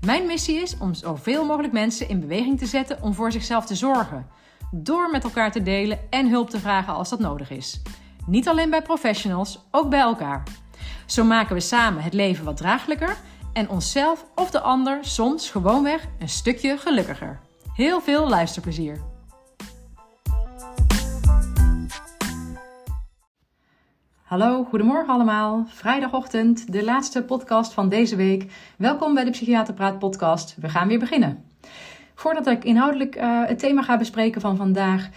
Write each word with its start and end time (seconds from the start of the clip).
Mijn 0.00 0.26
missie 0.26 0.62
is 0.62 0.78
om 0.78 0.94
zoveel 0.94 1.44
mogelijk 1.44 1.72
mensen 1.72 2.08
in 2.08 2.20
beweging 2.20 2.58
te 2.58 2.66
zetten 2.66 3.02
om 3.02 3.14
voor 3.14 3.32
zichzelf 3.32 3.66
te 3.66 3.74
zorgen. 3.74 4.26
Door 4.70 5.10
met 5.10 5.24
elkaar 5.24 5.52
te 5.52 5.62
delen 5.62 5.98
en 6.10 6.28
hulp 6.28 6.50
te 6.50 6.60
vragen 6.60 6.94
als 6.94 7.08
dat 7.08 7.18
nodig 7.18 7.50
is. 7.50 7.82
Niet 8.26 8.48
alleen 8.48 8.70
bij 8.70 8.82
professionals, 8.82 9.58
ook 9.70 9.90
bij 9.90 10.00
elkaar. 10.00 10.42
Zo 11.06 11.24
maken 11.24 11.54
we 11.54 11.60
samen 11.60 12.02
het 12.02 12.14
leven 12.14 12.44
wat 12.44 12.56
draaglijker 12.56 13.16
en 13.52 13.68
onszelf 13.68 14.24
of 14.34 14.50
de 14.50 14.60
ander 14.60 14.98
soms 15.00 15.50
gewoonweg 15.50 16.06
een 16.18 16.28
stukje 16.28 16.76
gelukkiger. 16.78 17.40
Heel 17.74 18.00
veel 18.00 18.28
luisterplezier! 18.28 19.11
Hallo, 24.32 24.64
goedemorgen 24.64 25.14
allemaal. 25.14 25.64
Vrijdagochtend, 25.66 26.72
de 26.72 26.84
laatste 26.84 27.22
podcast 27.22 27.72
van 27.72 27.88
deze 27.88 28.16
week. 28.16 28.52
Welkom 28.76 29.14
bij 29.14 29.24
de 29.24 29.30
Psychiater 29.30 29.74
Praat 29.74 29.98
podcast. 29.98 30.56
We 30.60 30.68
gaan 30.68 30.88
weer 30.88 30.98
beginnen. 30.98 31.44
Voordat 32.14 32.46
ik 32.46 32.64
inhoudelijk 32.64 33.16
uh, 33.16 33.46
het 33.46 33.58
thema 33.58 33.82
ga 33.82 33.96
bespreken 33.98 34.40
van 34.40 34.56
vandaag, 34.56 35.08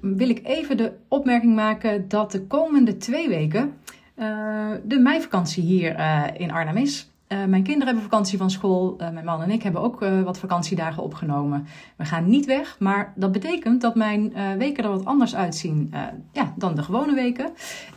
wil 0.00 0.28
ik 0.28 0.40
even 0.46 0.76
de 0.76 0.92
opmerking 1.08 1.54
maken 1.54 2.08
dat 2.08 2.32
de 2.32 2.46
komende 2.46 2.96
twee 2.96 3.28
weken 3.28 3.76
uh, 4.16 4.70
de 4.84 4.98
meivakantie 4.98 5.62
hier 5.62 6.00
in 6.36 6.52
Arnhem 6.52 6.76
is. 6.76 7.11
Uh, 7.32 7.44
mijn 7.44 7.62
kinderen 7.62 7.86
hebben 7.86 8.02
vakantie 8.02 8.38
van 8.38 8.50
school. 8.50 8.96
Uh, 9.00 9.10
mijn 9.10 9.24
man 9.24 9.42
en 9.42 9.50
ik 9.50 9.62
hebben 9.62 9.82
ook 9.82 10.02
uh, 10.02 10.22
wat 10.22 10.38
vakantiedagen 10.38 11.02
opgenomen. 11.02 11.66
We 11.96 12.04
gaan 12.04 12.28
niet 12.28 12.46
weg, 12.46 12.76
maar 12.78 13.12
dat 13.16 13.32
betekent 13.32 13.80
dat 13.80 13.94
mijn 13.94 14.32
weken 14.58 14.84
er 14.84 14.90
wat 14.90 15.04
anders 15.04 15.34
uitzien 15.34 15.92
ja, 16.32 16.52
dan 16.56 16.74
de 16.74 16.82
gewone 16.82 17.14
weken. 17.14 17.50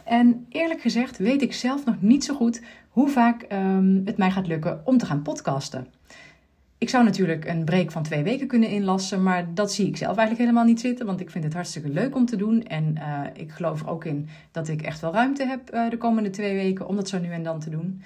En 0.04 0.46
eerlijk 0.50 0.82
gezegd 0.82 1.18
weet 1.18 1.42
ik 1.42 1.54
zelf 1.54 1.86
nog 1.86 1.96
niet 2.00 2.24
zo 2.24 2.36
goed 2.36 2.62
hoe 2.90 3.10
vaak 3.10 3.46
um, 3.52 4.02
het 4.06 4.18
mij 4.18 4.32
gaat 4.32 4.48
lukken 4.48 4.82
om 4.84 4.98
te 4.98 5.06
gaan 5.06 5.22
podcasten. 5.22 5.88
Ik 6.78 6.90
zou 6.90 7.04
natuurlijk 7.04 7.46
een 7.46 7.66
break 7.66 7.92
van 7.92 8.04
twee 8.04 8.24
weken 8.24 8.48
kunnen 8.48 8.70
inlassen, 8.70 9.24
maar 9.24 9.54
dat 9.54 9.72
zie 9.72 9.88
ik 9.88 9.98
zelf 9.98 10.18
eigenlijk 10.18 10.40
helemaal 10.40 10.70
niet 10.70 10.80
zitten, 10.80 11.06
want 11.06 11.20
ik 11.20 11.30
vind 11.30 11.44
het 11.44 11.54
hartstikke 11.54 11.90
leuk 11.90 12.16
om 12.16 12.26
te 12.26 12.36
doen. 12.36 12.64
En 12.64 12.98
ik 13.34 13.52
geloof 13.52 13.82
er 13.82 13.90
ook 13.90 14.06
in 14.06 14.28
dat 14.52 14.68
ik 14.68 14.82
echt 14.82 15.02
wel 15.02 15.14
ruimte 15.14 15.46
heb 15.46 15.90
de 15.90 15.98
komende 15.98 16.30
twee 16.30 16.56
weken 16.56 16.88
om 16.88 16.96
dat 16.96 17.10
zo 17.10 17.20
nu 17.20 17.32
en 17.32 17.44
dan 17.44 17.60
te 17.60 17.70
doen. 17.70 18.02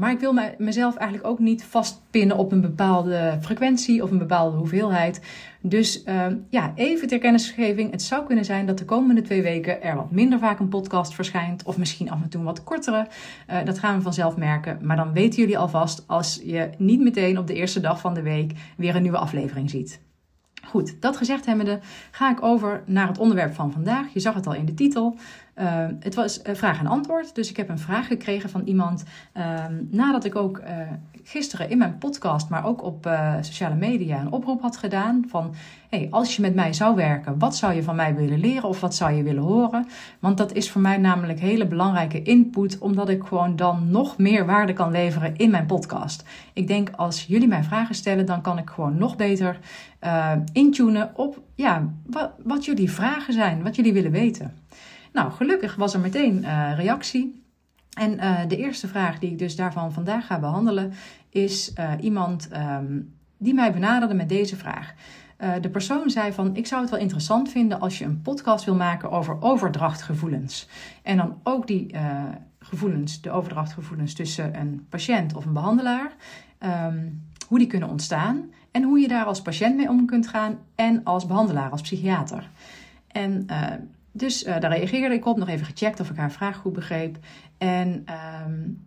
Maar 0.00 0.10
ik 0.10 0.20
wil 0.20 0.34
mezelf 0.58 0.96
eigenlijk 0.96 1.30
ook 1.30 1.38
niet 1.38 1.64
vastpinnen 1.64 2.36
op 2.36 2.52
een 2.52 2.60
bepaalde 2.60 3.38
frequentie 3.40 4.02
of 4.02 4.10
een 4.10 4.18
bepaalde 4.18 4.56
hoeveelheid. 4.56 5.20
Dus 5.60 6.04
uh, 6.04 6.26
ja, 6.48 6.72
even 6.74 7.08
ter 7.08 7.18
kennisgeving. 7.18 7.90
Het 7.90 8.02
zou 8.02 8.26
kunnen 8.26 8.44
zijn 8.44 8.66
dat 8.66 8.78
de 8.78 8.84
komende 8.84 9.22
twee 9.22 9.42
weken 9.42 9.82
er 9.82 9.96
wat 9.96 10.10
minder 10.10 10.38
vaak 10.38 10.58
een 10.58 10.68
podcast 10.68 11.14
verschijnt. 11.14 11.62
Of 11.62 11.78
misschien 11.78 12.10
af 12.10 12.22
en 12.22 12.28
toe 12.28 12.42
wat 12.42 12.64
kortere. 12.64 13.06
Uh, 13.50 13.64
dat 13.64 13.78
gaan 13.78 13.96
we 13.96 14.02
vanzelf 14.02 14.36
merken. 14.36 14.78
Maar 14.82 14.96
dan 14.96 15.12
weten 15.12 15.40
jullie 15.40 15.58
alvast 15.58 16.04
als 16.06 16.40
je 16.44 16.70
niet 16.78 17.00
meteen 17.00 17.38
op 17.38 17.46
de 17.46 17.54
eerste 17.54 17.80
dag 17.80 18.00
van 18.00 18.14
de 18.14 18.22
week 18.22 18.52
weer 18.76 18.96
een 18.96 19.02
nieuwe 19.02 19.18
aflevering 19.18 19.70
ziet. 19.70 20.00
Goed, 20.66 21.00
dat 21.00 21.16
gezegd 21.16 21.46
hebbende 21.46 21.80
ga 22.10 22.30
ik 22.30 22.42
over 22.42 22.82
naar 22.86 23.08
het 23.08 23.18
onderwerp 23.18 23.54
van 23.54 23.72
vandaag. 23.72 24.12
Je 24.12 24.20
zag 24.20 24.34
het 24.34 24.46
al 24.46 24.54
in 24.54 24.64
de 24.64 24.74
titel. 24.74 25.16
Uh, 25.58 25.86
het 26.00 26.14
was 26.14 26.40
vraag 26.42 26.78
en 26.78 26.86
antwoord. 26.86 27.34
Dus 27.34 27.50
ik 27.50 27.56
heb 27.56 27.68
een 27.68 27.78
vraag 27.78 28.06
gekregen 28.06 28.50
van 28.50 28.62
iemand. 28.64 29.04
Uh, 29.36 29.64
nadat 29.90 30.24
ik 30.24 30.36
ook 30.36 30.58
uh, 30.58 30.66
gisteren 31.22 31.70
in 31.70 31.78
mijn 31.78 31.98
podcast, 31.98 32.48
maar 32.48 32.64
ook 32.64 32.82
op 32.82 33.10
sociale 33.40 33.74
media, 33.74 34.20
een 34.20 34.32
oproep 34.32 34.60
had 34.60 34.76
gedaan. 34.76 35.24
Van 35.28 35.54
hey, 35.88 36.06
als 36.10 36.36
je 36.36 36.42
met 36.42 36.54
mij 36.54 36.72
zou 36.72 36.96
werken, 36.96 37.38
wat 37.38 37.56
zou 37.56 37.74
je 37.74 37.82
van 37.82 37.96
mij 37.96 38.14
willen 38.14 38.40
leren 38.40 38.68
of 38.68 38.80
wat 38.80 38.94
zou 38.94 39.12
je 39.12 39.22
willen 39.22 39.42
horen? 39.42 39.86
Want 40.18 40.36
dat 40.36 40.52
is 40.52 40.70
voor 40.70 40.80
mij 40.80 40.96
namelijk 40.96 41.40
hele 41.40 41.66
belangrijke 41.66 42.22
input, 42.22 42.78
omdat 42.78 43.08
ik 43.08 43.24
gewoon 43.24 43.56
dan 43.56 43.90
nog 43.90 44.18
meer 44.18 44.46
waarde 44.46 44.72
kan 44.72 44.90
leveren 44.90 45.36
in 45.36 45.50
mijn 45.50 45.66
podcast. 45.66 46.24
Ik 46.52 46.66
denk 46.66 46.90
als 46.96 47.24
jullie 47.24 47.48
mij 47.48 47.62
vragen 47.62 47.94
stellen, 47.94 48.26
dan 48.26 48.40
kan 48.40 48.58
ik 48.58 48.70
gewoon 48.70 48.98
nog 48.98 49.16
beter 49.16 49.58
intunen 50.52 51.10
op 51.14 51.40
ja, 51.54 51.88
wat, 52.06 52.30
wat 52.42 52.64
jullie 52.64 52.90
vragen 52.90 53.32
zijn, 53.32 53.62
wat 53.62 53.76
jullie 53.76 53.92
willen 53.92 54.10
weten. 54.10 54.54
Nou, 55.12 55.32
gelukkig 55.32 55.74
was 55.74 55.94
er 55.94 56.00
meteen 56.00 56.42
uh, 56.42 56.72
reactie. 56.76 57.42
En 57.90 58.12
uh, 58.12 58.40
de 58.48 58.56
eerste 58.56 58.88
vraag 58.88 59.18
die 59.18 59.30
ik 59.30 59.38
dus 59.38 59.56
daarvan 59.56 59.92
vandaag 59.92 60.26
ga 60.26 60.38
behandelen 60.38 60.92
is 61.28 61.72
uh, 61.78 61.92
iemand 62.00 62.48
um, 62.52 63.14
die 63.36 63.54
mij 63.54 63.72
benaderde 63.72 64.14
met 64.14 64.28
deze 64.28 64.56
vraag. 64.56 64.94
de 65.60 65.70
persoon 65.70 66.10
zei 66.10 66.32
van, 66.32 66.56
ik 66.56 66.66
zou 66.66 66.80
het 66.80 66.90
wel 66.90 67.00
interessant 67.00 67.50
vinden 67.50 67.80
als 67.80 67.98
je 67.98 68.04
een 68.04 68.22
podcast 68.22 68.64
wil 68.64 68.74
maken 68.74 69.10
over 69.10 69.42
overdrachtgevoelens. 69.42 70.68
En 71.02 71.16
dan 71.16 71.38
ook 71.42 71.66
die 71.66 71.94
gevoelens, 72.58 73.20
de 73.20 73.30
overdrachtgevoelens 73.30 74.14
tussen 74.14 74.60
een 74.60 74.86
patiënt 74.88 75.34
of 75.34 75.44
een 75.44 75.52
behandelaar. 75.52 76.12
Um, 76.86 77.22
hoe 77.48 77.58
die 77.58 77.66
kunnen 77.66 77.88
ontstaan 77.88 78.50
en 78.70 78.82
hoe 78.82 78.98
je 78.98 79.08
daar 79.08 79.24
als 79.24 79.42
patiënt 79.42 79.76
mee 79.76 79.88
om 79.88 80.06
kunt 80.06 80.28
gaan 80.28 80.58
en 80.74 81.04
als 81.04 81.26
behandelaar, 81.26 81.70
als 81.70 81.80
psychiater. 81.80 82.50
En 83.06 83.46
dus 84.12 84.44
uh, 84.44 84.60
daar 84.60 84.76
reageerde 84.76 85.14
ik 85.14 85.26
op, 85.26 85.36
nog 85.36 85.48
even 85.48 85.66
gecheckt 85.66 86.00
of 86.00 86.10
ik 86.10 86.16
haar 86.16 86.32
vraag 86.32 86.56
goed 86.56 86.72
begreep. 86.72 87.18
En 87.58 88.04
um, 88.44 88.86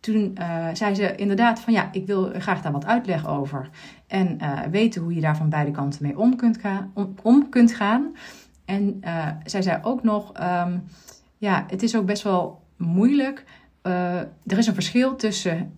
toen 0.00 0.36
uh, 0.40 0.66
zei 0.72 0.94
ze 0.94 1.14
inderdaad 1.14 1.60
van 1.60 1.72
ja, 1.72 1.88
ik 1.92 2.06
wil 2.06 2.30
graag 2.38 2.62
daar 2.62 2.72
wat 2.72 2.86
uitleg 2.86 3.28
over. 3.28 3.70
En 4.06 4.38
uh, 4.42 4.60
weten 4.70 5.02
hoe 5.02 5.14
je 5.14 5.20
daar 5.20 5.36
van 5.36 5.48
beide 5.48 5.70
kanten 5.70 6.02
mee 6.02 6.18
om 6.18 6.36
kunt, 6.36 6.58
gaan. 6.58 6.92
Om, 7.22 7.48
kunt 7.48 7.74
gaan. 7.74 8.16
En 8.64 9.00
zij 9.44 9.62
zei 9.62 9.78
ook 9.82 10.02
nog, 10.02 10.32
um, 10.40 10.84
ja, 11.38 11.64
het 11.68 11.82
is 11.82 11.96
ook 11.96 12.06
best 12.06 12.22
wel 12.22 12.62
moeilijk. 12.76 13.44
er 13.82 14.58
is 14.58 14.66
een 14.66 14.74
verschil 14.74 15.16
tussen 15.16 15.72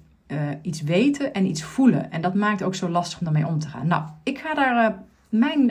iets 0.63 0.83
weten 0.83 1.33
en 1.33 1.47
iets 1.47 1.63
voelen. 1.63 2.11
En 2.11 2.21
dat 2.21 2.35
maakt 2.35 2.63
ook 2.63 2.75
zo 2.75 2.89
lastig 2.89 3.19
om 3.19 3.25
daarmee 3.25 3.47
om 3.47 3.59
te 3.59 3.69
gaan. 3.69 3.87
Nou, 3.87 4.03
ik 4.23 4.39
ga 4.39 4.55
daar 4.55 5.03
mijn 5.29 5.71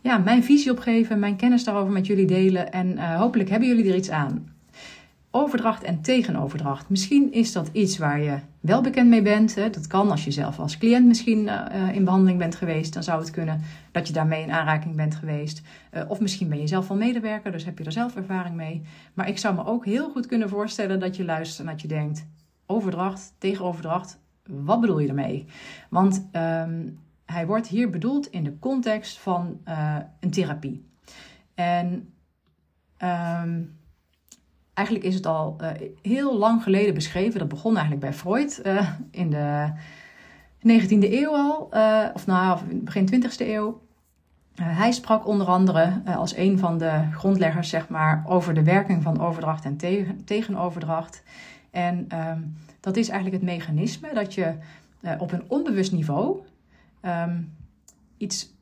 ja, 0.00 0.18
mijn 0.18 0.44
visie 0.44 0.70
op 0.70 0.78
geven, 0.78 1.18
mijn 1.18 1.36
kennis 1.36 1.64
daarover 1.64 1.92
met 1.92 2.06
jullie 2.06 2.26
delen. 2.26 2.72
En 2.72 2.90
uh, 2.90 3.18
hopelijk 3.18 3.48
hebben 3.48 3.68
jullie 3.68 3.90
er 3.90 3.96
iets 3.96 4.10
aan. 4.10 4.58
Overdracht 5.30 5.82
en 5.82 6.00
tegenoverdracht. 6.00 6.88
Misschien 6.88 7.32
is 7.32 7.52
dat 7.52 7.70
iets 7.72 7.98
waar 7.98 8.20
je 8.20 8.38
wel 8.60 8.80
bekend 8.80 9.08
mee 9.08 9.22
bent. 9.22 9.54
Hè. 9.54 9.70
Dat 9.70 9.86
kan 9.86 10.10
als 10.10 10.24
je 10.24 10.30
zelf 10.30 10.58
als 10.58 10.78
cliënt 10.78 11.06
misschien 11.06 11.38
uh, 11.46 11.94
in 11.94 12.04
behandeling 12.04 12.38
bent 12.38 12.54
geweest. 12.54 12.92
Dan 12.92 13.02
zou 13.02 13.20
het 13.20 13.30
kunnen 13.30 13.60
dat 13.92 14.06
je 14.06 14.12
daarmee 14.12 14.42
in 14.42 14.52
aanraking 14.52 14.96
bent 14.96 15.14
geweest. 15.14 15.62
Uh, 15.94 16.02
of 16.08 16.20
misschien 16.20 16.48
ben 16.48 16.60
je 16.60 16.66
zelf 16.66 16.88
wel 16.88 16.96
medewerker, 16.96 17.52
dus 17.52 17.64
heb 17.64 17.78
je 17.78 17.84
er 17.84 17.92
zelf 17.92 18.16
ervaring 18.16 18.54
mee. 18.56 18.82
Maar 19.14 19.28
ik 19.28 19.38
zou 19.38 19.54
me 19.54 19.66
ook 19.66 19.84
heel 19.84 20.10
goed 20.10 20.26
kunnen 20.26 20.48
voorstellen 20.48 21.00
dat 21.00 21.16
je 21.16 21.24
luistert 21.24 21.66
en 21.66 21.72
dat 21.72 21.82
je 21.82 21.88
denkt: 21.88 22.26
overdracht, 22.66 23.34
tegenoverdracht, 23.38 24.18
wat 24.46 24.80
bedoel 24.80 24.98
je 24.98 25.08
ermee? 25.08 25.46
Want 25.90 26.28
um, 26.32 26.98
hij 27.30 27.46
wordt 27.46 27.66
hier 27.66 27.90
bedoeld 27.90 28.26
in 28.26 28.44
de 28.44 28.58
context 28.58 29.18
van 29.18 29.60
uh, 29.68 29.96
een 30.20 30.30
therapie. 30.30 30.88
En 31.54 32.12
um, 33.02 33.78
eigenlijk 34.74 35.06
is 35.06 35.14
het 35.14 35.26
al 35.26 35.56
uh, 35.60 35.68
heel 36.02 36.38
lang 36.38 36.62
geleden 36.62 36.94
beschreven. 36.94 37.38
Dat 37.38 37.48
begon 37.48 37.72
eigenlijk 37.76 38.00
bij 38.00 38.12
Freud 38.12 38.60
uh, 38.64 38.90
in 39.10 39.30
de 39.30 39.72
19e 40.58 41.12
eeuw 41.12 41.36
al, 41.36 41.68
of 42.14 42.26
nou, 42.26 42.58
begin 42.74 43.24
20e 43.24 43.36
eeuw. 43.38 43.80
hij 44.62 44.92
sprak 44.92 45.26
onder 45.26 45.46
andere 45.46 46.02
als 46.04 46.36
een 46.36 46.58
van 46.58 46.78
de 46.78 47.08
grondleggers 47.12 47.68
zeg 47.68 47.88
maar, 47.88 48.24
over 48.26 48.54
de 48.54 48.62
werking 48.62 49.02
van 49.02 49.20
overdracht 49.20 49.64
en 49.64 49.76
tegen, 49.76 50.24
tegenoverdracht. 50.24 51.22
En 51.70 52.06
um, 52.28 52.56
dat 52.80 52.96
is 52.96 53.08
eigenlijk 53.08 53.42
het 53.42 53.52
mechanisme 53.52 54.14
dat 54.14 54.34
je 54.34 54.54
op 55.18 55.32
een 55.32 55.44
onbewust 55.46 55.92
niveau 55.92 56.40
um, 57.02 57.56
iets 58.16 58.54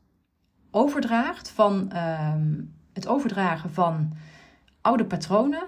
overdraagt 0.71 1.49
van 1.49 1.91
um, 1.97 2.73
het 2.93 3.07
overdragen 3.07 3.73
van 3.73 4.13
oude 4.81 5.05
patronen 5.05 5.63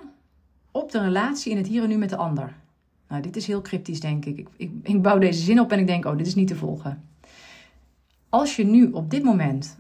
op 0.71 0.91
de 0.91 0.99
relatie 0.99 1.51
in 1.51 1.57
het 1.57 1.67
hier 1.67 1.83
en 1.83 1.89
nu 1.89 1.97
met 1.97 2.09
de 2.09 2.15
ander. 2.15 2.55
Nou, 3.07 3.21
dit 3.21 3.35
is 3.35 3.47
heel 3.47 3.61
cryptisch, 3.61 3.99
denk 3.99 4.25
ik. 4.25 4.37
Ik, 4.37 4.47
ik. 4.57 4.71
ik 4.83 5.01
bouw 5.01 5.17
deze 5.17 5.41
zin 5.41 5.59
op 5.59 5.71
en 5.71 5.79
ik 5.79 5.87
denk, 5.87 6.05
oh, 6.05 6.17
dit 6.17 6.27
is 6.27 6.35
niet 6.35 6.47
te 6.47 6.55
volgen. 6.55 7.03
Als 8.29 8.55
je 8.55 8.65
nu 8.65 8.91
op 8.91 9.09
dit 9.09 9.23
moment 9.23 9.77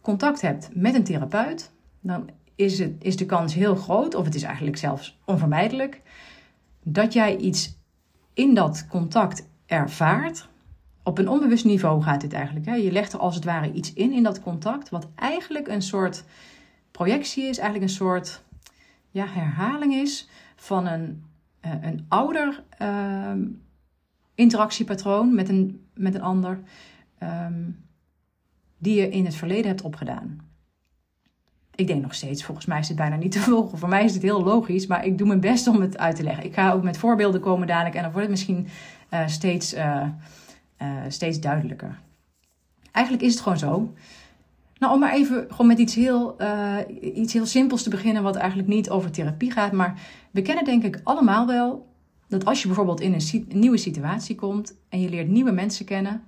contact 0.00 0.40
hebt 0.40 0.68
met 0.74 0.94
een 0.94 1.04
therapeut, 1.04 1.70
dan 2.00 2.30
is, 2.54 2.78
het, 2.78 2.92
is 2.98 3.16
de 3.16 3.26
kans 3.26 3.54
heel 3.54 3.74
groot, 3.74 4.14
of 4.14 4.24
het 4.24 4.34
is 4.34 4.42
eigenlijk 4.42 4.76
zelfs 4.76 5.18
onvermijdelijk, 5.24 6.02
dat 6.82 7.12
jij 7.12 7.36
iets 7.36 7.78
in 8.34 8.54
dat 8.54 8.86
contact 8.88 9.48
ervaart 9.66 10.48
op 11.06 11.18
een 11.18 11.28
onbewust 11.28 11.64
niveau 11.64 12.02
gaat 12.02 12.20
dit 12.20 12.32
eigenlijk. 12.32 12.66
Hè? 12.66 12.74
Je 12.74 12.92
legt 12.92 13.12
er 13.12 13.18
als 13.18 13.34
het 13.34 13.44
ware 13.44 13.72
iets 13.72 13.92
in 13.92 14.12
in 14.12 14.22
dat 14.22 14.42
contact, 14.42 14.88
wat 14.88 15.08
eigenlijk 15.14 15.68
een 15.68 15.82
soort 15.82 16.24
projectie 16.90 17.44
is, 17.44 17.58
eigenlijk 17.58 17.90
een 17.90 17.96
soort 17.96 18.42
ja, 19.10 19.26
herhaling 19.26 19.94
is 19.94 20.28
van 20.56 20.86
een, 20.86 21.24
uh, 21.66 21.72
een 21.80 22.04
ouder 22.08 22.62
uh, 22.82 23.32
interactiepatroon 24.34 25.34
met 25.34 25.48
een, 25.48 25.86
met 25.94 26.14
een 26.14 26.22
ander, 26.22 26.60
um, 27.22 27.84
die 28.78 29.00
je 29.00 29.08
in 29.08 29.24
het 29.24 29.34
verleden 29.34 29.66
hebt 29.66 29.82
opgedaan. 29.82 30.40
Ik 31.74 31.86
denk 31.86 32.02
nog 32.02 32.14
steeds, 32.14 32.44
volgens 32.44 32.66
mij 32.66 32.78
is 32.78 32.88
het 32.88 32.96
bijna 32.96 33.16
niet 33.16 33.32
te 33.32 33.40
volgen. 33.40 33.78
Voor 33.78 33.88
mij 33.88 34.04
is 34.04 34.14
het 34.14 34.22
heel 34.22 34.42
logisch, 34.42 34.86
maar 34.86 35.04
ik 35.04 35.18
doe 35.18 35.26
mijn 35.26 35.40
best 35.40 35.66
om 35.66 35.80
het 35.80 35.98
uit 35.98 36.16
te 36.16 36.22
leggen. 36.22 36.44
Ik 36.44 36.54
ga 36.54 36.72
ook 36.72 36.82
met 36.82 36.98
voorbeelden 36.98 37.40
komen 37.40 37.66
dadelijk 37.66 37.94
en 37.94 38.02
dan 38.02 38.12
wordt 38.12 38.28
het 38.28 38.36
misschien 38.36 38.66
uh, 39.10 39.26
steeds, 39.26 39.74
uh, 39.74 40.08
steeds 41.08 41.40
duidelijker. 41.40 42.00
Eigenlijk 42.92 43.24
is 43.24 43.32
het 43.32 43.42
gewoon 43.42 43.58
zo 43.58 43.92
nou, 44.78 44.92
om 44.92 45.00
maar 45.00 45.12
even 45.12 45.46
gewoon 45.48 45.66
met 45.66 45.78
iets 45.78 45.94
heel, 45.94 46.36
uh, 46.40 46.76
iets 47.14 47.32
heel 47.32 47.46
simpels 47.46 47.82
te 47.82 47.90
beginnen, 47.90 48.22
wat 48.22 48.36
eigenlijk 48.36 48.68
niet 48.68 48.90
over 48.90 49.10
therapie 49.10 49.50
gaat. 49.50 49.72
Maar 49.72 50.00
we 50.30 50.42
kennen 50.42 50.64
denk 50.64 50.84
ik 50.84 51.00
allemaal 51.02 51.46
wel 51.46 51.86
dat 52.28 52.44
als 52.44 52.60
je 52.60 52.66
bijvoorbeeld 52.66 53.00
in 53.00 53.12
een, 53.12 53.46
nieuwe 53.48 53.76
situatie 53.76 54.34
komt 54.34 54.74
en 54.88 55.00
je 55.00 55.08
leert 55.08 55.28
nieuwe 55.28 55.50
mensen 55.50 55.84
kennen, 55.84 56.22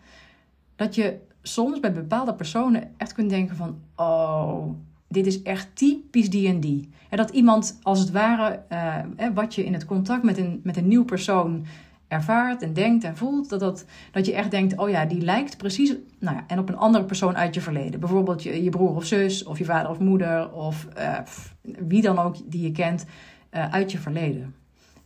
dat 0.77 0.95
je 0.95 1.19
soms 1.43 1.81
bij 1.81 1.93
bepaalde 1.93 2.35
personen 2.35 2.91
echt 2.97 3.13
kunt 3.13 3.31
denken 3.31 3.57
van, 3.57 3.79
oh, 3.97 4.65
dit 5.09 5.27
is 5.27 5.43
echt 5.43 5.69
typisch 5.75 6.31
die 6.31 6.49
en 6.49 6.61
die. 6.61 6.89
En 7.09 7.17
dat 7.17 7.31
iemand 7.31 7.79
als 7.83 7.99
het 7.99 8.11
ware, 8.11 8.63
uh, 8.73 9.29
wat 9.35 9.55
je 9.55 9.65
in 9.65 9.73
het 9.73 9.85
contact 9.85 10.23
met 10.23 10.39
een, 10.39 10.61
met 10.63 10.77
een 10.77 10.89
nieuw 10.89 11.05
persoon 11.05 11.67
ervaart 12.09 12.63
en 12.63 12.73
denkt 12.73 13.05
en 13.05 13.17
voelt, 13.17 13.49
dat, 13.49 13.61
dat, 13.61 13.85
dat 14.11 14.27
je 14.27 14.35
echt 14.35 14.51
denkt, 14.51 14.79
oh 14.79 14.89
ja, 14.89 15.05
die 15.05 15.21
lijkt 15.21 15.57
precies, 15.57 15.95
nou 16.19 16.37
ja, 16.37 16.45
en 16.47 16.59
op 16.59 16.69
een 16.69 16.77
andere 16.77 17.05
persoon 17.05 17.37
uit 17.37 17.55
je 17.55 17.61
verleden. 17.61 18.01
Bijvoorbeeld 18.01 18.43
je, 18.43 18.63
je 18.63 18.71
broer 18.71 18.95
of 18.95 19.05
zus, 19.05 19.45
of 19.45 19.59
je 19.59 19.65
vader 19.65 19.91
of 19.91 19.99
moeder, 19.99 20.53
of 20.53 20.87
uh, 20.99 21.19
wie 21.63 22.03
dan 22.03 22.19
ook 22.19 22.37
die 22.51 22.63
je 22.63 22.73
kent 22.73 23.07
uh, 23.51 23.73
uit 23.73 23.93
je 23.93 23.99
verleden. 23.99 24.55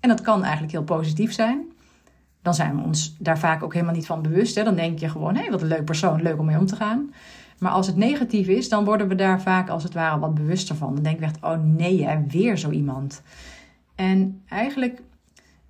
En 0.00 0.08
dat 0.08 0.20
kan 0.20 0.42
eigenlijk 0.42 0.72
heel 0.72 0.82
positief 0.82 1.32
zijn. 1.32 1.72
Dan 2.42 2.54
zijn 2.54 2.76
we 2.76 2.82
ons 2.82 3.16
daar 3.18 3.38
vaak 3.38 3.62
ook 3.62 3.72
helemaal 3.72 3.94
niet 3.94 4.06
van 4.06 4.22
bewust. 4.22 4.54
Hè? 4.54 4.64
Dan 4.64 4.74
denk 4.74 4.98
je 4.98 5.08
gewoon, 5.08 5.34
hé, 5.34 5.40
hey, 5.40 5.50
wat 5.50 5.62
een 5.62 5.68
leuk 5.68 5.84
persoon, 5.84 6.22
leuk 6.22 6.38
om 6.38 6.46
mee 6.46 6.58
om 6.58 6.66
te 6.66 6.76
gaan. 6.76 7.12
Maar 7.58 7.72
als 7.72 7.86
het 7.86 7.96
negatief 7.96 8.46
is, 8.46 8.68
dan 8.68 8.84
worden 8.84 9.08
we 9.08 9.14
daar 9.14 9.40
vaak 9.40 9.68
als 9.68 9.82
het 9.82 9.94
ware 9.94 10.18
wat 10.18 10.34
bewuster 10.34 10.76
van. 10.76 10.94
Dan 10.94 11.02
denk 11.02 11.18
we 11.18 11.24
echt, 11.24 11.42
oh 11.42 11.62
nee, 11.62 12.06
hè, 12.06 12.26
weer 12.28 12.58
zo 12.58 12.70
iemand. 12.70 13.22
En 13.94 14.42
eigenlijk, 14.48 15.02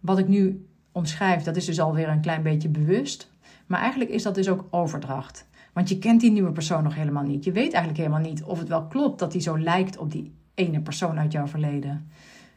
wat 0.01 0.19
ik 0.19 0.29
nu 0.29 0.67
omschrijft, 0.93 1.45
dat 1.45 1.57
is 1.57 1.65
dus 1.65 1.81
alweer 1.81 2.09
een 2.09 2.21
klein 2.21 2.43
beetje 2.43 2.69
bewust. 2.69 3.31
Maar 3.67 3.81
eigenlijk 3.81 4.11
is 4.11 4.23
dat 4.23 4.35
dus 4.35 4.49
ook 4.49 4.67
overdracht. 4.71 5.47
Want 5.73 5.89
je 5.89 5.99
kent 5.99 6.21
die 6.21 6.31
nieuwe 6.31 6.53
persoon 6.53 6.83
nog 6.83 6.95
helemaal 6.95 7.23
niet. 7.23 7.45
Je 7.45 7.53
weet 7.53 7.73
eigenlijk 7.73 7.97
helemaal 7.97 8.31
niet 8.31 8.43
of 8.43 8.59
het 8.59 8.69
wel 8.69 8.87
klopt 8.87 9.19
dat 9.19 9.33
die 9.33 9.41
zo 9.41 9.59
lijkt 9.59 9.97
op 9.97 10.11
die 10.11 10.35
ene 10.55 10.81
persoon 10.81 11.19
uit 11.19 11.33
jouw 11.33 11.47
verleden. 11.47 12.11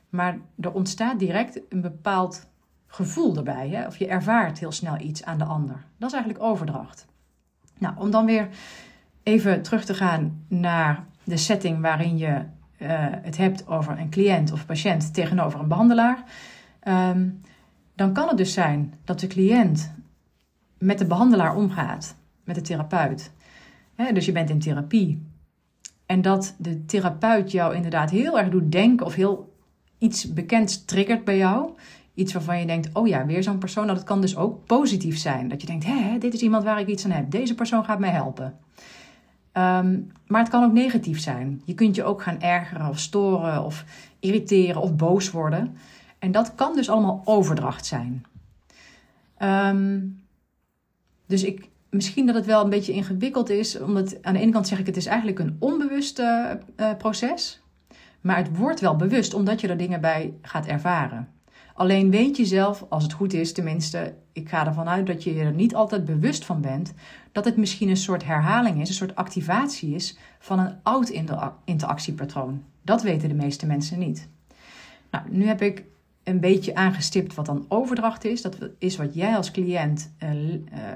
Maar 0.09 0.37
er 0.59 0.71
ontstaat 0.71 1.19
direct 1.19 1.61
een 1.69 1.81
bepaald 1.81 2.47
gevoel 2.87 3.37
erbij. 3.37 3.69
Hè? 3.69 3.85
Of 3.85 3.97
je 3.97 4.07
ervaart 4.07 4.59
heel 4.59 4.71
snel 4.71 4.99
iets 4.99 5.23
aan 5.23 5.37
de 5.37 5.43
ander. 5.43 5.85
Dat 5.97 6.09
is 6.09 6.15
eigenlijk 6.15 6.43
overdracht. 6.43 7.05
Nou, 7.77 7.93
om 7.97 8.11
dan 8.11 8.25
weer 8.25 8.47
even 9.23 9.61
terug 9.61 9.85
te 9.85 9.93
gaan 9.93 10.45
naar 10.47 11.05
de 11.23 11.37
setting 11.37 11.81
waarin 11.81 12.17
je 12.17 12.43
uh, 12.79 12.89
het 13.21 13.37
hebt 13.37 13.67
over 13.67 13.99
een 13.99 14.09
cliënt 14.09 14.51
of 14.51 14.65
patiënt 14.65 15.13
tegenover 15.13 15.59
een 15.59 15.67
behandelaar. 15.67 16.23
Um, 16.87 17.41
dan 17.95 18.13
kan 18.13 18.27
het 18.27 18.37
dus 18.37 18.53
zijn 18.53 18.93
dat 19.03 19.19
de 19.19 19.27
cliënt 19.27 19.93
met 20.77 20.97
de 20.97 21.05
behandelaar 21.05 21.55
omgaat, 21.55 22.15
met 22.43 22.55
de 22.55 22.61
therapeut. 22.61 23.31
dus 24.13 24.25
je 24.25 24.31
bent 24.31 24.49
in 24.49 24.59
therapie. 24.59 25.23
En 26.05 26.21
dat 26.21 26.55
de 26.57 26.85
therapeut 26.85 27.51
jou 27.51 27.75
inderdaad 27.75 28.09
heel 28.09 28.39
erg 28.39 28.49
doet 28.49 28.71
denken 28.71 29.05
of 29.05 29.13
heel 29.13 29.53
iets 29.97 30.33
bekends 30.33 30.85
triggert 30.85 31.23
bij 31.23 31.37
jou. 31.37 31.69
Iets 32.13 32.33
waarvan 32.33 32.59
je 32.59 32.65
denkt, 32.65 32.89
oh 32.93 33.07
ja, 33.07 33.25
weer 33.25 33.43
zo'n 33.43 33.57
persoon. 33.57 33.85
Nou, 33.85 33.97
dat 33.97 34.07
kan 34.07 34.21
dus 34.21 34.35
ook 34.35 34.65
positief 34.65 35.17
zijn. 35.17 35.47
Dat 35.47 35.61
je 35.61 35.67
denkt, 35.67 35.85
hé, 35.85 36.17
dit 36.17 36.33
is 36.33 36.41
iemand 36.41 36.63
waar 36.63 36.79
ik 36.79 36.87
iets 36.87 37.05
aan 37.05 37.11
heb. 37.11 37.31
Deze 37.31 37.55
persoon 37.55 37.85
gaat 37.85 37.99
mij 37.99 38.09
helpen. 38.09 38.57
Um, 39.53 40.11
maar 40.27 40.41
het 40.41 40.49
kan 40.49 40.63
ook 40.63 40.73
negatief 40.73 41.19
zijn. 41.19 41.61
Je 41.65 41.73
kunt 41.73 41.95
je 41.95 42.03
ook 42.03 42.21
gaan 42.21 42.41
ergeren 42.41 42.89
of 42.89 42.99
storen 42.99 43.63
of 43.63 43.85
irriteren 44.19 44.81
of 44.81 44.95
boos 44.95 45.31
worden. 45.31 45.77
En 46.19 46.31
dat 46.31 46.55
kan 46.55 46.75
dus 46.75 46.89
allemaal 46.89 47.21
overdracht 47.25 47.85
zijn. 47.85 48.25
Um, 49.39 50.23
dus 51.25 51.43
ik, 51.43 51.69
misschien 51.89 52.25
dat 52.25 52.35
het 52.35 52.45
wel 52.45 52.63
een 52.63 52.69
beetje 52.69 52.93
ingewikkeld 52.93 53.49
is, 53.49 53.79
omdat 53.79 54.23
aan 54.23 54.33
de 54.33 54.39
ene 54.39 54.51
kant 54.51 54.67
zeg 54.67 54.79
ik 54.79 54.85
het 54.85 54.97
is 54.97 55.05
eigenlijk 55.05 55.39
een 55.39 55.55
onbewust 55.59 56.19
uh, 56.19 56.51
proces, 56.97 57.61
maar 58.21 58.37
het 58.37 58.57
wordt 58.57 58.79
wel 58.79 58.95
bewust 58.95 59.33
omdat 59.33 59.61
je 59.61 59.67
er 59.67 59.77
dingen 59.77 60.01
bij 60.01 60.33
gaat 60.41 60.65
ervaren. 60.65 61.29
Alleen 61.73 62.09
weet 62.09 62.37
je 62.37 62.45
zelf, 62.45 62.85
als 62.89 63.03
het 63.03 63.13
goed 63.13 63.33
is, 63.33 63.53
tenminste, 63.53 64.13
ik 64.31 64.49
ga 64.49 64.67
ervan 64.67 64.87
uit 64.87 65.07
dat 65.07 65.23
je 65.23 65.33
je 65.33 65.41
er 65.41 65.53
niet 65.53 65.75
altijd 65.75 66.05
bewust 66.05 66.45
van 66.45 66.61
bent, 66.61 66.93
dat 67.31 67.45
het 67.45 67.57
misschien 67.57 67.89
een 67.89 67.97
soort 67.97 68.25
herhaling 68.25 68.81
is, 68.81 68.89
een 68.89 68.95
soort 68.95 69.15
activatie 69.15 69.95
is 69.95 70.17
van 70.39 70.59
een 70.59 70.75
oud 70.83 71.09
interactiepatroon. 71.65 72.63
Dat 72.81 73.01
weten 73.01 73.29
de 73.29 73.35
meeste 73.35 73.65
mensen 73.65 73.99
niet. 73.99 74.27
Nou, 75.11 75.23
nu 75.29 75.45
heb 75.45 75.61
ik 75.61 75.83
een 76.25 76.39
beetje 76.39 76.75
aangestipt 76.75 77.35
wat 77.35 77.45
dan 77.45 77.65
overdracht 77.67 78.23
is. 78.23 78.41
Dat 78.41 78.57
is 78.77 78.97
wat 78.97 79.13
jij 79.13 79.35
als 79.35 79.51
cliënt 79.51 80.13
uh, 80.23 80.29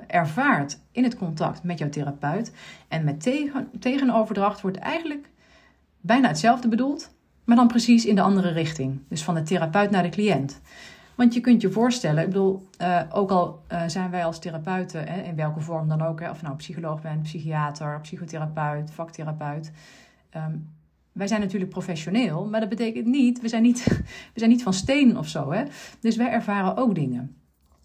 ervaart 0.08 0.80
in 0.92 1.04
het 1.04 1.18
contact 1.18 1.64
met 1.64 1.80
jouw 1.80 1.90
therapeut. 1.90 2.54
En 2.88 3.04
met 3.04 3.22
tegen, 3.22 3.70
tegenoverdracht 3.80 4.62
wordt 4.62 4.78
eigenlijk 4.78 5.30
bijna 6.02 6.28
hetzelfde 6.28 6.68
bedoeld, 6.68 7.12
maar 7.44 7.56
dan 7.56 7.68
precies 7.68 8.06
in 8.06 8.16
de 8.16 8.22
andere 8.22 8.52
richting. 8.52 9.00
Dus 9.08 9.24
van 9.24 9.36
de 9.36 9.44
therapeut 9.44 9.90
naar 9.90 10.04
de 10.04 10.10
cliënt. 10.10 10.62
Want 11.16 11.34
je 11.34 11.42
kunt 11.42 11.62
je 11.62 11.72
voorstellen, 11.72 12.24
ik 12.24 12.30
bedoel, 12.30 12.68
uh, 12.82 13.02
ook 13.10 13.32
al 13.32 13.62
zijn 13.88 14.10
wij 14.10 14.26
als 14.26 14.40
therapeuten, 14.40 15.08
in 15.26 15.36
welke 15.36 15.60
vorm 15.60 15.88
dan 15.88 16.02
ook, 16.02 16.22
of 16.22 16.42
nou 16.42 16.56
psycholoog 16.56 17.02
bent, 17.02 17.24
psychiater, 17.24 18.00
psychotherapeut, 18.02 18.92
vaktherapeut. 18.92 19.72
Wij 21.12 21.28
zijn 21.28 21.42
natuurlijk 21.42 21.72
professioneel, 21.72 22.46
maar 22.46 22.60
dat 22.60 22.70
betekent 22.70 23.06
niet, 23.06 23.42
we 23.42 23.48
zijn 23.48 23.64
niet, 23.64 23.86
we 24.34 24.40
zijn 24.40 24.50
niet 24.50 24.64
van 24.64 24.74
steen 24.74 25.18
of 25.18 25.28
zo. 25.28 25.52
Hè? 25.52 25.64
Dus 26.00 26.16
wij 26.16 26.30
ervaren 26.30 26.78
ook 26.78 26.96
dingen. 26.96 27.36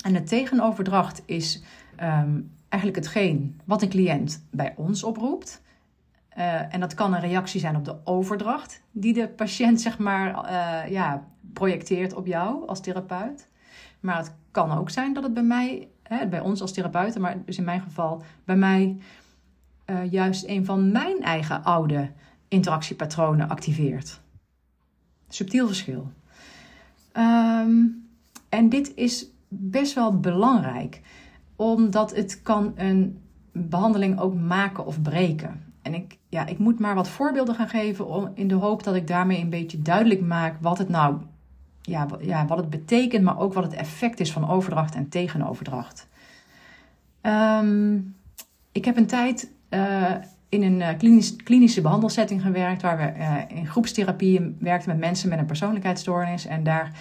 En 0.04 0.12
de 0.12 0.22
tegenoverdracht 0.22 1.22
is 1.26 1.62
um, 2.02 2.50
eigenlijk 2.68 3.04
hetgeen 3.04 3.60
wat 3.64 3.82
een 3.82 3.88
cliënt 3.88 4.46
bij 4.50 4.74
ons 4.76 5.04
oproept. 5.04 5.62
Uh, 6.38 6.74
en 6.74 6.80
dat 6.80 6.94
kan 6.94 7.14
een 7.14 7.20
reactie 7.20 7.60
zijn 7.60 7.76
op 7.76 7.84
de 7.84 7.96
overdracht 8.04 8.82
die 8.90 9.12
de 9.12 9.28
patiënt 9.28 9.80
zeg 9.80 9.98
maar 9.98 10.50
uh, 10.50 10.90
ja, 10.92 11.26
projecteert 11.52 12.14
op 12.14 12.26
jou 12.26 12.68
als 12.68 12.80
therapeut. 12.80 13.48
Maar 14.00 14.16
het 14.16 14.34
kan 14.50 14.72
ook 14.72 14.90
zijn 14.90 15.12
dat 15.12 15.22
het 15.22 15.34
bij 15.34 15.42
mij, 15.42 15.88
hè, 16.02 16.26
bij 16.26 16.40
ons 16.40 16.60
als 16.60 16.72
therapeuten, 16.72 17.20
maar 17.20 17.44
dus 17.44 17.58
in 17.58 17.64
mijn 17.64 17.80
geval 17.80 18.22
bij 18.44 18.56
mij 18.56 18.98
uh, 19.86 20.10
juist 20.10 20.46
een 20.46 20.64
van 20.64 20.92
mijn 20.92 21.22
eigen 21.22 21.64
oude 21.64 22.10
interactiepatronen 22.54 23.48
activeert. 23.48 24.20
Subtiel 25.28 25.66
verschil. 25.66 26.12
Um, 27.16 28.06
en 28.48 28.68
dit 28.68 28.92
is 28.94 29.26
best 29.48 29.94
wel 29.94 30.20
belangrijk, 30.20 31.00
omdat 31.56 32.14
het 32.14 32.42
kan 32.42 32.72
een 32.76 33.20
behandeling 33.52 34.20
ook 34.20 34.34
maken 34.34 34.86
of 34.86 35.02
breken. 35.02 35.72
En 35.82 35.94
ik, 35.94 36.18
ja, 36.28 36.46
ik 36.46 36.58
moet 36.58 36.78
maar 36.78 36.94
wat 36.94 37.08
voorbeelden 37.08 37.54
gaan 37.54 37.68
geven 37.68 38.06
om, 38.06 38.30
in 38.34 38.48
de 38.48 38.54
hoop 38.54 38.82
dat 38.82 38.94
ik 38.94 39.06
daarmee 39.06 39.40
een 39.40 39.50
beetje 39.50 39.82
duidelijk 39.82 40.20
maak 40.20 40.56
wat 40.60 40.78
het 40.78 40.88
nou 40.88 41.16
ja, 41.82 42.06
ja, 42.20 42.46
wat 42.46 42.58
het 42.58 42.70
betekent, 42.70 43.24
maar 43.24 43.38
ook 43.38 43.52
wat 43.52 43.64
het 43.64 43.72
effect 43.72 44.20
is 44.20 44.32
van 44.32 44.48
overdracht 44.48 44.94
en 44.94 45.08
tegenoverdracht. 45.08 46.08
Um, 47.22 48.16
ik 48.72 48.84
heb 48.84 48.96
een 48.96 49.06
tijd 49.06 49.50
uh, 49.70 50.14
in 50.54 50.62
een 50.62 50.82
eh, 50.82 50.98
klinisch, 50.98 51.36
klinische 51.36 51.80
behandelsetting 51.80 52.42
gewerkt, 52.42 52.82
waar 52.82 52.96
we 52.96 53.18
uh, 53.18 53.58
in 53.58 53.66
groepstherapie 53.66 54.56
werkten 54.58 54.90
met 54.90 54.98
mensen 54.98 55.28
met 55.28 55.38
een 55.38 55.46
persoonlijkheidsstoornis. 55.46 56.46
En 56.46 56.62
daar 56.62 56.92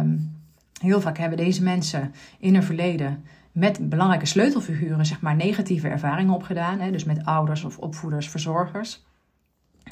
um, 0.00 0.36
heel 0.80 1.00
vaak 1.00 1.18
hebben 1.18 1.38
deze 1.38 1.62
mensen 1.62 2.12
in 2.38 2.54
hun 2.54 2.62
verleden 2.62 3.24
met 3.52 3.88
belangrijke 3.88 4.26
sleutelfiguren, 4.26 5.06
zeg 5.06 5.20
maar, 5.20 5.36
negatieve 5.36 5.88
ervaringen 5.88 6.34
opgedaan. 6.34 6.80
Hè, 6.80 6.90
dus 6.90 7.04
met 7.04 7.24
ouders 7.24 7.64
of 7.64 7.78
opvoeders, 7.78 8.28
verzorgers. 8.28 9.06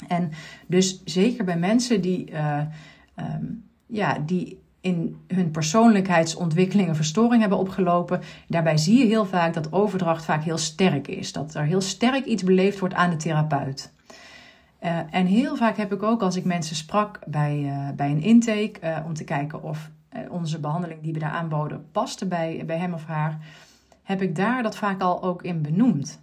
En 0.07 0.31
dus 0.67 1.03
zeker 1.03 1.45
bij 1.45 1.57
mensen 1.57 2.01
die, 2.01 2.31
uh, 2.31 2.61
um, 3.15 3.63
ja, 3.85 4.19
die 4.19 4.59
in 4.87 5.17
hun 5.27 5.51
persoonlijkheidsontwikkeling 5.51 6.89
een 6.89 6.95
verstoring 6.95 7.41
hebben 7.41 7.59
opgelopen. 7.59 8.21
Daarbij 8.47 8.77
zie 8.77 8.97
je 8.97 9.05
heel 9.05 9.25
vaak 9.25 9.53
dat 9.53 9.73
overdracht 9.73 10.25
vaak 10.25 10.43
heel 10.43 10.57
sterk 10.57 11.07
is. 11.07 11.31
Dat 11.31 11.53
er 11.53 11.63
heel 11.63 11.81
sterk 11.81 12.25
iets 12.25 12.43
beleefd 12.43 12.79
wordt 12.79 12.95
aan 12.95 13.09
de 13.09 13.15
therapeut. 13.15 13.91
Uh, 14.83 14.99
en 15.11 15.25
heel 15.25 15.55
vaak 15.55 15.77
heb 15.77 15.93
ik 15.93 16.03
ook 16.03 16.21
als 16.21 16.35
ik 16.35 16.45
mensen 16.45 16.75
sprak 16.75 17.19
bij, 17.25 17.59
uh, 17.59 17.89
bij 17.95 18.09
een 18.09 18.21
intake 18.21 18.73
uh, 18.83 18.97
om 19.05 19.13
te 19.13 19.23
kijken 19.23 19.63
of 19.63 19.89
onze 20.29 20.59
behandeling 20.59 21.01
die 21.01 21.13
we 21.13 21.19
daar 21.19 21.29
aanboden 21.29 21.85
paste 21.91 22.25
bij, 22.25 22.63
bij 22.65 22.77
hem 22.77 22.93
of 22.93 23.05
haar. 23.05 23.37
heb 24.03 24.21
ik 24.21 24.35
daar 24.35 24.63
dat 24.63 24.77
vaak 24.77 25.01
al 25.01 25.23
ook 25.23 25.43
in 25.43 25.61
benoemd. 25.61 26.19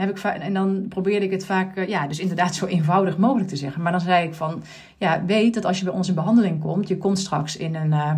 Heb 0.00 0.10
ik 0.10 0.18
en 0.24 0.54
dan 0.54 0.86
probeerde 0.88 1.24
ik 1.24 1.30
het 1.30 1.44
vaak, 1.44 1.76
eh, 1.76 1.88
ja, 1.88 2.06
dus 2.06 2.18
inderdaad 2.18 2.54
zo 2.54 2.66
eenvoudig 2.66 3.18
mogelijk 3.18 3.48
te 3.48 3.56
zeggen. 3.56 3.82
Maar 3.82 3.92
dan 3.92 4.00
zei 4.00 4.26
ik 4.26 4.34
van, 4.34 4.62
ja, 4.96 5.24
weet 5.24 5.54
dat 5.54 5.64
als 5.64 5.78
je 5.78 5.84
bij 5.84 5.94
ons 5.94 6.08
in 6.08 6.14
behandeling 6.14 6.60
komt, 6.60 6.88
je 6.88 6.98
komt 6.98 7.18
straks 7.18 7.56
in 7.56 7.74
een, 7.74 7.90
uh, 7.90 8.12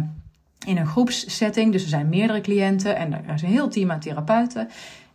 in 0.67 0.77
een 0.77 0.87
groepssetting. 0.87 1.73
Dus 1.73 1.83
er 1.83 1.89
zijn 1.89 2.09
meerdere 2.09 2.41
cliënten 2.41 2.97
en 2.97 3.12
er 3.12 3.35
is 3.35 3.43
een 3.43 3.49
heel 3.49 3.69
team 3.69 3.91
aan 3.91 4.01
therapeuten. 4.01 4.69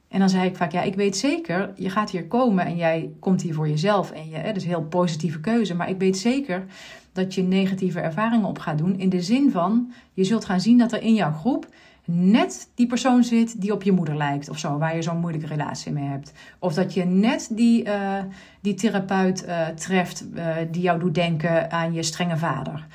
En 0.07 0.19
dan 0.19 0.29
zei 0.29 0.47
ik 0.47 0.55
vaak, 0.55 0.71
ja, 0.71 0.81
ik 0.81 0.95
weet 0.95 1.17
zeker, 1.17 1.71
je 1.75 1.89
gaat 1.89 2.09
hier 2.09 2.25
komen 2.25 2.65
en 2.65 2.75
jij 2.75 3.09
komt 3.19 3.41
hier 3.41 3.53
voor 3.53 3.69
jezelf. 3.69 4.12
En 4.12 4.29
je, 4.29 4.36
hè, 4.36 4.53
dus 4.53 4.63
een 4.63 4.69
heel 4.69 4.83
positieve 4.83 5.39
keuze. 5.39 5.75
Maar 5.75 5.89
ik 5.89 6.00
weet 6.00 6.17
zeker 6.17 6.65
dat 7.12 7.33
je 7.33 7.41
negatieve 7.43 8.00
ervaringen 8.00 8.47
op 8.47 8.59
gaat 8.59 8.77
doen. 8.77 9.00
In 9.00 9.09
de 9.09 9.21
zin 9.21 9.51
van, 9.51 9.91
je 10.13 10.24
zult 10.24 10.45
gaan 10.45 10.62
zien 10.62 10.77
dat 10.77 10.91
er 10.91 11.01
in 11.01 11.13
jouw 11.13 11.31
groep 11.31 11.67
net 12.09 12.71
die 12.75 12.87
persoon 12.87 13.23
zit 13.23 13.61
die 13.61 13.73
op 13.73 13.83
je 13.83 13.91
moeder 13.91 14.17
lijkt 14.17 14.49
of 14.49 14.57
zo, 14.57 14.77
waar 14.77 14.95
je 14.95 15.01
zo'n 15.01 15.19
moeilijke 15.19 15.47
relatie 15.47 15.91
mee 15.91 16.07
hebt. 16.07 16.31
Of 16.59 16.73
dat 16.73 16.93
je 16.93 17.05
net 17.05 17.49
die, 17.51 17.85
uh, 17.85 18.19
die 18.61 18.73
therapeut 18.73 19.45
uh, 19.45 19.67
treft 19.67 20.25
uh, 20.35 20.55
die 20.71 20.81
jou 20.81 20.99
doet 20.99 21.15
denken 21.15 21.71
aan 21.71 21.93
je 21.93 22.03
strenge 22.03 22.37
vader. 22.37 22.87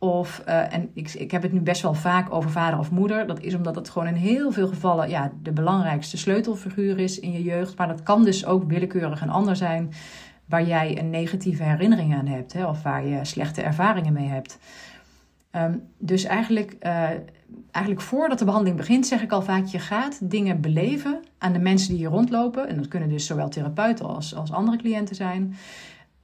Of, 0.00 0.42
en 0.44 0.90
ik, 0.94 1.12
ik 1.12 1.30
heb 1.30 1.42
het 1.42 1.52
nu 1.52 1.60
best 1.60 1.82
wel 1.82 1.94
vaak 1.94 2.32
over 2.32 2.50
vader 2.50 2.78
of 2.78 2.90
moeder. 2.90 3.26
Dat 3.26 3.40
is 3.40 3.54
omdat 3.54 3.74
het 3.74 3.90
gewoon 3.90 4.08
in 4.08 4.14
heel 4.14 4.52
veel 4.52 4.68
gevallen 4.68 5.08
ja, 5.08 5.32
de 5.42 5.52
belangrijkste 5.52 6.16
sleutelfiguur 6.16 6.98
is 6.98 7.20
in 7.20 7.32
je 7.32 7.42
jeugd. 7.42 7.76
Maar 7.76 7.88
dat 7.88 8.02
kan 8.02 8.24
dus 8.24 8.46
ook 8.46 8.64
willekeurig 8.64 9.20
een 9.20 9.30
ander 9.30 9.56
zijn 9.56 9.92
waar 10.44 10.66
jij 10.66 10.98
een 10.98 11.10
negatieve 11.10 11.62
herinnering 11.62 12.14
aan 12.14 12.26
hebt. 12.26 12.52
Hè, 12.52 12.66
of 12.66 12.82
waar 12.82 13.06
je 13.06 13.24
slechte 13.24 13.62
ervaringen 13.62 14.12
mee 14.12 14.28
hebt. 14.28 14.58
Um, 15.52 15.82
dus 15.98 16.24
eigenlijk 16.24 16.76
eigenlijk 17.70 18.06
voordat 18.06 18.38
de 18.38 18.44
behandeling 18.44 18.76
begint, 18.76 19.06
zeg 19.06 19.22
ik 19.22 19.32
al 19.32 19.42
vaak: 19.42 19.66
je 19.66 19.78
gaat 19.78 20.30
dingen 20.30 20.60
beleven 20.60 21.20
aan 21.38 21.52
de 21.52 21.58
mensen 21.58 21.88
die 21.88 21.98
hier 21.98 22.08
rondlopen. 22.08 22.68
En 22.68 22.76
dat 22.76 22.88
kunnen 22.88 23.08
dus 23.08 23.26
zowel 23.26 23.48
therapeuten 23.48 24.06
als, 24.06 24.34
als 24.34 24.52
andere 24.52 24.76
cliënten 24.76 25.16
zijn. 25.16 25.54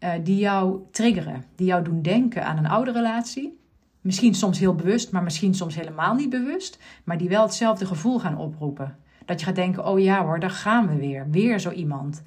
Uh, 0.01 0.11
die 0.23 0.37
jou 0.37 0.81
triggeren, 0.91 1.45
die 1.55 1.67
jou 1.67 1.85
doen 1.85 2.03
denken 2.03 2.45
aan 2.45 2.59
een 2.59 2.67
oude 2.67 2.93
relatie. 2.93 3.59
Misschien 4.01 4.35
soms 4.35 4.59
heel 4.59 4.75
bewust, 4.75 5.13
maar 5.13 5.23
misschien 5.23 5.55
soms 5.55 5.75
helemaal 5.75 6.15
niet 6.15 6.31
bewust. 6.31 6.79
Maar 7.05 7.19
die 7.19 7.29
wel 7.29 7.43
hetzelfde 7.43 7.87
gevoel 7.87 8.21
gaan 8.21 8.39
oproepen. 8.39 8.97
Dat 9.25 9.41
je 9.41 9.47
gaat 9.47 9.55
denken: 9.55 9.87
oh 9.87 10.01
ja 10.01 10.25
hoor, 10.25 10.41
daar 10.41 10.51
gaan 10.51 10.89
we 10.89 10.97
weer. 10.97 11.31
Weer 11.31 11.59
zo 11.59 11.71
iemand. 11.71 12.23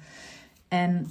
En 0.68 1.06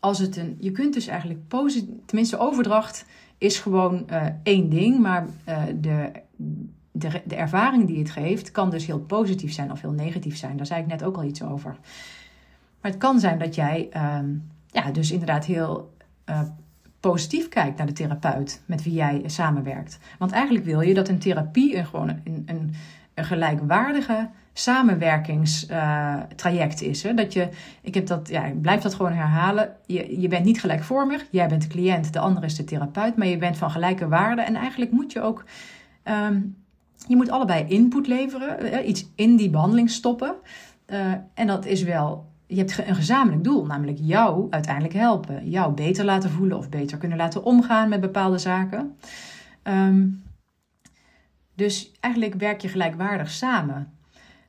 als 0.00 0.18
het 0.18 0.36
een. 0.36 0.56
Je 0.60 0.72
kunt 0.72 0.94
dus 0.94 1.06
eigenlijk 1.06 1.48
positief. 1.48 1.94
Tenminste, 2.06 2.38
overdracht 2.38 3.06
is 3.38 3.58
gewoon 3.58 4.06
uh, 4.10 4.26
één 4.42 4.68
ding. 4.68 4.98
Maar 4.98 5.26
uh, 5.48 5.62
de 5.80 6.10
de, 6.98 7.22
de 7.24 7.36
ervaring 7.36 7.86
die 7.86 7.98
het 7.98 8.10
geeft 8.10 8.50
kan 8.50 8.70
dus 8.70 8.86
heel 8.86 9.00
positief 9.00 9.52
zijn 9.52 9.72
of 9.72 9.80
heel 9.80 9.92
negatief 9.92 10.36
zijn. 10.36 10.56
Daar 10.56 10.66
zei 10.66 10.80
ik 10.80 10.86
net 10.86 11.02
ook 11.02 11.16
al 11.16 11.24
iets 11.24 11.42
over. 11.42 11.76
Maar 12.80 12.90
het 12.90 13.00
kan 13.00 13.20
zijn 13.20 13.38
dat 13.38 13.54
jij 13.54 13.88
uh, 13.96 14.18
ja, 14.66 14.90
dus 14.90 15.10
inderdaad 15.10 15.44
heel 15.44 15.94
uh, 16.30 16.40
positief 17.00 17.48
kijkt 17.48 17.78
naar 17.78 17.86
de 17.86 17.92
therapeut 17.92 18.62
met 18.66 18.82
wie 18.82 18.94
jij 18.94 19.22
samenwerkt. 19.26 19.98
Want 20.18 20.32
eigenlijk 20.32 20.64
wil 20.64 20.80
je 20.80 20.94
dat 20.94 21.08
een 21.08 21.18
therapie 21.18 21.76
een, 21.76 21.86
gewoon 21.86 22.08
een, 22.08 22.42
een, 22.46 22.74
gelijkwaardige 23.14 24.28
samenwerkingstraject 24.52 26.82
uh, 26.82 26.88
is. 26.88 27.02
Hè? 27.02 27.14
Dat 27.14 27.32
je, 27.32 27.48
ik, 27.80 27.94
heb 27.94 28.06
dat, 28.06 28.28
ja, 28.28 28.44
ik 28.44 28.60
blijf 28.60 28.80
dat 28.80 28.94
gewoon 28.94 29.12
herhalen. 29.12 29.76
Je, 29.86 30.20
je 30.20 30.28
bent 30.28 30.44
niet 30.44 30.60
gelijkvormig. 30.60 31.26
Jij 31.30 31.48
bent 31.48 31.62
de 31.62 31.68
cliënt, 31.68 32.12
de 32.12 32.18
ander 32.18 32.44
is 32.44 32.56
de 32.56 32.64
therapeut. 32.64 33.16
Maar 33.16 33.26
je 33.26 33.38
bent 33.38 33.56
van 33.56 33.70
gelijke 33.70 34.08
waarde. 34.08 34.42
En 34.42 34.54
eigenlijk 34.54 34.90
moet 34.90 35.12
je 35.12 35.20
ook 35.20 35.44
um, 36.04 36.56
je 37.08 37.16
moet 37.16 37.30
allebei 37.30 37.64
input 37.68 38.06
leveren, 38.06 38.58
eh, 38.58 38.88
iets 38.88 39.06
in 39.14 39.36
die 39.36 39.50
behandeling 39.50 39.90
stoppen. 39.90 40.34
Uh, 40.86 41.12
en 41.34 41.46
dat 41.46 41.66
is 41.66 41.82
wel, 41.82 42.26
je 42.46 42.56
hebt 42.56 42.78
een 42.86 42.94
gezamenlijk 42.94 43.44
doel, 43.44 43.66
namelijk 43.66 43.98
jou 44.00 44.46
uiteindelijk 44.50 44.94
helpen. 44.94 45.50
Jou 45.50 45.72
beter 45.72 46.04
laten 46.04 46.30
voelen 46.30 46.58
of 46.58 46.68
beter 46.68 46.98
kunnen 46.98 47.18
laten 47.18 47.44
omgaan 47.44 47.88
met 47.88 48.00
bepaalde 48.00 48.38
zaken. 48.38 48.96
Um, 49.62 50.22
dus 51.54 51.92
eigenlijk 52.00 52.34
werk 52.34 52.60
je 52.60 52.68
gelijkwaardig 52.68 53.30
samen. 53.30 53.92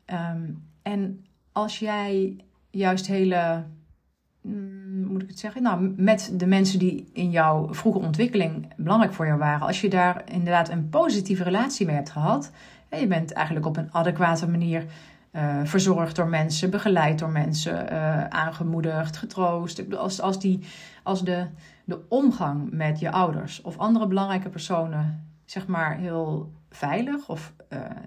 Um, 0.06 0.64
en 0.82 1.26
als 1.52 1.80
jij 1.80 2.36
juist 2.70 3.08
hele 3.08 3.66
moet 5.12 5.22
ik 5.22 5.28
het 5.28 5.40
zeggen? 5.40 5.62
Nou, 5.62 5.94
met 5.98 6.32
de 6.34 6.48
mensen 6.48 6.80
die 6.80 7.10
in 7.14 7.32
jouw 7.32 7.74
vroege 7.74 8.00
ontwikkeling 8.00 8.74
belangrijk 8.76 9.14
voor 9.14 9.26
jou 9.26 9.40
waren. 9.40 9.68
Als 9.68 9.82
je 9.82 9.90
daar 9.90 10.24
inderdaad 10.32 10.70
een 10.70 10.90
positieve 10.90 11.44
relatie 11.44 11.86
mee 11.86 11.96
hebt 11.96 12.10
gehad. 12.10 12.52
En 12.90 13.00
je 13.00 13.08
bent 13.08 13.34
eigenlijk 13.34 13.66
op 13.66 13.78
een 13.78 13.90
adequate 13.92 14.50
manier 14.50 14.86
uh, 15.32 15.60
verzorgd 15.64 16.16
door 16.16 16.28
mensen, 16.28 16.70
begeleid 16.70 17.20
door 17.20 17.30
mensen, 17.30 17.94
uh, 17.94 18.24
aangemoedigd, 18.28 19.18
getroost. 19.18 19.96
Als, 19.96 20.22
als, 20.22 20.40
die, 20.40 20.60
als 21.04 21.24
de, 21.24 21.46
de 21.84 22.00
omgang 22.10 22.72
met 22.72 23.00
je 23.00 23.12
ouders 23.12 23.62
of 23.62 23.78
andere 23.78 24.08
belangrijke 24.08 24.50
personen, 24.50 25.26
zeg 25.46 25.68
maar, 25.68 25.98
heel 25.98 26.52
veilig 26.70 27.30
of, 27.30 27.54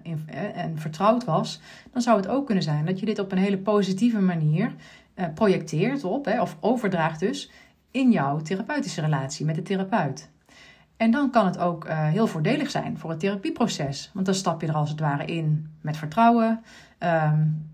in, 0.03 0.29
en 0.53 0.77
vertrouwd 0.77 1.25
was, 1.25 1.61
dan 1.91 2.01
zou 2.01 2.17
het 2.17 2.27
ook 2.27 2.45
kunnen 2.45 2.63
zijn 2.63 2.85
dat 2.85 2.99
je 2.99 3.05
dit 3.05 3.19
op 3.19 3.31
een 3.31 3.37
hele 3.37 3.57
positieve 3.57 4.19
manier 4.19 4.73
projecteert 5.29 6.03
op, 6.03 6.25
hè, 6.25 6.41
of 6.41 6.57
overdraagt 6.59 7.19
dus, 7.19 7.51
in 7.91 8.11
jouw 8.11 8.39
therapeutische 8.39 9.01
relatie 9.01 9.45
met 9.45 9.55
de 9.55 9.61
therapeut. 9.61 10.29
En 10.97 11.11
dan 11.11 11.29
kan 11.29 11.45
het 11.45 11.57
ook 11.57 11.85
uh, 11.85 12.07
heel 12.07 12.27
voordelig 12.27 12.69
zijn 12.69 12.97
voor 12.97 13.09
het 13.09 13.19
therapieproces. 13.19 14.11
Want 14.13 14.25
dan 14.25 14.35
stap 14.35 14.61
je 14.61 14.67
er 14.67 14.73
als 14.73 14.89
het 14.89 14.99
ware 14.99 15.25
in 15.25 15.69
met 15.81 15.97
vertrouwen. 15.97 16.63
Um, 16.99 17.69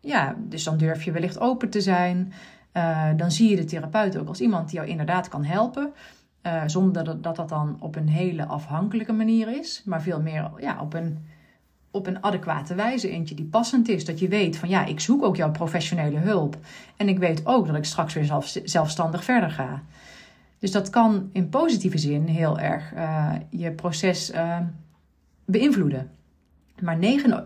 ja, 0.00 0.36
dus 0.38 0.64
dan 0.64 0.76
durf 0.76 1.02
je 1.02 1.12
wellicht 1.12 1.40
open 1.40 1.70
te 1.70 1.80
zijn. 1.80 2.32
Uh, 2.72 3.08
dan 3.16 3.30
zie 3.30 3.50
je 3.50 3.56
de 3.56 3.64
therapeut 3.64 4.18
ook 4.18 4.28
als 4.28 4.40
iemand 4.40 4.68
die 4.68 4.76
jou 4.78 4.90
inderdaad 4.90 5.28
kan 5.28 5.44
helpen. 5.44 5.92
Zonder 6.66 7.04
dat, 7.04 7.22
dat 7.22 7.36
dat 7.36 7.48
dan 7.48 7.76
op 7.80 7.96
een 7.96 8.08
hele 8.08 8.46
afhankelijke 8.46 9.12
manier 9.12 9.58
is. 9.58 9.82
Maar 9.84 10.02
veel 10.02 10.20
meer 10.20 10.50
ja, 10.58 10.80
op 10.80 10.94
een 10.94 11.26
op 11.96 12.06
een 12.06 12.22
adequate 12.22 12.74
wijze 12.74 13.10
eentje 13.10 13.34
die 13.34 13.44
passend 13.44 13.88
is. 13.88 14.04
Dat 14.04 14.18
je 14.18 14.28
weet 14.28 14.56
van 14.56 14.68
ja, 14.68 14.84
ik 14.84 15.00
zoek 15.00 15.22
ook 15.22 15.36
jouw 15.36 15.50
professionele 15.50 16.18
hulp. 16.18 16.56
En 16.96 17.08
ik 17.08 17.18
weet 17.18 17.46
ook 17.46 17.66
dat 17.66 17.76
ik 17.76 17.84
straks 17.84 18.14
weer 18.14 18.24
zelf, 18.24 18.56
zelfstandig 18.64 19.24
verder 19.24 19.50
ga. 19.50 19.82
Dus 20.58 20.70
dat 20.70 20.90
kan 20.90 21.30
in 21.32 21.48
positieve 21.48 21.98
zin 21.98 22.26
heel 22.26 22.58
erg 22.58 22.92
uh, 22.94 23.32
je 23.50 23.70
proces 23.70 24.32
uh, 24.32 24.58
beïnvloeden. 25.44 26.10
Maar 26.80 26.98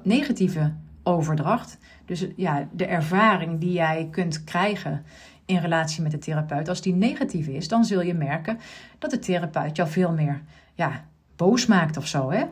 negatieve 0.03 0.73
overdracht, 1.03 1.79
dus 2.05 2.27
ja, 2.37 2.69
de 2.73 2.87
ervaring 2.87 3.61
die 3.61 3.73
jij 3.73 4.09
kunt 4.11 4.45
krijgen 4.45 5.05
in 5.45 5.59
relatie 5.59 6.03
met 6.03 6.11
de 6.11 6.19
therapeut, 6.19 6.69
als 6.69 6.81
die 6.81 6.95
negatief 6.95 7.47
is, 7.47 7.69
dan 7.69 7.85
zul 7.85 8.03
je 8.03 8.15
merken 8.15 8.59
dat 8.99 9.11
de 9.11 9.19
therapeut 9.19 9.77
jou 9.77 9.89
veel 9.89 10.13
meer 10.13 10.43
ja, 10.75 11.05
boos 11.37 11.67
maakt 11.67 11.97
of 11.97 12.07
zo. 12.07 12.31
Hè? 12.31 12.45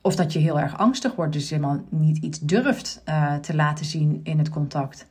Of 0.00 0.16
dat 0.16 0.32
je 0.32 0.38
heel 0.38 0.60
erg 0.60 0.78
angstig 0.78 1.14
wordt, 1.14 1.32
dus 1.32 1.50
helemaal 1.50 1.80
niet 1.88 2.16
iets 2.16 2.40
durft 2.40 3.02
uh, 3.08 3.34
te 3.34 3.54
laten 3.54 3.84
zien 3.84 4.20
in 4.22 4.38
het 4.38 4.48
contact. 4.48 5.06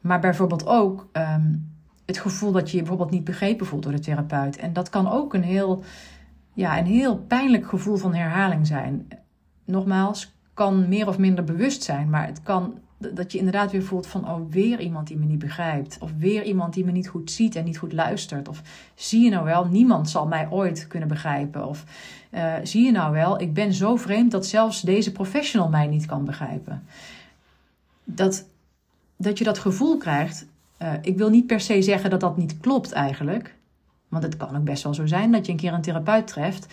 Maar 0.00 0.20
bijvoorbeeld 0.20 0.66
ook 0.66 1.08
um, 1.12 1.72
het 2.06 2.18
gevoel 2.18 2.52
dat 2.52 2.70
je 2.70 2.76
je 2.76 2.82
bijvoorbeeld 2.82 3.10
niet 3.10 3.24
begrepen 3.24 3.66
voelt 3.66 3.82
door 3.82 3.92
de 3.92 3.98
therapeut. 3.98 4.56
En 4.56 4.72
dat 4.72 4.88
kan 4.88 5.10
ook 5.10 5.34
een 5.34 5.42
heel, 5.42 5.82
ja, 6.52 6.78
een 6.78 6.86
heel 6.86 7.16
pijnlijk 7.16 7.68
gevoel 7.68 7.96
van 7.96 8.14
herhaling 8.14 8.66
zijn. 8.66 9.08
Nogmaals, 9.64 10.34
kan 10.54 10.88
meer 10.88 11.08
of 11.08 11.18
minder 11.18 11.44
bewust 11.44 11.82
zijn, 11.82 12.10
maar 12.10 12.26
het 12.26 12.42
kan 12.42 12.78
dat 13.14 13.32
je 13.32 13.38
inderdaad 13.38 13.70
weer 13.70 13.82
voelt 13.82 14.06
van 14.06 14.28
oh 14.28 14.50
weer 14.50 14.80
iemand 14.80 15.06
die 15.06 15.16
me 15.16 15.24
niet 15.24 15.38
begrijpt. 15.38 15.96
Of 16.00 16.10
weer 16.18 16.42
iemand 16.42 16.74
die 16.74 16.84
me 16.84 16.92
niet 16.92 17.08
goed 17.08 17.30
ziet 17.30 17.56
en 17.56 17.64
niet 17.64 17.78
goed 17.78 17.92
luistert. 17.92 18.48
Of 18.48 18.62
zie 18.94 19.24
je 19.24 19.30
nou 19.30 19.44
wel 19.44 19.64
niemand 19.64 20.10
zal 20.10 20.26
mij 20.26 20.48
ooit 20.50 20.86
kunnen 20.86 21.08
begrijpen. 21.08 21.66
Of 21.66 21.84
uh, 22.30 22.54
zie 22.62 22.84
je 22.84 22.92
nou 22.92 23.12
wel 23.12 23.40
ik 23.40 23.54
ben 23.54 23.72
zo 23.72 23.96
vreemd 23.96 24.30
dat 24.30 24.46
zelfs 24.46 24.80
deze 24.80 25.12
professional 25.12 25.68
mij 25.68 25.86
niet 25.86 26.06
kan 26.06 26.24
begrijpen. 26.24 26.82
Dat 28.04 28.48
dat 29.16 29.38
je 29.38 29.44
dat 29.44 29.58
gevoel 29.58 29.96
krijgt 29.96 30.46
uh, 30.82 30.92
ik 31.02 31.16
wil 31.16 31.30
niet 31.30 31.46
per 31.46 31.60
se 31.60 31.82
zeggen 31.82 32.10
dat 32.10 32.20
dat 32.20 32.36
niet 32.36 32.60
klopt 32.60 32.92
eigenlijk. 32.92 33.54
Want 34.08 34.22
het 34.22 34.36
kan 34.36 34.56
ook 34.56 34.64
best 34.64 34.82
wel 34.82 34.94
zo 34.94 35.06
zijn 35.06 35.32
dat 35.32 35.46
je 35.46 35.52
een 35.52 35.58
keer 35.58 35.72
een 35.72 35.82
therapeut 35.82 36.26
treft 36.26 36.66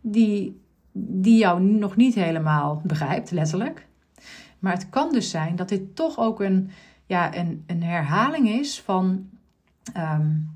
die 0.00 0.60
die 0.92 1.38
jou 1.38 1.62
nog 1.62 1.96
niet 1.96 2.14
helemaal 2.14 2.80
begrijpt 2.84 3.30
letterlijk 3.30 3.86
maar 4.60 4.72
het 4.72 4.88
kan 4.90 5.12
dus 5.12 5.30
zijn 5.30 5.56
dat 5.56 5.68
dit 5.68 5.96
toch 5.96 6.18
ook 6.18 6.40
een, 6.40 6.70
ja, 7.06 7.36
een, 7.36 7.64
een 7.66 7.82
herhaling 7.82 8.48
is 8.48 8.80
van, 8.80 9.28
um, 9.96 10.50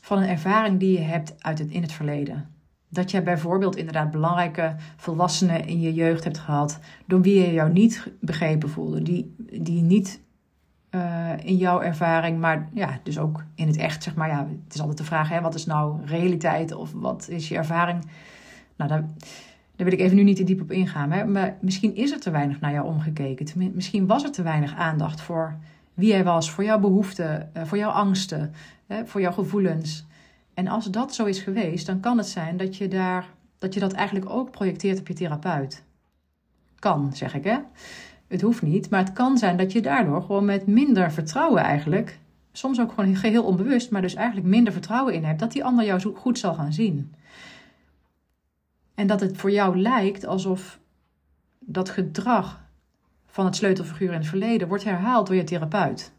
van 0.00 0.18
een 0.18 0.28
ervaring 0.28 0.78
die 0.78 0.92
je 0.92 1.04
hebt 1.04 1.34
uit 1.38 1.58
het, 1.58 1.70
in 1.70 1.82
het 1.82 1.92
verleden. 1.92 2.50
Dat 2.88 3.10
je 3.10 3.22
bijvoorbeeld 3.22 3.76
inderdaad 3.76 4.10
belangrijke 4.10 4.74
volwassenen 4.96 5.66
in 5.66 5.80
je 5.80 5.94
jeugd 5.94 6.24
hebt 6.24 6.38
gehad, 6.38 6.78
door 7.06 7.20
wie 7.20 7.40
je 7.40 7.52
jou 7.52 7.72
niet 7.72 8.12
begrepen 8.20 8.70
voelde, 8.70 9.02
die, 9.02 9.34
die 9.60 9.82
niet 9.82 10.20
uh, 10.90 11.32
in 11.42 11.56
jouw 11.56 11.80
ervaring, 11.80 12.40
maar 12.40 12.68
ja, 12.72 12.98
dus 13.02 13.18
ook 13.18 13.44
in 13.54 13.66
het 13.66 13.76
echt, 13.76 14.02
zeg 14.02 14.14
maar. 14.14 14.28
Ja, 14.28 14.48
het 14.64 14.74
is 14.74 14.80
altijd 14.80 14.98
de 14.98 15.04
vraag, 15.04 15.28
hè, 15.28 15.40
wat 15.40 15.54
is 15.54 15.66
nou 15.66 16.04
realiteit 16.04 16.72
of 16.72 16.92
wat 16.92 17.28
is 17.28 17.48
je 17.48 17.56
ervaring? 17.56 18.04
Nou, 18.76 18.90
dan, 18.90 19.10
Daar 19.76 19.86
wil 19.86 19.98
ik 19.98 20.00
even 20.00 20.16
nu 20.16 20.22
niet 20.22 20.36
te 20.36 20.44
diep 20.44 20.60
op 20.60 20.72
ingaan. 20.72 21.32
Maar 21.32 21.56
misschien 21.60 21.96
is 21.96 22.12
er 22.12 22.20
te 22.20 22.30
weinig 22.30 22.60
naar 22.60 22.72
jou 22.72 22.86
omgekeken. 22.86 23.72
Misschien 23.74 24.06
was 24.06 24.24
er 24.24 24.32
te 24.32 24.42
weinig 24.42 24.74
aandacht 24.74 25.20
voor 25.20 25.56
wie 25.94 26.08
jij 26.08 26.24
was, 26.24 26.50
voor 26.50 26.64
jouw 26.64 26.78
behoeften, 26.78 27.54
eh, 27.54 27.64
voor 27.64 27.78
jouw 27.78 27.90
angsten, 27.90 28.52
voor 29.04 29.20
jouw 29.20 29.32
gevoelens. 29.32 30.06
En 30.54 30.68
als 30.68 30.84
dat 30.84 31.14
zo 31.14 31.24
is 31.24 31.38
geweest, 31.38 31.86
dan 31.86 32.00
kan 32.00 32.18
het 32.18 32.26
zijn 32.26 32.56
dat 32.56 32.76
je, 32.76 32.88
daar, 32.88 33.26
dat, 33.58 33.74
je 33.74 33.80
dat 33.80 33.92
eigenlijk 33.92 34.30
ook 34.30 34.50
projecteert 34.50 34.98
op 34.98 35.08
je 35.08 35.14
therapeut. 35.14 35.84
Kan, 36.78 37.10
zeg 37.12 37.34
ik 37.34 37.44
hè. 37.44 37.56
Het 38.26 38.40
hoeft 38.40 38.62
niet, 38.62 38.90
maar 38.90 39.00
het 39.00 39.12
kan 39.12 39.38
zijn 39.38 39.56
dat 39.56 39.72
je 39.72 39.80
daardoor 39.80 40.22
gewoon 40.22 40.44
met 40.44 40.66
minder 40.66 41.12
vertrouwen 41.12 41.62
eigenlijk, 41.62 42.18
soms 42.52 42.80
ook 42.80 42.92
gewoon 42.92 43.16
geheel 43.16 43.44
onbewust, 43.44 43.90
maar 43.90 44.02
dus 44.02 44.14
eigenlijk 44.14 44.46
minder 44.46 44.72
vertrouwen 44.72 45.14
in 45.14 45.24
hebt 45.24 45.40
dat 45.40 45.52
die 45.52 45.64
ander 45.64 45.84
jou 45.84 46.00
zo 46.00 46.12
goed 46.16 46.38
zal 46.38 46.54
gaan 46.54 46.72
zien. 46.72 47.14
En 48.96 49.06
dat 49.06 49.20
het 49.20 49.36
voor 49.36 49.50
jou 49.50 49.80
lijkt 49.80 50.26
alsof 50.26 50.78
dat 51.58 51.90
gedrag 51.90 52.60
van 53.26 53.44
het 53.44 53.56
sleutelfiguur 53.56 54.12
in 54.12 54.18
het 54.18 54.26
verleden 54.26 54.68
wordt 54.68 54.84
herhaald 54.84 55.26
door 55.26 55.36
je 55.36 55.44
therapeut. 55.44 56.12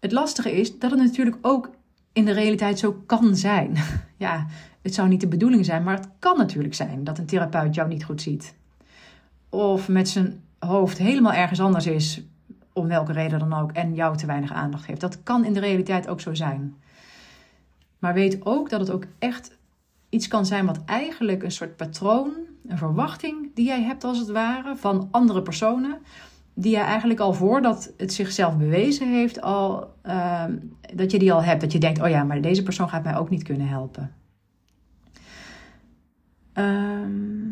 Het 0.00 0.12
lastige 0.12 0.52
is 0.52 0.78
dat 0.78 0.90
het 0.90 1.00
natuurlijk 1.00 1.36
ook 1.40 1.70
in 2.12 2.24
de 2.24 2.32
realiteit 2.32 2.78
zo 2.78 3.02
kan 3.06 3.36
zijn. 3.36 3.76
Ja, 4.16 4.46
het 4.82 4.94
zou 4.94 5.08
niet 5.08 5.20
de 5.20 5.28
bedoeling 5.28 5.64
zijn, 5.64 5.82
maar 5.82 5.96
het 5.96 6.08
kan 6.18 6.38
natuurlijk 6.38 6.74
zijn 6.74 7.04
dat 7.04 7.18
een 7.18 7.26
therapeut 7.26 7.74
jou 7.74 7.88
niet 7.88 8.04
goed 8.04 8.22
ziet. 8.22 8.54
Of 9.48 9.88
met 9.88 10.08
zijn 10.08 10.42
hoofd 10.58 10.98
helemaal 10.98 11.32
ergens 11.32 11.60
anders 11.60 11.86
is, 11.86 12.22
om 12.72 12.88
welke 12.88 13.12
reden 13.12 13.38
dan 13.38 13.52
ook, 13.54 13.72
en 13.72 13.94
jou 13.94 14.16
te 14.16 14.26
weinig 14.26 14.52
aandacht 14.52 14.84
geeft. 14.84 15.00
Dat 15.00 15.22
kan 15.22 15.44
in 15.44 15.52
de 15.52 15.60
realiteit 15.60 16.08
ook 16.08 16.20
zo 16.20 16.34
zijn. 16.34 16.74
Maar 17.98 18.14
weet 18.14 18.46
ook 18.46 18.70
dat 18.70 18.80
het 18.80 18.90
ook 18.90 19.04
echt 19.18 19.58
iets 20.14 20.28
kan 20.28 20.46
zijn 20.46 20.66
wat 20.66 20.84
eigenlijk 20.84 21.42
een 21.42 21.50
soort 21.50 21.76
patroon, 21.76 22.32
een 22.66 22.78
verwachting 22.78 23.54
die 23.54 23.66
jij 23.66 23.82
hebt 23.82 24.04
als 24.04 24.18
het 24.18 24.28
ware 24.28 24.76
van 24.76 25.08
andere 25.10 25.42
personen, 25.42 25.98
die 26.54 26.72
jij 26.72 26.84
eigenlijk 26.84 27.20
al 27.20 27.32
voordat 27.32 27.92
het 27.96 28.12
zichzelf 28.12 28.56
bewezen 28.56 29.08
heeft, 29.12 29.40
al, 29.40 29.94
ehm, 30.02 30.56
dat 30.94 31.10
je 31.10 31.18
die 31.18 31.32
al 31.32 31.42
hebt. 31.42 31.60
Dat 31.60 31.72
je 31.72 31.78
denkt, 31.78 32.00
oh 32.00 32.08
ja, 32.08 32.24
maar 32.24 32.40
deze 32.40 32.62
persoon 32.62 32.88
gaat 32.88 33.04
mij 33.04 33.16
ook 33.16 33.30
niet 33.30 33.42
kunnen 33.42 33.68
helpen. 33.68 34.14
Ehm, 36.52 37.50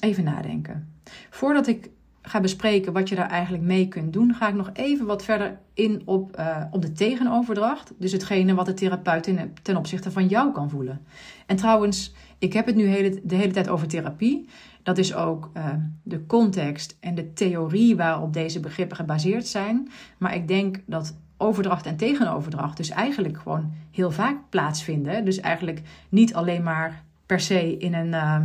even 0.00 0.24
nadenken. 0.24 0.92
Voordat 1.30 1.66
ik 1.66 1.90
ga 2.28 2.40
bespreken 2.40 2.92
wat 2.92 3.08
je 3.08 3.14
daar 3.14 3.28
eigenlijk 3.30 3.64
mee 3.64 3.88
kunt 3.88 4.12
doen, 4.12 4.34
ga 4.34 4.48
ik 4.48 4.54
nog 4.54 4.70
even 4.72 5.06
wat 5.06 5.24
verder 5.24 5.58
in 5.74 6.02
op, 6.04 6.38
uh, 6.38 6.56
op 6.70 6.82
de 6.82 6.92
tegenoverdracht. 6.92 7.92
Dus 7.98 8.12
hetgene 8.12 8.54
wat 8.54 8.66
de 8.66 8.74
therapeut 8.74 9.26
in, 9.26 9.52
ten 9.62 9.76
opzichte 9.76 10.10
van 10.10 10.26
jou 10.26 10.52
kan 10.52 10.70
voelen. 10.70 11.00
En 11.46 11.56
trouwens, 11.56 12.14
ik 12.38 12.52
heb 12.52 12.66
het 12.66 12.76
nu 12.76 12.86
hele, 12.86 13.20
de 13.24 13.34
hele 13.34 13.52
tijd 13.52 13.68
over 13.68 13.88
therapie. 13.88 14.48
Dat 14.82 14.98
is 14.98 15.14
ook 15.14 15.50
uh, 15.56 15.66
de 16.02 16.26
context 16.26 16.96
en 17.00 17.14
de 17.14 17.32
theorie 17.32 17.96
waarop 17.96 18.32
deze 18.32 18.60
begrippen 18.60 18.96
gebaseerd 18.96 19.46
zijn. 19.46 19.88
Maar 20.18 20.34
ik 20.34 20.48
denk 20.48 20.80
dat 20.86 21.16
overdracht 21.36 21.86
en 21.86 21.96
tegenoverdracht 21.96 22.76
dus 22.76 22.90
eigenlijk 22.90 23.38
gewoon 23.38 23.72
heel 23.90 24.10
vaak 24.10 24.36
plaatsvinden. 24.48 25.24
Dus 25.24 25.40
eigenlijk 25.40 25.82
niet 26.08 26.34
alleen 26.34 26.62
maar 26.62 27.02
per 27.26 27.40
se 27.40 27.76
in 27.76 27.94
een, 27.94 28.08
uh, 28.08 28.40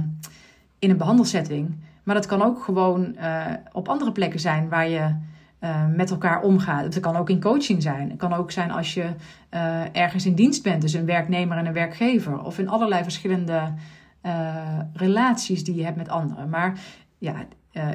in 0.80 0.90
een 0.90 0.98
behandelsetting. 0.98 1.76
Maar 2.04 2.16
dat 2.16 2.26
kan 2.26 2.42
ook 2.42 2.64
gewoon 2.64 3.16
uh, 3.20 3.46
op 3.72 3.88
andere 3.88 4.12
plekken 4.12 4.40
zijn 4.40 4.70
waar 4.70 4.90
je 4.90 5.16
uh, 5.60 5.88
met 5.88 6.12
elkaar 6.12 6.42
omgaat. 6.42 6.84
Het 6.84 7.00
kan 7.00 7.16
ook 7.16 7.30
in 7.30 7.42
coaching 7.42 7.82
zijn. 7.82 8.10
Het 8.10 8.20
kan 8.20 8.34
ook 8.34 8.52
zijn 8.52 8.72
als 8.72 8.94
je 8.94 9.14
uh, 9.52 9.96
ergens 9.96 10.26
in 10.26 10.36
dienst 10.36 10.64
bent, 10.64 10.82
dus 10.82 10.94
een 10.94 11.06
werknemer 11.06 11.58
en 11.58 11.66
een 11.66 11.74
werkgever. 11.74 12.44
Of 12.44 12.60
in 12.60 12.70
allerlei 12.70 13.04
verschillende 13.04 13.74
relaties 14.94 15.64
die 15.64 15.76
je 15.76 15.84
hebt 15.84 15.98
met 15.98 16.10
anderen. 16.10 16.50
Maar 16.50 16.80
ja, 17.18 17.36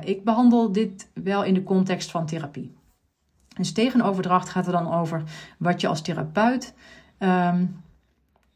ik 0.04 0.24
behandel 0.24 0.72
dit 0.72 1.11
wel 1.14 1.44
in 1.44 1.54
de 1.54 1.62
context 1.62 2.11
van 2.11 2.26
therapie. 2.26 2.76
Dus 3.56 3.72
tegenoverdracht 3.72 4.48
gaat 4.48 4.66
er 4.66 4.72
dan 4.72 4.92
over 4.92 5.22
wat 5.59 5.80
je 5.80 5.88
als 5.88 6.02
therapeut 6.02 6.74
um, 7.18 7.82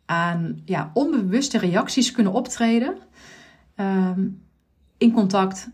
aan 0.05 0.61
ja, 0.65 0.91
onbewuste 0.95 1.59
reacties 1.59 2.13
kunnen 2.13 2.33
optreden. 2.33 2.97
Um, 3.77 4.42
in 5.03 5.13
contact 5.13 5.69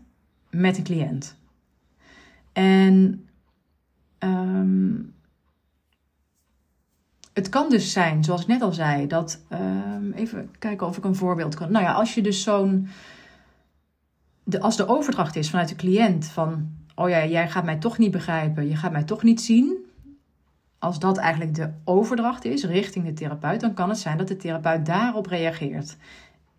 met 0.49 0.77
een 0.77 0.83
cliënt. 0.83 1.37
En 2.53 3.27
um, 4.19 5.13
het 7.33 7.49
kan 7.49 7.69
dus 7.69 7.91
zijn, 7.91 8.23
zoals 8.23 8.41
ik 8.41 8.47
net 8.47 8.61
al 8.61 8.73
zei, 8.73 9.07
dat. 9.07 9.41
Um, 9.53 10.11
even 10.11 10.51
kijken 10.59 10.87
of 10.87 10.97
ik 10.97 11.03
een 11.03 11.15
voorbeeld 11.15 11.55
kan. 11.55 11.71
Nou 11.71 11.85
ja, 11.85 11.91
als 11.91 12.13
je 12.13 12.21
dus 12.21 12.43
zo'n. 12.43 12.87
De, 14.43 14.59
als 14.59 14.77
de 14.77 14.87
overdracht 14.87 15.35
is 15.35 15.49
vanuit 15.49 15.69
de 15.69 15.75
cliënt 15.75 16.25
van. 16.25 16.77
Oh 16.95 17.09
ja, 17.09 17.25
jij 17.25 17.49
gaat 17.49 17.63
mij 17.63 17.77
toch 17.77 17.97
niet 17.97 18.11
begrijpen, 18.11 18.67
je 18.69 18.75
gaat 18.75 18.91
mij 18.91 19.03
toch 19.03 19.23
niet 19.23 19.41
zien. 19.41 19.77
Als 20.79 20.99
dat 20.99 21.17
eigenlijk 21.17 21.55
de 21.55 21.71
overdracht 21.83 22.45
is 22.45 22.63
richting 22.63 23.05
de 23.05 23.13
therapeut, 23.13 23.61
dan 23.61 23.73
kan 23.73 23.89
het 23.89 23.97
zijn 23.97 24.17
dat 24.17 24.27
de 24.27 24.37
therapeut 24.37 24.85
daarop 24.85 25.25
reageert. 25.25 25.97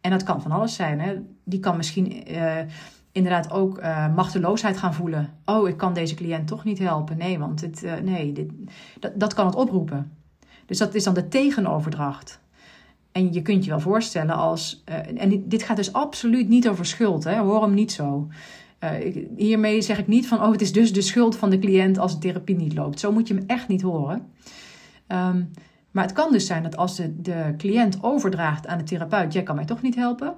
En 0.01 0.11
dat 0.11 0.23
kan 0.23 0.43
van 0.43 0.51
alles 0.51 0.75
zijn. 0.75 1.01
Hè? 1.01 1.15
Die 1.45 1.61
kan 1.61 1.77
misschien 1.77 2.33
uh, 2.33 2.59
inderdaad 3.13 3.51
ook 3.51 3.79
uh, 3.79 4.15
machteloosheid 4.15 4.77
gaan 4.77 4.95
voelen. 4.95 5.33
Oh, 5.45 5.69
ik 5.69 5.77
kan 5.77 5.95
deze 5.95 6.15
cliënt 6.15 6.47
toch 6.47 6.65
niet 6.65 6.79
helpen. 6.79 7.17
Nee, 7.17 7.39
want 7.39 7.61
dit, 7.61 7.85
uh, 7.85 7.95
nee, 7.95 8.33
dit, 8.33 8.51
dat, 9.01 9.13
dat 9.15 9.35
kan 9.35 9.47
het 9.47 9.55
oproepen. 9.55 10.13
Dus 10.67 10.79
dat 10.79 10.95
is 10.95 11.05
dan 11.05 11.15
de 11.15 11.29
tegenoverdracht. 11.29 12.41
En 13.13 13.33
je 13.33 13.43
kunt 13.43 13.65
je 13.65 13.71
wel 13.71 13.81
voorstellen 13.81 14.35
als. 14.35 14.83
en 15.17 15.49
dit 15.49 15.63
gaat 15.63 15.77
dus 15.77 15.93
absoluut 15.93 16.49
niet 16.49 16.69
over 16.69 16.87
schuld, 16.87 17.25
hè? 17.25 17.39
hoor 17.39 17.63
hem 17.63 17.75
niet 17.75 17.93
zo. 17.93 18.29
Hiermee 19.37 19.83
zeg 19.83 19.99
ik 19.99 20.07
niet 20.07 20.29
van, 20.29 20.43
oh, 20.43 20.53
het 20.53 20.61
is 20.61 20.73
dus 20.73 20.93
de 20.93 21.01
schuld 21.01 21.37
van 21.37 21.51
de 21.51 21.59
cliënt 21.59 21.99
als 21.99 22.13
de 22.13 22.19
therapie 22.19 22.57
niet 22.57 22.75
loopt. 22.75 23.01
Zo 23.01 23.13
moet 23.13 23.29
je 23.29 23.35
hem 23.35 23.45
echt 23.47 23.69
niet 23.69 23.83
horen. 23.83 24.33
Um, 25.09 25.51
maar 25.91 26.05
het 26.05 26.13
kan 26.13 26.33
dus 26.33 26.47
zijn 26.47 26.63
dat 26.63 26.77
als 26.77 26.97
de, 26.97 27.21
de 27.21 27.55
cliënt 27.57 28.03
overdraagt 28.03 28.67
aan 28.67 28.79
de 28.79 28.85
therapeut, 28.85 29.33
jij 29.33 29.43
kan 29.43 29.57
mij 29.57 29.65
toch 29.65 29.83
niet 29.83 29.95
helpen. 29.95 30.35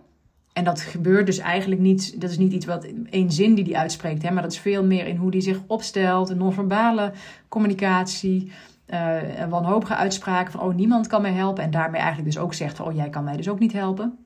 En 0.53 0.65
dat 0.65 0.81
gebeurt 0.81 1.27
dus 1.27 1.39
eigenlijk 1.39 1.81
niet, 1.81 2.21
dat 2.21 2.31
is 2.31 2.39
niet 2.39 2.53
iets 2.53 2.67
wat 2.67 2.87
één 3.11 3.33
zin 3.33 3.55
die 3.55 3.65
die 3.65 3.79
uitspreekt, 3.79 4.23
hè, 4.23 4.31
maar 4.31 4.43
dat 4.43 4.53
is 4.53 4.59
veel 4.59 4.85
meer 4.85 5.07
in 5.07 5.17
hoe 5.17 5.31
die 5.31 5.41
zich 5.41 5.61
opstelt, 5.67 6.31
een 6.31 6.37
non-verbale 6.37 7.13
communicatie, 7.49 8.53
uh, 8.87 9.45
wanhopige 9.49 9.95
uitspraken 9.95 10.53
van, 10.53 10.61
oh, 10.61 10.75
niemand 10.75 11.07
kan 11.07 11.23
mij 11.23 11.33
helpen. 11.33 11.65
En 11.65 11.71
daarmee 11.71 12.01
eigenlijk 12.01 12.33
dus 12.33 12.43
ook 12.43 12.55
zegt 12.55 12.77
van, 12.77 12.87
oh, 12.87 12.95
jij 12.95 13.09
kan 13.09 13.25
mij 13.25 13.37
dus 13.37 13.49
ook 13.49 13.59
niet 13.59 13.73
helpen. 13.73 14.19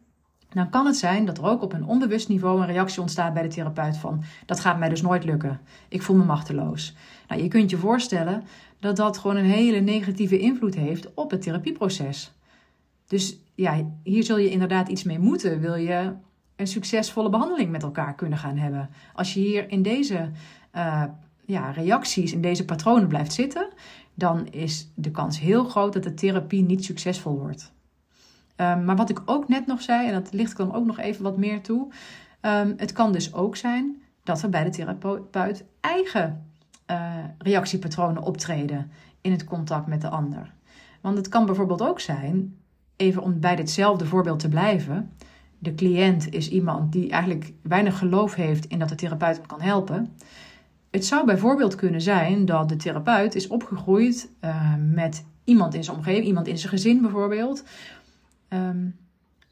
Dan 0.49 0.71
kan 0.71 0.87
het 0.87 0.97
zijn 0.97 1.25
dat 1.25 1.39
er 1.39 1.45
ook 1.45 1.63
op 1.63 1.73
een 1.73 1.87
onbewust 1.87 2.29
niveau 2.29 2.61
een 2.61 2.67
reactie 2.67 3.01
ontstaat 3.01 3.35
bij 3.35 3.43
de 3.43 3.49
therapeut 3.49 3.97
van, 3.97 4.23
dat 4.47 4.61
gaat 4.61 4.79
mij 4.79 4.89
dus 4.89 5.03
nooit 5.03 5.25
lukken. 5.25 5.61
Ik 5.89 6.03
voel 6.03 6.17
me 6.17 6.25
machteloos. 6.25 6.95
Nou, 7.29 7.43
je 7.43 7.49
kunt 7.49 7.71
je 7.71 7.77
voorstellen 7.77 8.43
dat 8.81 8.97
dat 8.97 9.19
gewoon 9.19 9.37
een 9.37 9.45
hele 9.45 9.81
negatieve 9.81 10.39
invloed 10.39 10.75
heeft 10.75 11.15
op 11.15 11.31
het 11.31 11.43
therapieproces. 11.43 12.33
Dus 13.07 13.39
ja, 13.55 13.87
hier 14.03 14.25
zul 14.25 14.39
je 14.39 14.51
inderdaad 14.51 14.89
iets 14.89 15.03
mee 15.03 15.19
moeten. 15.19 15.61
Wil 15.61 15.75
je 15.75 16.13
een 16.57 16.67
succesvolle 16.67 17.31
behandeling 17.31 17.71
met 17.71 17.83
elkaar 17.83 18.15
kunnen 18.15 18.39
gaan 18.39 18.57
hebben? 18.57 18.91
Als 19.15 19.35
je 19.35 19.41
hier 19.41 19.71
in 19.71 19.83
deze 19.83 20.31
uh, 20.77 21.05
ja, 21.47 21.71
reacties, 21.71 22.33
in 22.33 22.41
deze 22.41 22.65
patronen 22.65 23.09
blijft 23.09 23.33
zitten, 23.33 23.69
dan 24.15 24.47
is 24.47 24.91
de 24.95 25.11
kans 25.11 25.41
heel 25.41 25.65
groot 25.65 25.93
dat 25.93 26.03
de 26.03 26.15
therapie 26.15 26.63
niet 26.63 26.85
succesvol 26.85 27.39
wordt. 27.39 27.75
Um, 28.57 28.85
maar 28.85 28.97
wat 28.97 29.11
ik 29.11 29.23
ook 29.25 29.49
net 29.49 29.67
nog 29.67 29.83
zei, 29.83 30.09
en 30.09 30.13
dat 30.13 30.33
ligt 30.33 30.57
dan 30.57 30.75
ook 30.75 30.87
nog 30.87 30.99
even 30.99 31.23
wat 31.23 31.37
meer 31.37 31.61
toe. 31.61 31.89
Um, 32.41 32.75
het 32.77 32.93
kan 32.93 33.13
dus 33.13 33.35
ook 33.35 33.57
zijn 33.57 34.03
dat 34.23 34.43
er 34.43 34.49
bij 34.49 34.65
de 34.65 34.71
therapeut 34.71 35.65
eigen 35.81 36.51
uh, 36.91 37.15
reactiepatronen 37.39 38.23
optreden 38.23 38.91
in 39.21 39.33
het 39.33 39.45
contact 39.45 39.87
met 39.87 40.01
de 40.01 40.09
ander. 40.09 40.53
Want 41.01 41.17
het 41.17 41.29
kan 41.29 41.47
bijvoorbeeld 41.47 41.83
ook 41.83 42.01
zijn, 42.01 42.57
even 42.97 43.23
om 43.23 43.41
bij 43.41 43.57
ditzelfde 43.57 44.07
voorbeeld 44.07 44.39
te 44.39 44.49
blijven. 44.49 45.13
De 45.59 45.75
cliënt 45.75 46.33
is 46.33 46.49
iemand 46.49 46.93
die 46.93 47.11
eigenlijk 47.11 47.53
weinig 47.63 47.99
geloof 47.99 48.35
heeft 48.35 48.67
in 48.67 48.79
dat 48.79 48.89
de 48.89 48.95
therapeut 48.95 49.37
hem 49.37 49.47
kan 49.47 49.61
helpen. 49.61 50.17
Het 50.91 51.07
zou 51.07 51.27
bijvoorbeeld 51.27 51.75
kunnen 51.75 52.01
zijn 52.01 52.45
dat 52.45 52.69
de 52.69 52.77
therapeut 52.77 53.35
is 53.35 53.47
opgegroeid 53.47 54.31
uh, 54.45 54.75
met 54.79 55.25
iemand 55.45 55.75
in 55.75 55.85
zijn 55.85 55.97
omgeving, 55.97 56.27
iemand 56.27 56.47
in 56.47 56.59
zijn 56.59 56.73
gezin 56.73 57.01
bijvoorbeeld, 57.01 57.65
um, 58.49 58.97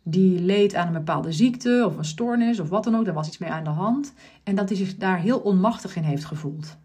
die 0.02 0.40
leed 0.40 0.74
aan 0.74 0.86
een 0.86 0.92
bepaalde 0.92 1.32
ziekte 1.32 1.82
of 1.86 1.96
een 1.96 2.04
stoornis 2.04 2.60
of 2.60 2.68
wat 2.68 2.84
dan 2.84 2.96
ook. 2.96 3.06
Er 3.06 3.12
was 3.12 3.28
iets 3.28 3.38
mee 3.38 3.50
aan 3.50 3.64
de 3.64 3.70
hand. 3.70 4.12
En 4.42 4.54
dat 4.54 4.68
hij 4.68 4.78
zich 4.78 4.96
daar 4.96 5.18
heel 5.18 5.38
onmachtig 5.38 5.96
in 5.96 6.02
heeft 6.02 6.24
gevoeld. 6.24 6.76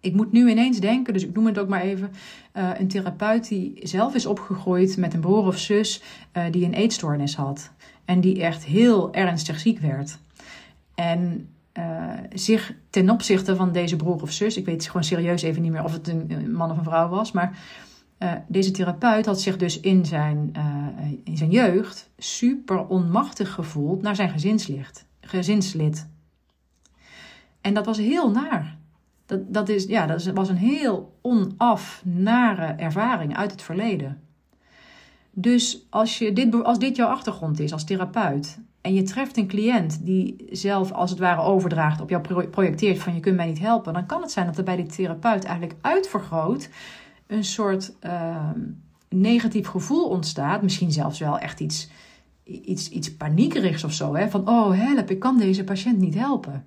Ik 0.00 0.14
moet 0.14 0.32
nu 0.32 0.50
ineens 0.50 0.80
denken, 0.80 1.12
dus 1.12 1.24
ik 1.24 1.34
noem 1.34 1.46
het 1.46 1.58
ook 1.58 1.68
maar 1.68 1.80
even, 1.80 2.10
uh, 2.56 2.70
een 2.78 2.88
therapeut 2.88 3.48
die 3.48 3.80
zelf 3.82 4.14
is 4.14 4.26
opgegroeid 4.26 4.96
met 4.96 5.14
een 5.14 5.20
broer 5.20 5.46
of 5.46 5.58
zus 5.58 6.02
uh, 6.36 6.44
die 6.50 6.64
een 6.64 6.74
eetstoornis 6.74 7.36
had. 7.36 7.70
En 8.04 8.20
die 8.20 8.42
echt 8.42 8.64
heel 8.64 9.14
ernstig 9.14 9.58
ziek 9.58 9.78
werd. 9.78 10.18
En 10.94 11.48
uh, 11.78 12.12
zich 12.32 12.74
ten 12.90 13.10
opzichte 13.10 13.56
van 13.56 13.72
deze 13.72 13.96
broer 13.96 14.22
of 14.22 14.32
zus, 14.32 14.56
ik 14.56 14.64
weet 14.64 14.86
gewoon 14.86 15.04
serieus 15.04 15.42
even 15.42 15.62
niet 15.62 15.72
meer 15.72 15.84
of 15.84 15.92
het 15.92 16.08
een 16.08 16.52
man 16.52 16.70
of 16.70 16.76
een 16.76 16.84
vrouw 16.84 17.08
was, 17.08 17.32
maar 17.32 17.58
uh, 18.18 18.32
deze 18.48 18.70
therapeut 18.70 19.26
had 19.26 19.40
zich 19.40 19.56
dus 19.56 19.80
in 19.80 20.06
zijn, 20.06 20.52
uh, 20.56 21.12
in 21.24 21.36
zijn 21.36 21.50
jeugd 21.50 22.10
super 22.18 22.86
onmachtig 22.86 23.52
gevoeld 23.52 24.02
naar 24.02 24.16
zijn 24.16 24.30
gezinslid. 24.30 25.06
gezinslid. 25.20 26.08
En 27.60 27.74
dat 27.74 27.86
was 27.86 27.98
heel 27.98 28.30
naar. 28.30 28.76
Dat, 29.26 29.54
dat, 29.54 29.68
is, 29.68 29.84
ja, 29.84 30.06
dat 30.06 30.24
was 30.24 30.48
een 30.48 30.56
heel 30.56 31.18
onaf 31.22 32.02
nare 32.04 32.66
ervaring 32.66 33.36
uit 33.36 33.50
het 33.50 33.62
verleden. 33.62 34.20
Dus 35.30 35.86
als, 35.90 36.18
je 36.18 36.32
dit, 36.32 36.64
als 36.64 36.78
dit 36.78 36.96
jouw 36.96 37.08
achtergrond 37.08 37.60
is 37.60 37.72
als 37.72 37.84
therapeut 37.84 38.58
en 38.80 38.94
je 38.94 39.02
treft 39.02 39.36
een 39.36 39.46
cliënt 39.46 40.06
die 40.06 40.46
zelf 40.50 40.92
als 40.92 41.10
het 41.10 41.18
ware 41.18 41.40
overdraagt, 41.40 42.00
op 42.00 42.10
jou 42.10 42.46
projecteert 42.46 42.98
van 42.98 43.14
je 43.14 43.20
kunt 43.20 43.36
mij 43.36 43.46
niet 43.46 43.58
helpen, 43.58 43.92
dan 43.92 44.06
kan 44.06 44.22
het 44.22 44.30
zijn 44.30 44.46
dat 44.46 44.58
er 44.58 44.64
bij 44.64 44.76
die 44.76 44.86
therapeut 44.86 45.44
eigenlijk 45.44 45.78
uitvergroot 45.80 46.68
een 47.26 47.44
soort 47.44 47.92
uh, 48.02 48.50
negatief 49.08 49.66
gevoel 49.66 50.08
ontstaat. 50.08 50.62
Misschien 50.62 50.92
zelfs 50.92 51.18
wel 51.18 51.38
echt 51.38 51.60
iets, 51.60 51.88
iets, 52.44 52.88
iets 52.88 53.16
paniekerigs 53.16 53.84
of 53.84 53.92
zo. 53.92 54.14
Hè? 54.14 54.30
Van, 54.30 54.48
oh 54.48 54.78
help, 54.78 55.10
ik 55.10 55.18
kan 55.18 55.38
deze 55.38 55.64
patiënt 55.64 55.98
niet 55.98 56.14
helpen. 56.14 56.64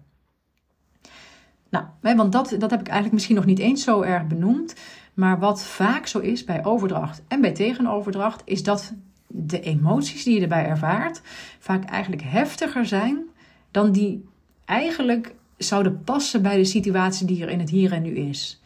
Nou, 1.69 1.85
want 2.01 2.31
dat, 2.31 2.55
dat 2.59 2.71
heb 2.71 2.79
ik 2.79 2.87
eigenlijk 2.87 3.13
misschien 3.13 3.35
nog 3.35 3.45
niet 3.45 3.59
eens 3.59 3.83
zo 3.83 4.01
erg 4.01 4.27
benoemd. 4.27 4.75
Maar 5.13 5.39
wat 5.39 5.63
vaak 5.63 6.07
zo 6.07 6.19
is 6.19 6.43
bij 6.43 6.65
overdracht 6.65 7.21
en 7.27 7.41
bij 7.41 7.51
tegenoverdracht, 7.51 8.41
is 8.45 8.63
dat 8.63 8.93
de 9.27 9.59
emoties 9.59 10.23
die 10.23 10.35
je 10.35 10.41
erbij 10.41 10.65
ervaart 10.65 11.21
vaak 11.59 11.83
eigenlijk 11.83 12.21
heftiger 12.21 12.85
zijn 12.85 13.23
dan 13.71 13.91
die 13.91 14.25
eigenlijk 14.65 15.35
zouden 15.57 16.03
passen 16.03 16.41
bij 16.41 16.57
de 16.57 16.65
situatie 16.65 17.27
die 17.27 17.43
er 17.43 17.49
in 17.49 17.59
het 17.59 17.69
hier 17.69 17.91
en 17.91 18.01
nu 18.01 18.15
is. 18.15 18.61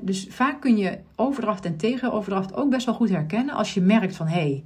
Dus 0.00 0.26
vaak 0.30 0.60
kun 0.60 0.76
je 0.76 0.98
overdracht 1.14 1.64
en 1.64 1.76
tegenoverdracht 1.76 2.54
ook 2.54 2.70
best 2.70 2.86
wel 2.86 2.94
goed 2.94 3.08
herkennen 3.08 3.54
als 3.54 3.74
je 3.74 3.80
merkt 3.80 4.16
van 4.16 4.26
hé, 4.26 4.40
hey, 4.40 4.64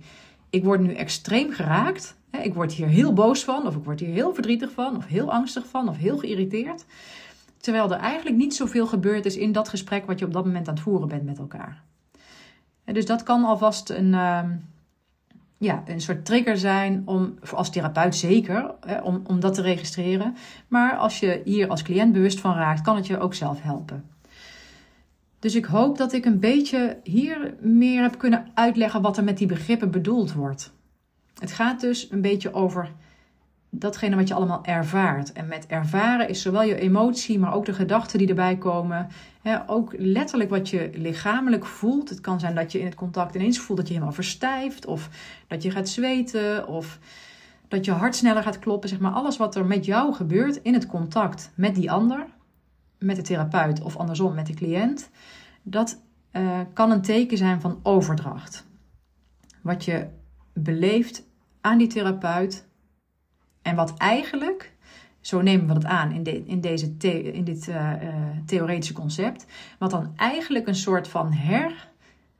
ik 0.50 0.64
word 0.64 0.80
nu 0.80 0.94
extreem 0.94 1.50
geraakt. 1.50 2.16
ik 2.42 2.54
word 2.54 2.72
hier 2.72 2.86
heel 2.86 3.12
boos 3.12 3.44
van, 3.44 3.66
of 3.66 3.76
ik 3.76 3.84
word 3.84 4.00
hier 4.00 4.12
heel 4.12 4.34
verdrietig 4.34 4.70
van, 4.72 4.96
of 4.96 5.06
heel 5.06 5.32
angstig 5.32 5.66
van, 5.66 5.88
of 5.88 5.96
heel 5.96 6.18
geïrriteerd. 6.18 6.84
Terwijl 7.56 7.92
er 7.92 7.98
eigenlijk 7.98 8.36
niet 8.36 8.54
zoveel 8.54 8.86
gebeurd 8.86 9.26
is 9.26 9.36
in 9.36 9.52
dat 9.52 9.68
gesprek 9.68 10.06
wat 10.06 10.18
je 10.18 10.24
op 10.24 10.32
dat 10.32 10.44
moment 10.44 10.68
aan 10.68 10.74
het 10.74 10.82
voeren 10.82 11.08
bent 11.08 11.24
met 11.24 11.38
elkaar. 11.38 11.82
dus 12.84 13.06
dat 13.06 13.22
kan 13.22 13.44
alvast 13.44 13.90
een, 13.90 14.14
ehm, 14.14 14.50
ja, 15.58 15.82
een 15.86 16.00
soort 16.00 16.24
trigger 16.24 16.58
zijn 16.58 17.02
om, 17.04 17.34
als 17.54 17.70
therapeut 17.70 18.14
zeker, 18.14 18.74
om, 19.02 19.22
om 19.26 19.40
dat 19.40 19.54
te 19.54 19.62
registreren. 19.62 20.36
Maar 20.68 20.96
als 20.96 21.20
je 21.20 21.40
hier 21.44 21.68
als 21.68 21.82
cliënt 21.82 22.12
bewust 22.12 22.40
van 22.40 22.54
raakt, 22.54 22.80
kan 22.80 22.96
het 22.96 23.06
je 23.06 23.18
ook 23.18 23.34
zelf 23.34 23.62
helpen. 23.62 24.04
Dus 25.42 25.54
ik 25.54 25.64
hoop 25.64 25.98
dat 25.98 26.12
ik 26.12 26.24
een 26.24 26.38
beetje 26.38 26.96
hier 27.02 27.54
meer 27.60 28.02
heb 28.02 28.18
kunnen 28.18 28.46
uitleggen 28.54 29.02
wat 29.02 29.16
er 29.16 29.24
met 29.24 29.38
die 29.38 29.46
begrippen 29.46 29.90
bedoeld 29.90 30.32
wordt. 30.32 30.72
Het 31.38 31.52
gaat 31.52 31.80
dus 31.80 32.10
een 32.10 32.20
beetje 32.20 32.54
over 32.54 32.92
datgene 33.70 34.16
wat 34.16 34.28
je 34.28 34.34
allemaal 34.34 34.64
ervaart. 34.64 35.32
En 35.32 35.46
met 35.46 35.66
ervaren 35.66 36.28
is 36.28 36.42
zowel 36.42 36.62
je 36.62 36.80
emotie, 36.80 37.38
maar 37.38 37.54
ook 37.54 37.64
de 37.64 37.72
gedachten 37.72 38.18
die 38.18 38.28
erbij 38.28 38.56
komen. 38.56 39.08
ook 39.66 39.94
letterlijk 39.98 40.50
wat 40.50 40.68
je 40.68 40.90
lichamelijk 40.94 41.66
voelt. 41.66 42.08
Het 42.08 42.20
kan 42.20 42.40
zijn 42.40 42.54
dat 42.54 42.72
je 42.72 42.78
in 42.78 42.84
het 42.84 42.94
contact 42.94 43.34
ineens 43.34 43.58
voelt 43.58 43.78
dat 43.78 43.86
je 43.88 43.94
helemaal 43.94 44.14
verstijft. 44.14 44.86
Of 44.86 45.08
dat 45.46 45.62
je 45.62 45.70
gaat 45.70 45.88
zweten. 45.88 46.68
Of 46.68 46.98
dat 47.68 47.84
je 47.84 47.92
hart 47.92 48.16
sneller 48.16 48.42
gaat 48.42 48.58
kloppen. 48.58 48.88
Zeg 48.88 48.98
maar 48.98 49.12
alles 49.12 49.36
wat 49.36 49.54
er 49.54 49.66
met 49.66 49.84
jou 49.84 50.14
gebeurt 50.14 50.56
in 50.62 50.74
het 50.74 50.86
contact 50.86 51.50
met 51.54 51.74
die 51.74 51.90
ander. 51.90 52.26
Met 53.02 53.16
de 53.16 53.22
therapeut 53.22 53.82
of 53.82 53.96
andersom 53.96 54.34
met 54.34 54.46
de 54.46 54.54
cliënt. 54.54 55.10
Dat 55.62 56.02
uh, 56.32 56.60
kan 56.72 56.90
een 56.90 57.02
teken 57.02 57.36
zijn 57.36 57.60
van 57.60 57.80
overdracht. 57.82 58.66
Wat 59.62 59.84
je 59.84 60.06
beleeft 60.52 61.26
aan 61.60 61.78
die 61.78 61.86
therapeut 61.86 62.66
en 63.62 63.76
wat 63.76 63.96
eigenlijk, 63.96 64.72
zo 65.20 65.40
nemen 65.40 65.66
we 65.66 65.72
dat 65.72 65.84
aan 65.84 66.12
in, 66.12 66.22
de, 66.22 66.44
in, 66.44 66.60
deze 66.60 66.94
in 67.32 67.44
dit 67.44 67.68
uh, 67.68 67.92
theoretische 68.46 68.94
concept, 68.94 69.46
wat 69.78 69.90
dan 69.90 70.12
eigenlijk 70.16 70.66
een 70.66 70.74
soort 70.74 71.08
van 71.08 71.32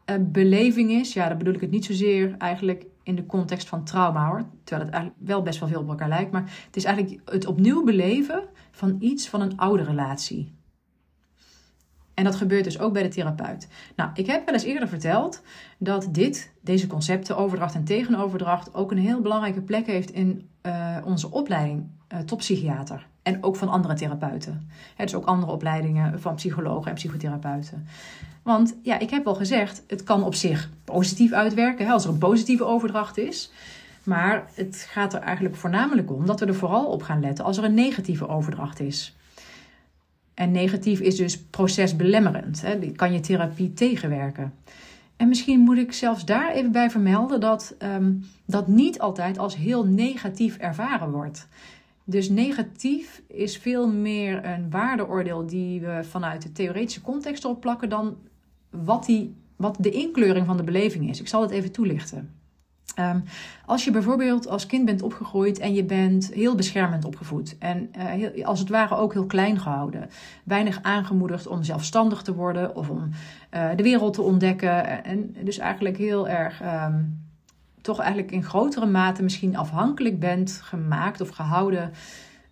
herbeleving 0.04 0.90
is. 0.90 1.12
Ja, 1.12 1.28
dan 1.28 1.38
bedoel 1.38 1.54
ik 1.54 1.60
het 1.60 1.70
niet 1.70 1.84
zozeer 1.84 2.34
eigenlijk 2.38 2.84
in 3.02 3.14
de 3.14 3.26
context 3.26 3.68
van 3.68 3.84
trauma 3.84 4.28
hoor, 4.28 4.44
terwijl 4.64 4.86
het 4.86 4.94
eigenlijk 4.94 5.28
wel 5.28 5.42
best 5.42 5.60
wel 5.60 5.68
veel 5.68 5.80
op 5.80 5.88
elkaar 5.88 6.08
lijkt, 6.08 6.32
maar 6.32 6.64
het 6.66 6.76
is 6.76 6.84
eigenlijk 6.84 7.30
het 7.30 7.46
opnieuw 7.46 7.84
beleven 7.84 8.42
van 8.70 8.96
iets 9.00 9.28
van 9.28 9.40
een 9.40 9.56
oude 9.56 9.82
relatie. 9.82 10.52
En 12.14 12.24
dat 12.24 12.34
gebeurt 12.34 12.64
dus 12.64 12.78
ook 12.78 12.92
bij 12.92 13.02
de 13.02 13.08
therapeut. 13.08 13.68
Nou, 13.96 14.10
ik 14.14 14.26
heb 14.26 14.44
wel 14.44 14.54
eens 14.54 14.64
eerder 14.64 14.88
verteld 14.88 15.42
dat 15.78 16.08
dit, 16.10 16.52
deze 16.60 16.86
concepten, 16.86 17.36
overdracht 17.36 17.74
en 17.74 17.84
tegenoverdracht, 17.84 18.74
ook 18.74 18.90
een 18.90 18.98
heel 18.98 19.20
belangrijke 19.20 19.60
plek 19.60 19.86
heeft 19.86 20.10
in 20.10 20.48
uh, 20.62 20.96
onze 21.04 21.30
opleiding 21.30 21.86
uh, 22.12 22.18
tot 22.18 22.38
psychiater. 22.38 23.06
En 23.22 23.42
ook 23.42 23.56
van 23.56 23.68
andere 23.68 23.94
therapeuten. 23.94 24.70
He, 24.96 25.04
dus 25.04 25.14
ook 25.14 25.26
andere 25.26 25.52
opleidingen 25.52 26.20
van 26.20 26.34
psychologen 26.34 26.88
en 26.88 26.94
psychotherapeuten. 26.94 27.86
Want 28.42 28.74
ja, 28.82 28.98
ik 28.98 29.10
heb 29.10 29.24
wel 29.24 29.34
gezegd, 29.34 29.82
het 29.86 30.02
kan 30.02 30.24
op 30.24 30.34
zich 30.34 30.70
positief 30.84 31.32
uitwerken 31.32 31.90
als 31.90 32.04
er 32.04 32.10
een 32.10 32.18
positieve 32.18 32.64
overdracht 32.64 33.18
is. 33.18 33.52
Maar 34.02 34.44
het 34.54 34.86
gaat 34.90 35.14
er 35.14 35.20
eigenlijk 35.20 35.56
voornamelijk 35.56 36.12
om 36.12 36.26
dat 36.26 36.40
we 36.40 36.46
er 36.46 36.54
vooral 36.54 36.86
op 36.86 37.02
gaan 37.02 37.20
letten 37.20 37.44
als 37.44 37.58
er 37.58 37.64
een 37.64 37.74
negatieve 37.74 38.28
overdracht 38.28 38.80
is. 38.80 39.16
En 40.34 40.50
negatief 40.50 41.00
is 41.00 41.16
dus 41.16 41.38
procesbelemmerend. 41.38 42.62
Hè? 42.62 42.78
Kan 42.78 43.12
je 43.12 43.20
therapie 43.20 43.72
tegenwerken. 43.72 44.52
En 45.16 45.28
misschien 45.28 45.60
moet 45.60 45.78
ik 45.78 45.92
zelfs 45.92 46.24
daar 46.24 46.52
even 46.52 46.72
bij 46.72 46.90
vermelden 46.90 47.40
dat 47.40 47.74
um, 47.78 48.24
dat 48.46 48.68
niet 48.68 49.00
altijd 49.00 49.38
als 49.38 49.56
heel 49.56 49.84
negatief 49.84 50.56
ervaren 50.56 51.10
wordt. 51.10 51.48
Dus 52.04 52.28
negatief 52.28 53.22
is 53.26 53.56
veel 53.56 53.88
meer 53.88 54.44
een 54.44 54.70
waardeoordeel 54.70 55.46
die 55.46 55.80
we 55.80 56.00
vanuit 56.02 56.42
de 56.42 56.52
theoretische 56.52 57.00
context 57.00 57.44
opplakken 57.44 57.88
dan 57.88 58.16
wat, 58.70 59.04
die, 59.04 59.34
wat 59.56 59.76
de 59.80 59.90
inkleuring 59.90 60.46
van 60.46 60.56
de 60.56 60.62
beleving 60.62 61.10
is. 61.10 61.20
Ik 61.20 61.28
zal 61.28 61.42
het 61.42 61.50
even 61.50 61.72
toelichten. 61.72 62.30
Ehm, 62.94 63.20
als 63.66 63.84
je 63.84 63.90
bijvoorbeeld 63.90 64.48
als 64.48 64.66
kind 64.66 64.84
bent 64.84 65.02
opgegroeid 65.02 65.58
en 65.58 65.74
je 65.74 65.84
bent 65.84 66.30
heel 66.32 66.54
beschermend 66.54 67.04
opgevoed 67.04 67.58
en 67.58 67.90
uh, 67.96 68.04
heel, 68.04 68.44
als 68.44 68.58
het 68.58 68.68
ware 68.68 68.96
ook 68.96 69.12
heel 69.12 69.26
klein 69.26 69.60
gehouden, 69.60 70.10
weinig 70.44 70.82
aangemoedigd 70.82 71.46
om 71.46 71.62
zelfstandig 71.62 72.22
te 72.22 72.34
worden 72.34 72.76
of 72.76 72.88
om 72.88 73.08
uh, 73.54 73.68
de 73.76 73.82
wereld 73.82 74.14
te 74.14 74.22
ontdekken 74.22 75.04
en 75.04 75.36
dus 75.44 75.58
eigenlijk 75.58 75.96
heel 75.96 76.28
erg 76.28 76.62
um, 76.62 77.20
toch 77.80 77.98
eigenlijk 77.98 78.30
in 78.30 78.44
grotere 78.44 78.86
mate 78.86 79.22
misschien 79.22 79.56
afhankelijk 79.56 80.20
bent 80.20 80.60
gemaakt 80.62 81.20
of 81.20 81.28
gehouden 81.28 81.92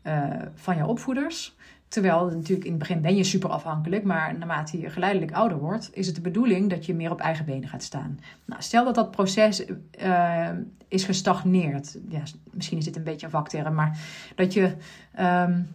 uh, 0.07 0.25
van 0.55 0.77
je 0.77 0.87
opvoeders. 0.87 1.57
Terwijl 1.91 2.25
natuurlijk 2.25 2.65
in 2.65 2.71
het 2.71 2.79
begin 2.79 3.01
ben 3.01 3.17
je 3.17 3.25
super 3.25 3.51
afhankelijk, 3.51 4.05
maar 4.05 4.39
naarmate 4.39 4.81
je 4.81 4.91
geleidelijk 4.91 5.33
ouder 5.33 5.59
wordt, 5.59 5.91
is 5.93 6.07
het 6.07 6.15
de 6.15 6.21
bedoeling 6.21 6.71
dat 6.71 6.87
je 6.87 6.95
meer 6.95 7.11
op 7.11 7.21
eigen 7.21 7.45
benen 7.45 7.69
gaat 7.69 7.83
staan. 7.83 8.21
Nou, 8.45 8.63
stel 8.63 8.85
dat 8.85 8.95
dat 8.95 9.11
proces 9.11 9.65
uh, 10.03 10.49
is 10.89 11.05
gestagneerd. 11.05 11.99
Ja, 12.09 12.23
misschien 12.51 12.79
is 12.79 12.85
dit 12.85 12.97
een 12.97 13.03
beetje 13.03 13.27
een 13.27 13.33
vakterm, 13.33 13.75
maar 13.75 13.99
dat 14.35 14.53
je, 14.53 14.75
um, 15.21 15.69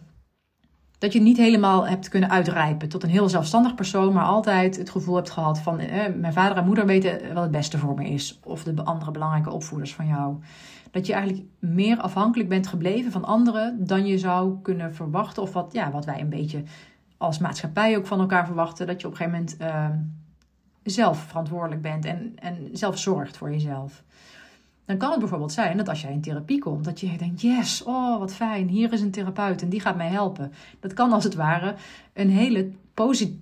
dat 0.98 1.12
je 1.12 1.20
niet 1.20 1.36
helemaal 1.36 1.88
hebt 1.88 2.08
kunnen 2.08 2.30
uitrijpen 2.30 2.88
tot 2.88 3.02
een 3.02 3.10
heel 3.10 3.28
zelfstandig 3.28 3.74
persoon, 3.74 4.12
maar 4.12 4.24
altijd 4.24 4.76
het 4.76 4.90
gevoel 4.90 5.14
hebt 5.14 5.30
gehad 5.30 5.58
van 5.58 5.78
eh, 5.78 6.14
mijn 6.14 6.32
vader 6.32 6.56
en 6.56 6.66
moeder 6.66 6.86
weten 6.86 7.34
wat 7.34 7.42
het 7.42 7.52
beste 7.52 7.78
voor 7.78 7.94
me 7.94 8.08
is. 8.08 8.40
Of 8.42 8.62
de 8.64 8.84
andere 8.84 9.10
belangrijke 9.10 9.50
opvoeders 9.50 9.94
van 9.94 10.06
jou 10.06 10.36
dat 10.90 11.06
je 11.06 11.12
eigenlijk 11.12 11.46
meer 11.58 12.00
afhankelijk 12.00 12.48
bent 12.48 12.66
gebleven 12.66 13.12
van 13.12 13.24
anderen 13.24 13.86
dan 13.86 14.06
je 14.06 14.18
zou 14.18 14.60
kunnen 14.62 14.94
verwachten. 14.94 15.42
Of 15.42 15.52
wat, 15.52 15.72
ja, 15.72 15.90
wat 15.90 16.04
wij 16.04 16.20
een 16.20 16.28
beetje 16.28 16.62
als 17.16 17.38
maatschappij 17.38 17.96
ook 17.96 18.06
van 18.06 18.20
elkaar 18.20 18.46
verwachten. 18.46 18.86
Dat 18.86 19.00
je 19.00 19.06
op 19.06 19.12
een 19.12 19.18
gegeven 19.18 19.38
moment 19.38 19.60
uh, 19.60 19.96
zelf 20.82 21.18
verantwoordelijk 21.18 21.82
bent 21.82 22.04
en, 22.04 22.32
en 22.38 22.68
zelf 22.72 22.98
zorgt 22.98 23.36
voor 23.36 23.50
jezelf. 23.50 24.02
Dan 24.84 24.96
kan 24.96 25.10
het 25.10 25.18
bijvoorbeeld 25.18 25.52
zijn 25.52 25.76
dat 25.76 25.88
als 25.88 26.02
jij 26.02 26.12
in 26.12 26.20
therapie 26.20 26.58
komt, 26.58 26.84
dat 26.84 27.00
je 27.00 27.16
denkt: 27.16 27.40
yes, 27.40 27.82
oh 27.82 28.18
wat 28.18 28.34
fijn, 28.34 28.68
hier 28.68 28.92
is 28.92 29.00
een 29.00 29.10
therapeut 29.10 29.62
en 29.62 29.68
die 29.68 29.80
gaat 29.80 29.96
mij 29.96 30.08
helpen. 30.08 30.52
Dat 30.80 30.92
kan 30.92 31.12
als 31.12 31.24
het 31.24 31.34
ware 31.34 31.74
een, 32.12 32.30
hele 32.30 32.70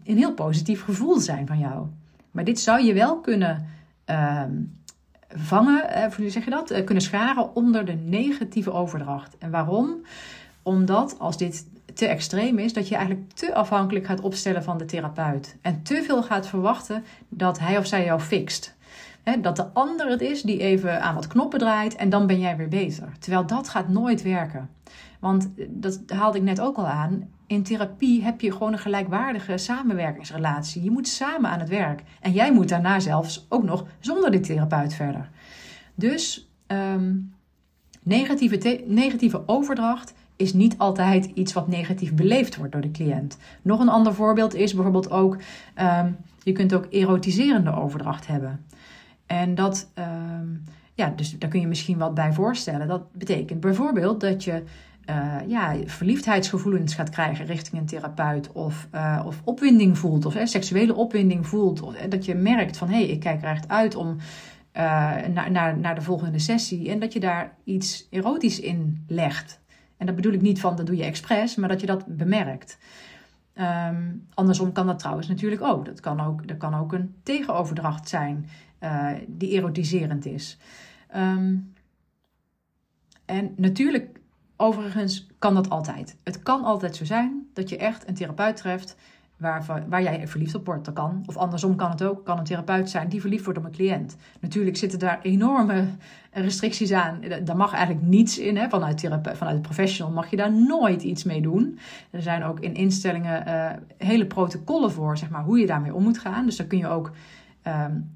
een 0.05 0.17
heel 0.17 0.35
positief 0.35 0.85
gevoel 0.85 1.19
zijn 1.19 1.47
van 1.47 1.59
jou. 1.59 1.87
Maar 2.31 2.45
dit 2.45 2.61
zou 2.61 2.85
je 2.85 2.95
wel 2.95 3.21
kunnen 3.21 3.67
uh, 4.11 4.43
vangen, 5.29 5.91
eh, 5.91 6.13
hoe 6.13 6.31
zeg 6.31 6.45
je 6.45 6.51
dat, 6.51 6.71
eh, 6.71 6.85
kunnen 6.85 7.05
scharen 7.05 7.55
onder 7.55 7.85
de 7.85 7.93
negatieve 7.93 8.73
overdracht. 8.73 9.39
En 9.39 9.51
waarom? 9.51 9.97
Omdat 10.63 11.19
als 11.19 11.37
dit 11.37 11.67
te 11.95 12.07
extreem 12.07 12.59
is, 12.59 12.73
dat 12.73 12.89
je 12.89 12.97
eigenlijk 12.97 13.33
te 13.33 13.55
afhankelijk 13.55 14.07
gaat 14.07 14.21
opstellen 14.21 14.63
van 14.63 14.79
de 14.79 14.85
therapeut. 14.85 15.57
En 15.63 15.83
te 15.83 16.03
veel 16.03 16.23
gaat 16.23 16.47
verwachten 16.47 17.05
dat 17.29 17.59
hij 17.59 17.79
of 17.79 17.87
zij 17.87 18.05
jou 18.05 18.21
fixt. 18.21 18.73
dat 19.41 19.57
de 19.57 19.73
ander 19.73 20.09
het 20.09 20.21
is 20.21 20.43
die 20.43 20.59
even 20.61 21.03
aan 21.03 21.15
wat 21.15 21.27
knoppen 21.27 21.59
draait 21.59 21.95
en 21.95 22.11
dan 22.11 22.27
ben 22.27 22.41
jij 22.41 22.57
weer 22.57 22.69
beter. 22.69 23.09
Terwijl 23.19 23.47
dat 23.47 23.69
gaat 23.69 23.89
nooit 23.89 24.23
werken. 24.23 24.71
Want 25.21 25.49
dat 25.69 26.01
haalde 26.07 26.39
ik 26.39 26.45
net 26.45 26.61
ook 26.61 26.77
al 26.77 26.87
aan. 26.87 27.29
In 27.55 27.63
therapie 27.63 28.23
heb 28.23 28.41
je 28.41 28.53
gewoon 28.53 28.73
een 28.73 28.79
gelijkwaardige 28.79 29.57
samenwerkingsrelatie. 29.57 30.83
Je 30.83 30.91
moet 30.91 31.09
samen 31.09 31.51
aan 31.51 31.59
het 31.59 31.69
werk. 31.69 32.03
En 32.21 32.33
jij 32.33 32.53
moet 32.53 32.69
daarna 32.69 33.01
zelfs 33.01 33.47
ook 33.49 33.63
nog 33.63 33.87
zonder 34.01 34.31
de 34.31 34.41
therapeut 34.41 34.95
verder. 34.95 35.31
Dus 35.95 36.51
ehm, 36.67 37.17
negatieve, 38.03 38.83
negatieve 38.87 39.43
overdracht 39.47 40.15
is 40.37 40.53
niet 40.53 40.79
altijd 40.79 41.25
iets 41.25 41.53
wat 41.53 41.69
negatief 41.69 42.15
beleefd 42.15 42.57
wordt 42.57 42.73
door 42.73 42.81
de 42.81 42.91
cliënt. 42.91 43.39
Nog 43.63 43.81
een 43.81 43.89
ander 43.89 44.15
voorbeeld 44.15 44.55
is 44.55 44.75
bijvoorbeeld 44.75 45.11
ook, 45.11 45.37
ehm, 45.75 46.11
je 46.43 46.53
kunt 46.53 46.75
ook 46.75 46.87
erotiserende 46.91 47.75
overdracht 47.75 48.27
hebben. 48.27 48.65
En 49.27 49.55
dat, 49.55 49.91
ehm, 49.95 50.47
ja, 50.95 51.13
dus 51.17 51.39
daar 51.39 51.51
kun 51.51 51.61
je 51.61 51.67
misschien 51.67 51.99
wat 51.99 52.15
bij 52.15 52.33
voorstellen. 52.33 52.89
Dat 52.89 53.13
betekent 53.13 53.61
bijvoorbeeld 53.61 54.21
dat 54.21 54.45
je 54.45 54.63
uh, 55.11 55.37
ja, 55.47 55.77
verliefdheidsgevoelens 55.85 56.95
gaat 56.95 57.11
krijgen 57.11 57.47
richting 57.47 57.81
een 57.81 57.87
therapeut. 57.87 58.53
Of, 58.53 58.89
uh, 58.95 59.23
of 59.27 59.41
opwinding 59.45 59.99
voelt, 59.99 60.27
of 60.27 60.37
seksuele 60.45 60.95
opwinding 60.95 61.47
voelt. 61.47 61.83
Of, 61.83 61.95
dat 61.95 62.25
je 62.25 62.35
merkt 62.35 62.77
van 62.77 62.89
hé, 62.89 62.95
hey, 62.95 63.07
ik 63.07 63.21
kijk 63.21 63.43
er 63.43 63.49
echt 63.49 63.69
uit 63.69 63.95
om 63.95 64.09
uh, 64.09 64.23
naar, 65.27 65.51
naar, 65.51 65.79
naar 65.79 65.95
de 65.95 66.03
volgende 66.03 66.39
sessie. 66.39 66.91
En 66.91 66.99
dat 66.99 67.13
je 67.13 67.21
daar 67.21 67.57
iets 67.65 68.07
erotisch 68.11 68.61
in 68.61 69.05
legt. 69.07 69.61
En 69.97 70.07
dat 70.07 70.15
bedoel 70.17 70.33
ik 70.33 70.41
niet 70.41 70.61
van 70.61 70.77
dat 70.77 70.87
doe 70.87 70.97
je 70.97 71.05
expres, 71.05 71.57
maar 71.57 71.69
dat 71.69 71.81
je 71.81 71.87
dat 71.87 72.07
bemerkt. 72.07 72.79
Um, 73.89 74.27
andersom 74.35 74.73
kan 74.73 74.87
dat 74.87 74.99
trouwens 74.99 75.29
natuurlijk 75.29 75.63
ook. 75.63 75.85
Dat 75.85 76.01
kan 76.01 76.21
ook, 76.21 76.41
er 76.47 76.57
kan 76.57 76.75
ook 76.75 76.93
een 76.93 77.15
tegenoverdracht 77.23 78.09
zijn 78.09 78.49
die 79.27 79.57
erotiserend 79.57 80.27
is. 80.27 80.59
Um, 81.17 81.73
en 83.25 83.53
natuurlijk 83.57 84.21
Overigens 84.57 85.27
kan 85.39 85.55
dat 85.55 85.71
altijd. 85.71 86.17
Het 86.23 86.43
kan 86.43 86.65
altijd 86.65 86.97
zo 86.97 87.05
zijn 87.05 87.47
dat 87.53 87.69
je 87.69 87.77
echt 87.77 88.09
een 88.09 88.15
therapeut 88.15 88.57
treft 88.57 88.97
waar, 89.37 89.85
waar 89.89 90.03
jij 90.03 90.29
verliefd 90.29 90.55
op 90.55 90.67
wordt. 90.67 90.85
Dat 90.85 90.95
kan. 90.95 91.23
Of 91.27 91.37
andersom 91.37 91.77
kan 91.77 91.91
het 91.91 92.03
ook. 92.03 92.25
Kan 92.25 92.39
een 92.39 92.45
therapeut 92.45 92.91
zijn 92.91 93.09
die 93.09 93.21
verliefd 93.21 93.45
wordt 93.45 93.59
op 93.59 93.65
een 93.65 93.73
cliënt. 93.73 94.17
Natuurlijk 94.41 94.77
zitten 94.77 94.99
daar 94.99 95.19
enorme 95.23 95.87
restricties 96.33 96.93
aan. 96.93 97.21
Daar 97.45 97.57
mag 97.57 97.73
eigenlijk 97.73 98.07
niets 98.07 98.39
in. 98.39 98.57
Hè. 98.57 98.69
Vanuit, 98.69 98.99
therapeut, 98.99 99.37
vanuit 99.37 99.57
de 99.57 99.63
professional 99.63 100.13
mag 100.13 100.31
je 100.31 100.37
daar 100.37 100.53
nooit 100.53 101.03
iets 101.03 101.25
mee 101.25 101.41
doen. 101.43 101.79
Er 102.11 102.23
zijn 102.23 102.45
ook 102.45 102.61
in 102.61 102.75
instellingen 102.75 103.49
uh, 103.49 103.71
hele 104.09 104.27
protocollen 104.27 104.93
voor, 104.93 105.19
zeg 105.19 105.31
maar, 105.31 105.43
hoe 105.43 105.59
je 105.59 105.67
daarmee 105.67 105.95
om 105.95 106.03
moet 106.03 106.19
gaan. 106.19 106.45
Dus 106.45 106.57
dan 106.57 106.67
kun 106.67 106.79
je 106.79 106.89
ook. 106.89 107.11
Um, 107.67 108.11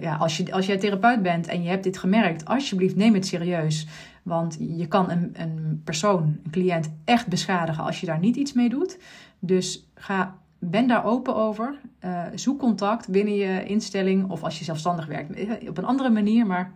ja, 0.00 0.16
als, 0.16 0.36
je, 0.36 0.52
als 0.52 0.66
jij 0.66 0.78
therapeut 0.78 1.22
bent 1.22 1.46
en 1.46 1.62
je 1.62 1.68
hebt 1.68 1.84
dit 1.84 1.98
gemerkt, 1.98 2.44
alsjeblieft 2.44 2.96
neem 2.96 3.14
het 3.14 3.26
serieus. 3.26 3.86
Want 4.28 4.56
je 4.60 4.86
kan 4.86 5.10
een, 5.10 5.30
een 5.32 5.80
persoon, 5.84 6.22
een 6.22 6.50
cliënt, 6.50 6.90
echt 7.04 7.26
beschadigen 7.26 7.84
als 7.84 8.00
je 8.00 8.06
daar 8.06 8.18
niet 8.18 8.36
iets 8.36 8.52
mee 8.52 8.68
doet. 8.68 8.98
Dus 9.38 9.90
ga, 9.94 10.34
ben 10.58 10.86
daar 10.86 11.04
open 11.04 11.36
over. 11.36 11.74
Uh, 12.04 12.22
zoek 12.34 12.58
contact 12.58 13.08
binnen 13.08 13.34
je 13.34 13.64
instelling 13.64 14.30
of 14.30 14.42
als 14.42 14.58
je 14.58 14.64
zelfstandig 14.64 15.06
werkt 15.06 15.34
eh, 15.34 15.68
op 15.68 15.78
een 15.78 15.84
andere 15.84 16.10
manier. 16.10 16.46
Maar 16.46 16.72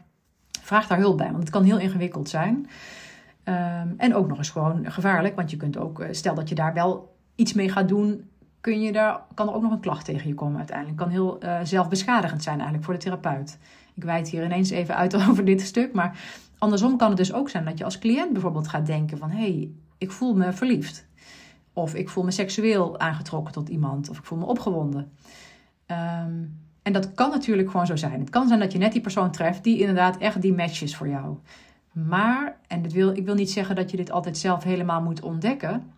vraag 0.62 0.87
daar 0.87 0.99
hulp 0.99 1.17
bij, 1.17 1.31
want 1.31 1.38
het 1.38 1.51
kan 1.51 1.65
heel 1.65 1.79
ingewikkeld 1.79 2.29
zijn. 2.29 2.67
Um, 3.45 3.95
en 3.97 4.15
ook 4.15 4.29
nog 4.29 4.38
eens 4.38 4.51
gewoon 4.51 4.91
gevaarlijk, 4.91 5.37
want 5.37 5.51
je 5.51 5.57
kunt 5.57 5.77
ook, 5.77 6.01
eh, 6.01 6.09
stel 6.12 6.35
dat 6.35 6.49
je 6.49 6.55
daar 6.55 6.75
wel 6.75 7.17
iets 7.35 7.53
mee 7.53 7.69
gaat 7.69 7.88
doen, 7.88 8.31
kun 8.61 8.81
je 8.81 8.93
daar, 8.93 9.21
kan 9.35 9.49
er 9.49 9.55
ook 9.55 9.62
nog 9.62 9.73
een 9.73 9.81
klacht 9.81 10.05
tegen 10.05 10.29
je 10.29 10.35
komen 10.35 10.59
uiteindelijk. 10.59 10.99
Kan 10.99 11.09
heel 11.09 11.38
zelfbeschadigend 11.62 12.43
zijn 12.43 12.55
eigenlijk 12.55 12.85
voor 12.85 12.95
de 12.95 13.01
therapeut. 13.01 13.59
Ik 13.95 14.05
wijd 14.05 14.29
hier 14.29 14.45
ineens 14.45 14.71
even 14.71 14.97
uit 14.97 15.17
over 15.29 15.45
dit 15.45 15.61
stuk, 15.61 15.93
maar 15.93 16.19
Andersom 16.62 16.96
kan 16.96 17.09
het 17.09 17.16
dus 17.16 17.33
ook 17.33 17.48
zijn 17.48 17.64
dat 17.64 17.79
je 17.79 17.85
als 17.85 17.98
cliënt 17.98 18.33
bijvoorbeeld 18.33 18.68
gaat 18.68 18.87
denken 18.87 19.18
van... 19.18 19.31
hé, 19.31 19.37
hey, 19.37 19.70
ik 19.98 20.11
voel 20.11 20.35
me 20.35 20.53
verliefd. 20.53 21.07
Of 21.72 21.94
ik 21.94 22.09
voel 22.09 22.25
me 22.25 22.31
seksueel 22.31 22.98
aangetrokken 22.98 23.53
tot 23.53 23.68
iemand. 23.68 24.09
Of 24.09 24.18
ik 24.18 24.25
voel 24.25 24.38
me 24.38 24.44
opgewonden. 24.44 25.12
Um, 25.87 26.61
en 26.83 26.92
dat 26.92 27.14
kan 27.14 27.31
natuurlijk 27.31 27.70
gewoon 27.70 27.87
zo 27.87 27.96
zijn. 27.96 28.20
Het 28.20 28.31
kan 28.31 28.48
zijn 28.48 28.61
dat 28.61 28.72
je 28.72 28.79
net 28.79 28.92
die 28.92 29.01
persoon 29.01 29.31
treft 29.31 29.64
die 29.64 29.79
inderdaad 29.79 30.16
echt 30.16 30.42
die 30.42 30.55
match 30.55 30.83
is 30.83 30.96
voor 30.96 31.09
jou. 31.09 31.37
Maar, 31.92 32.57
en 32.66 32.88
wil, 32.88 33.16
ik 33.16 33.25
wil 33.25 33.35
niet 33.35 33.51
zeggen 33.51 33.77
dat 33.77 33.90
je 33.90 33.96
dit 33.96 34.11
altijd 34.11 34.38
zelf 34.38 34.62
helemaal 34.62 35.03
moet 35.03 35.22
ontdekken 35.22 35.92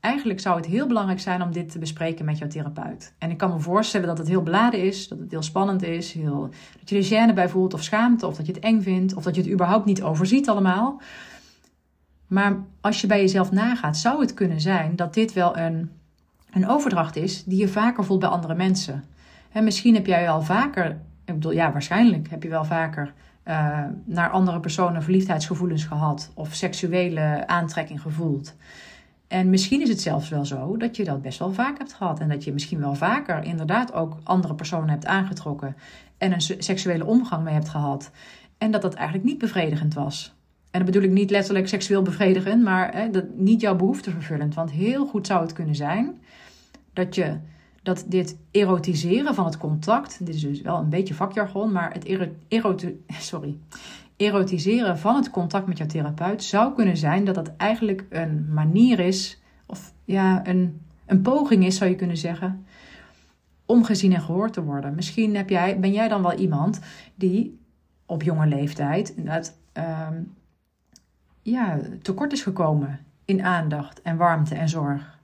eigenlijk 0.00 0.40
zou 0.40 0.56
het 0.56 0.66
heel 0.66 0.86
belangrijk 0.86 1.20
zijn 1.20 1.42
om 1.42 1.52
dit 1.52 1.70
te 1.70 1.78
bespreken 1.78 2.24
met 2.24 2.38
jouw 2.38 2.48
therapeut. 2.48 3.14
En 3.18 3.30
ik 3.30 3.36
kan 3.36 3.50
me 3.50 3.58
voorstellen 3.58 4.06
dat 4.06 4.18
het 4.18 4.28
heel 4.28 4.42
beladen 4.42 4.82
is, 4.82 5.08
dat 5.08 5.18
het 5.18 5.30
heel 5.30 5.42
spannend 5.42 5.82
is, 5.82 6.12
heel, 6.12 6.48
dat 6.78 6.88
je 6.88 6.96
er 6.96 7.30
gêne 7.30 7.34
bij 7.34 7.48
voelt 7.48 7.74
of 7.74 7.82
schaamte, 7.82 8.26
of 8.26 8.36
dat 8.36 8.46
je 8.46 8.52
het 8.52 8.62
eng 8.62 8.80
vindt, 8.80 9.14
of 9.14 9.22
dat 9.22 9.34
je 9.34 9.42
het 9.42 9.50
überhaupt 9.50 9.84
niet 9.84 10.02
overziet 10.02 10.48
allemaal. 10.48 11.00
Maar 12.26 12.56
als 12.80 13.00
je 13.00 13.06
bij 13.06 13.20
jezelf 13.20 13.52
nagaat, 13.52 13.96
zou 13.96 14.20
het 14.20 14.34
kunnen 14.34 14.60
zijn 14.60 14.96
dat 14.96 15.14
dit 15.14 15.32
wel 15.32 15.56
een, 15.56 15.90
een 16.50 16.68
overdracht 16.68 17.16
is 17.16 17.44
die 17.44 17.58
je 17.58 17.68
vaker 17.68 18.04
voelt 18.04 18.20
bij 18.20 18.28
andere 18.28 18.54
mensen. 18.54 19.04
En 19.52 19.64
misschien 19.64 19.94
heb 19.94 20.06
jij 20.06 20.30
al 20.30 20.42
vaker, 20.42 20.90
ik 21.24 21.34
bedoel, 21.34 21.52
ja, 21.52 21.72
waarschijnlijk 21.72 22.30
heb 22.30 22.42
je 22.42 22.48
wel 22.48 22.64
vaker 22.64 23.12
uh, 23.44 23.84
naar 24.04 24.30
andere 24.30 24.60
personen 24.60 25.02
verliefdheidsgevoelens 25.02 25.84
gehad 25.84 26.30
of 26.34 26.54
seksuele 26.54 27.46
aantrekking 27.46 28.00
gevoeld. 28.00 28.54
En 29.30 29.50
misschien 29.50 29.80
is 29.80 29.88
het 29.88 30.00
zelfs 30.00 30.28
wel 30.28 30.44
zo 30.44 30.76
dat 30.76 30.96
je 30.96 31.04
dat 31.04 31.22
best 31.22 31.38
wel 31.38 31.52
vaak 31.52 31.78
hebt 31.78 31.92
gehad. 31.92 32.20
En 32.20 32.28
dat 32.28 32.44
je 32.44 32.52
misschien 32.52 32.80
wel 32.80 32.94
vaker 32.94 33.42
inderdaad 33.44 33.92
ook 33.92 34.18
andere 34.22 34.54
personen 34.54 34.88
hebt 34.88 35.06
aangetrokken. 35.06 35.76
En 36.18 36.32
een 36.32 36.40
seksuele 36.40 37.04
omgang 37.04 37.44
mee 37.44 37.54
hebt 37.54 37.68
gehad. 37.68 38.10
En 38.58 38.70
dat 38.70 38.82
dat 38.82 38.94
eigenlijk 38.94 39.26
niet 39.26 39.38
bevredigend 39.38 39.94
was. 39.94 40.34
En 40.70 40.84
dat 40.84 40.84
bedoel 40.84 41.08
ik 41.08 41.10
niet 41.10 41.30
letterlijk 41.30 41.68
seksueel 41.68 42.02
bevredigend, 42.02 42.62
maar 42.62 42.94
hè, 42.94 43.10
dat, 43.10 43.24
niet 43.34 43.60
jouw 43.60 43.76
behoefte 43.76 44.10
vervullend. 44.10 44.54
Want 44.54 44.70
heel 44.70 45.06
goed 45.06 45.26
zou 45.26 45.42
het 45.42 45.52
kunnen 45.52 45.74
zijn 45.74 46.20
dat 46.92 47.14
je 47.14 47.36
dat 47.94 48.04
dit 48.08 48.36
erotiseren 48.50 49.34
van 49.34 49.44
het 49.44 49.56
contact, 49.56 50.26
dit 50.26 50.34
is 50.34 50.40
dus 50.40 50.60
wel 50.60 50.78
een 50.78 50.88
beetje 50.88 51.14
vakjargon, 51.14 51.72
maar 51.72 51.92
het 51.92 52.04
erote, 52.48 52.96
sorry, 53.30 53.56
erotiseren 54.16 54.98
van 54.98 55.16
het 55.16 55.30
contact 55.30 55.66
met 55.66 55.78
jouw 55.78 55.86
therapeut 55.86 56.42
zou 56.42 56.74
kunnen 56.74 56.96
zijn 56.96 57.24
dat 57.24 57.34
dat 57.34 57.56
eigenlijk 57.56 58.06
een 58.10 58.52
manier 58.52 59.00
is, 59.00 59.40
of 59.66 59.92
ja, 60.04 60.46
een, 60.46 60.80
een 61.06 61.22
poging 61.22 61.64
is, 61.64 61.76
zou 61.76 61.90
je 61.90 61.96
kunnen 61.96 62.16
zeggen, 62.16 62.66
om 63.66 63.84
gezien 63.84 64.12
en 64.12 64.20
gehoord 64.20 64.52
te 64.52 64.62
worden. 64.62 64.94
Misschien 64.94 65.36
heb 65.36 65.48
jij, 65.48 65.80
ben 65.80 65.92
jij 65.92 66.08
dan 66.08 66.22
wel 66.22 66.34
iemand 66.34 66.80
die 67.14 67.58
op 68.06 68.22
jonge 68.22 68.46
leeftijd 68.46 69.08
inderdaad 69.16 69.58
um, 70.08 70.34
ja, 71.42 71.78
tekort 72.02 72.32
is 72.32 72.42
gekomen 72.42 73.00
in 73.24 73.42
aandacht 73.42 74.02
en 74.02 74.16
warmte 74.16 74.54
en 74.54 74.68
zorg. 74.68 75.19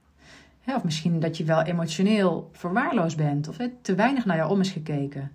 Of 0.74 0.84
misschien 0.84 1.20
dat 1.20 1.36
je 1.36 1.44
wel 1.44 1.62
emotioneel 1.62 2.50
verwaarloosd 2.52 3.16
bent 3.16 3.48
of 3.48 3.56
te 3.82 3.94
weinig 3.94 4.24
naar 4.24 4.36
jou 4.36 4.50
om 4.50 4.60
is 4.60 4.70
gekeken. 4.70 5.32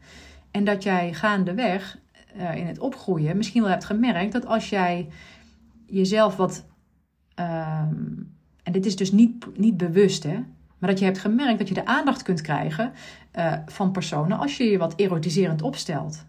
En 0.52 0.64
dat 0.64 0.84
jij 0.84 1.14
gaandeweg 1.14 2.00
uh, 2.38 2.56
in 2.56 2.68
het 2.68 2.80
opgroeien 2.80 3.38
misschien 3.38 3.62
wel 3.62 3.72
hebt 3.72 3.86
gemerkt 3.86 4.32
dat 4.32 4.46
als 4.46 4.70
jij 4.70 5.08
jezelf 5.86 6.36
wat. 6.36 6.66
Ehm, 7.36 7.96
en 8.64 8.72
dit 8.72 8.86
is 8.86 8.96
dus 8.96 9.12
niet, 9.12 9.58
niet 9.58 9.78
bewust, 9.78 10.24
hè. 10.24 10.44
Maar 10.78 10.90
dat 10.90 11.00
je 11.00 11.06
hebt 11.06 11.18
gemerkt 11.18 11.60
dat 11.60 11.68
je 11.68 11.74
de 11.74 11.86
aandacht 11.86 12.22
kunt 12.22 12.42
krijgen 12.42 12.92
uh, 13.36 13.54
van 13.66 13.92
personen 13.92 14.40
als 14.40 14.58
je 14.58 14.64
je 14.64 14.78
wat 14.78 14.96
erotiserend 14.96 15.62
opstelt. 15.62 16.26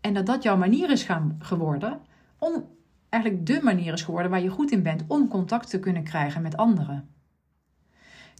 En 0.00 0.14
dat 0.14 0.26
dat 0.26 0.42
jouw 0.42 0.56
manier 0.56 0.90
is 0.90 1.02
gaan, 1.02 1.36
geworden 1.38 2.00
om 2.38 2.64
eigenlijk 3.08 3.46
de 3.46 3.60
manier 3.62 3.92
is 3.92 4.02
geworden 4.02 4.30
waar 4.30 4.42
je 4.42 4.48
goed 4.48 4.70
in 4.70 4.82
bent 4.82 5.04
om 5.06 5.28
contact 5.28 5.70
te 5.70 5.78
kunnen 5.78 6.02
krijgen 6.02 6.42
met 6.42 6.56
anderen. 6.56 7.08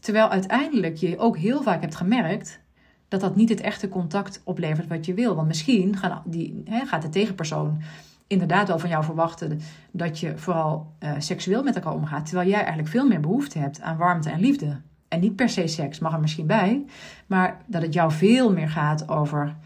Terwijl 0.04 0.28
uiteindelijk 0.28 0.96
je 0.96 1.18
ook 1.18 1.36
heel 1.36 1.62
vaak 1.62 1.80
hebt 1.80 1.94
gemerkt 1.94 2.60
dat 3.08 3.20
dat 3.20 3.36
niet 3.36 3.48
het 3.48 3.60
echte 3.60 3.88
contact 3.88 4.40
oplevert 4.44 4.88
wat 4.88 5.06
je 5.06 5.14
wil. 5.14 5.34
Want 5.34 5.46
misschien 5.46 5.96
die, 6.24 6.62
hè, 6.64 6.86
gaat 6.86 7.02
de 7.02 7.08
tegenpersoon 7.08 7.82
inderdaad 8.26 8.68
wel 8.68 8.78
van 8.78 8.88
jou 8.88 9.04
verwachten 9.04 9.60
dat 9.90 10.20
je 10.20 10.38
vooral 10.38 10.92
uh, 11.00 11.12
seksueel 11.18 11.62
met 11.62 11.74
elkaar 11.74 11.92
omgaat, 11.92 12.26
terwijl 12.26 12.48
jij 12.48 12.58
eigenlijk 12.58 12.88
veel 12.88 13.06
meer 13.06 13.20
behoefte 13.20 13.58
hebt 13.58 13.80
aan 13.80 13.96
warmte 13.96 14.30
en 14.30 14.40
liefde. 14.40 14.80
En 15.08 15.20
niet 15.20 15.36
per 15.36 15.48
se 15.48 15.66
seks, 15.66 15.98
mag 15.98 16.12
er 16.12 16.20
misschien 16.20 16.46
bij, 16.46 16.84
maar 17.26 17.62
dat 17.66 17.82
het 17.82 17.94
jou 17.94 18.12
veel 18.12 18.52
meer 18.52 18.68
gaat 18.68 19.08
over, 19.08 19.56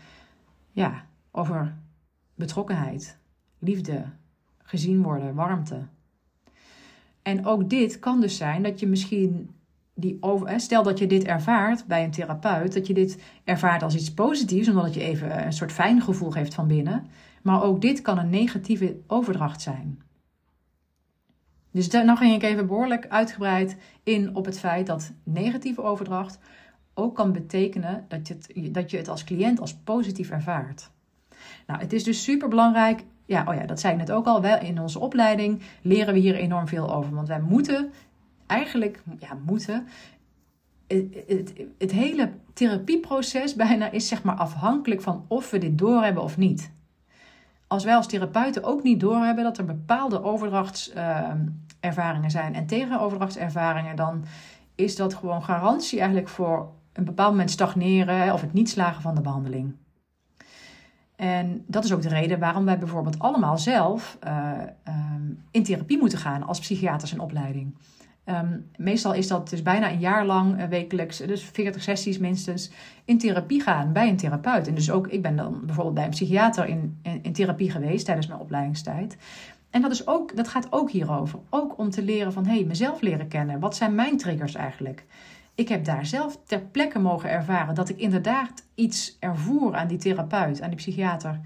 ja, 0.72 1.04
over 1.30 1.74
betrokkenheid, 2.34 3.18
liefde, 3.58 4.04
gezien 4.62 5.02
worden, 5.02 5.34
warmte. 5.34 5.80
En 7.22 7.46
ook 7.46 7.70
dit 7.70 7.98
kan 7.98 8.20
dus 8.20 8.36
zijn 8.36 8.62
dat 8.62 8.80
je 8.80 8.86
misschien 8.86 9.50
die 10.00 10.18
stel 10.56 10.82
dat 10.82 10.98
je 10.98 11.06
dit 11.06 11.24
ervaart 11.24 11.86
bij 11.86 12.04
een 12.04 12.10
therapeut, 12.10 12.74
dat 12.74 12.86
je 12.86 12.94
dit 12.94 13.18
ervaart 13.44 13.82
als 13.82 13.94
iets 13.94 14.14
positiefs, 14.14 14.68
omdat 14.68 14.84
het 14.84 14.94
je 14.94 15.02
even 15.02 15.46
een 15.46 15.52
soort 15.52 15.72
fijn 15.72 16.00
gevoel 16.00 16.30
geeft 16.30 16.54
van 16.54 16.66
binnen. 16.66 17.06
Maar 17.42 17.62
ook 17.62 17.80
dit 17.80 18.02
kan 18.02 18.18
een 18.18 18.30
negatieve 18.30 18.96
overdracht 19.06 19.62
zijn. 19.62 20.02
Dus 21.70 21.88
dan 21.88 22.16
ging 22.16 22.34
ik 22.34 22.42
even 22.42 22.66
behoorlijk 22.66 23.06
uitgebreid 23.08 23.76
in 24.02 24.34
op 24.34 24.44
het 24.44 24.58
feit 24.58 24.86
dat 24.86 25.12
negatieve 25.22 25.82
overdracht 25.82 26.38
ook 26.94 27.14
kan 27.14 27.32
betekenen 27.32 28.04
dat 28.08 28.28
je 28.28 28.34
het, 28.34 28.74
dat 28.74 28.90
je 28.90 28.96
het 28.96 29.08
als 29.08 29.24
cliënt 29.24 29.60
als 29.60 29.74
positief 29.74 30.30
ervaart. 30.30 30.90
Nou, 31.66 31.80
het 31.80 31.92
is 31.92 32.04
dus 32.04 32.22
super 32.22 32.48
belangrijk. 32.48 33.04
Ja, 33.26 33.44
oh 33.48 33.54
ja, 33.54 33.66
dat 33.66 33.80
zei 33.80 33.92
ik 33.92 33.98
net 33.98 34.12
ook 34.12 34.26
al. 34.26 34.40
Wel 34.40 34.60
in 34.60 34.80
onze 34.80 34.98
opleiding 34.98 35.62
leren 35.82 36.14
we 36.14 36.20
hier 36.20 36.34
enorm 36.34 36.68
veel 36.68 36.94
over. 36.94 37.14
Want 37.14 37.28
wij 37.28 37.40
moeten 37.40 37.92
eigenlijk 38.48 39.02
ja, 39.18 39.38
moeten. 39.44 39.88
Het, 40.86 41.52
het, 41.78 41.92
hele 41.92 42.30
therapieproces 42.52 43.54
bijna 43.54 43.90
is 43.90 44.08
zeg 44.08 44.22
maar 44.22 44.36
afhankelijk 44.36 45.02
van 45.02 45.24
of 45.28 45.50
we 45.50 45.58
dit 45.58 45.78
doorhebben 45.78 46.22
of 46.22 46.36
niet. 46.36 46.70
Als 47.66 47.84
wij 47.84 47.96
als 47.96 48.06
therapeuten 48.06 48.64
ook 48.64 48.82
niet 48.82 49.00
doorhebben 49.00 49.44
dat 49.44 49.58
er 49.58 49.64
bepaalde 49.64 50.22
overdrachtservaringen 50.22 52.30
zijn 52.30 52.54
en 52.54 52.66
tegenoverdrachtservaringen, 52.66 53.96
dan 53.96 54.24
is 54.74 54.96
dat 54.96 55.14
gewoon 55.14 55.42
garantie 55.42 55.98
eigenlijk 55.98 56.28
voor 56.28 56.72
een 56.92 57.04
bepaald 57.04 57.30
moment 57.30 57.50
stagneren 57.50 58.32
of 58.32 58.40
het 58.40 58.52
niet 58.52 58.70
slagen 58.70 59.02
van 59.02 59.14
de 59.14 59.20
behandeling. 59.20 59.74
En 61.16 61.64
dat 61.66 61.84
is 61.84 61.92
ook 61.92 62.02
de 62.02 62.08
reden 62.08 62.38
waarom 62.38 62.64
wij 62.64 62.78
bijvoorbeeld 62.78 63.18
allemaal 63.18 63.58
zelf 63.58 64.18
uh, 64.26 64.52
um, 64.88 65.44
in 65.50 65.62
therapie 65.62 65.98
moeten 65.98 66.18
gaan 66.18 66.42
als 66.42 66.60
psychiaters 66.60 67.12
in 67.12 67.20
opleiding. 67.20 67.74
Um, 68.30 68.70
meestal 68.76 69.14
is 69.14 69.28
dat 69.28 69.50
dus 69.50 69.62
bijna 69.62 69.90
een 69.90 69.98
jaar 69.98 70.26
lang 70.26 70.60
uh, 70.60 70.64
wekelijks, 70.64 71.18
dus 71.18 71.44
40 71.44 71.82
sessies 71.82 72.18
minstens, 72.18 72.70
in 73.04 73.18
therapie 73.18 73.62
gaan 73.62 73.92
bij 73.92 74.08
een 74.08 74.16
therapeut. 74.16 74.68
En 74.68 74.74
dus 74.74 74.90
ook, 74.90 75.06
ik 75.06 75.22
ben 75.22 75.36
dan 75.36 75.60
bijvoorbeeld 75.64 75.94
bij 75.94 76.04
een 76.04 76.10
psychiater 76.10 76.66
in, 76.66 76.98
in, 77.02 77.18
in 77.22 77.32
therapie 77.32 77.70
geweest 77.70 78.04
tijdens 78.04 78.26
mijn 78.26 78.40
opleidingstijd. 78.40 79.16
En 79.70 79.82
dat, 79.82 79.90
is 79.90 80.06
ook, 80.06 80.36
dat 80.36 80.48
gaat 80.48 80.66
ook 80.70 80.90
hierover. 80.90 81.38
Ook 81.50 81.78
om 81.78 81.90
te 81.90 82.02
leren 82.02 82.32
van, 82.32 82.46
hé, 82.46 82.54
hey, 82.54 82.64
mezelf 82.64 83.00
leren 83.00 83.28
kennen. 83.28 83.60
Wat 83.60 83.76
zijn 83.76 83.94
mijn 83.94 84.16
triggers 84.16 84.54
eigenlijk? 84.54 85.04
ik 85.58 85.68
heb 85.68 85.84
daar 85.84 86.06
zelf 86.06 86.38
ter 86.44 86.60
plekke 86.60 86.98
mogen 86.98 87.30
ervaren 87.30 87.74
dat 87.74 87.88
ik 87.88 87.98
inderdaad 87.98 88.66
iets 88.74 89.16
ervoer 89.20 89.74
aan 89.74 89.88
die 89.88 89.98
therapeut, 89.98 90.62
aan 90.62 90.68
die 90.68 90.78
psychiater. 90.78 91.40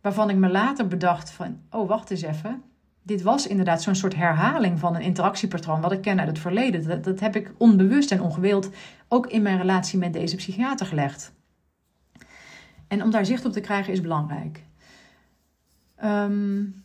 Waarvan 0.00 0.30
ik 0.30 0.36
me 0.36 0.48
later 0.48 0.88
bedacht 0.88 1.30
van, 1.30 1.60
oh 1.70 1.88
wacht 1.88 2.10
eens 2.10 2.22
even. 2.22 2.62
Dit 3.08 3.22
was 3.22 3.46
inderdaad 3.46 3.82
zo'n 3.82 3.94
soort 3.94 4.14
herhaling 4.14 4.78
van 4.78 4.94
een 4.94 5.00
interactiepatroon 5.00 5.80
wat 5.80 5.92
ik 5.92 6.00
ken 6.00 6.18
uit 6.18 6.28
het 6.28 6.38
verleden. 6.38 7.02
Dat, 7.02 7.20
heb 7.20 7.36
ik 7.36 7.52
onbewust 7.56 8.10
en 8.10 8.20
ongewild 8.20 8.70
ook 9.08 9.26
in 9.26 9.42
mijn 9.42 9.58
relatie 9.58 9.98
met 9.98 10.12
deze 10.12 10.36
psychiater 10.36 10.86
gelegd. 10.86 11.32
En 12.88 13.02
om 13.02 13.10
daar 13.10 13.26
zicht 13.26 13.44
op 13.44 13.52
te 13.52 13.60
krijgen 13.60 13.92
is 13.92 14.00
belangrijk. 14.00 14.62
Um, 16.04 16.84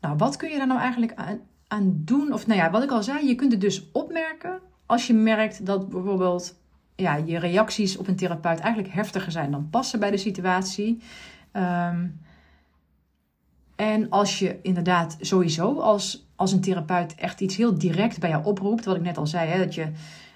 nou, 0.00 0.16
wat 0.16 0.36
kun 0.36 0.50
je 0.50 0.56
daar 0.56 0.66
nou 0.66 0.80
eigenlijk 0.80 1.14
aan, 1.14 1.40
aan 1.68 1.92
doen? 1.94 2.32
Of 2.32 2.46
nou 2.46 2.60
ja, 2.60 2.70
wat 2.70 2.82
ik 2.82 2.90
al 2.90 3.02
zei, 3.02 3.26
je 3.26 3.34
kunt 3.34 3.52
het 3.52 3.60
dus 3.60 3.90
opmerken 3.92 4.60
als 4.86 5.06
je 5.06 5.14
merkt 5.14 5.66
dat 5.66 5.88
bijvoorbeeld 5.88 6.54
ja, 6.96 7.14
je 7.16 7.38
reacties 7.38 7.96
op 7.96 8.08
een 8.08 8.16
therapeut 8.16 8.60
eigenlijk 8.60 8.94
heftiger 8.94 9.32
zijn 9.32 9.50
dan 9.50 9.70
passen 9.70 10.00
bij 10.00 10.10
de 10.10 10.16
situatie. 10.16 11.02
Ehm, 11.52 12.06
en 13.76 14.10
als 14.10 14.38
je 14.38 14.58
inderdaad 14.62 15.16
sowieso 15.20 15.80
als, 15.80 16.26
als 16.36 16.52
een 16.52 16.60
therapeut 16.60 17.14
echt 17.14 17.40
iets 17.40 17.56
heel 17.56 17.78
direct 17.78 18.20
bij 18.20 18.30
jou 18.30 18.44
oproept, 18.44 18.84
wat 18.84 18.96
ik 18.96 19.02
net 19.02 19.16
al 19.16 19.26
zei, 19.26 19.48
hè, 19.50 19.58
dat 19.58 19.74
je. 19.74 19.88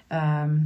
Ehm, 0.07 0.57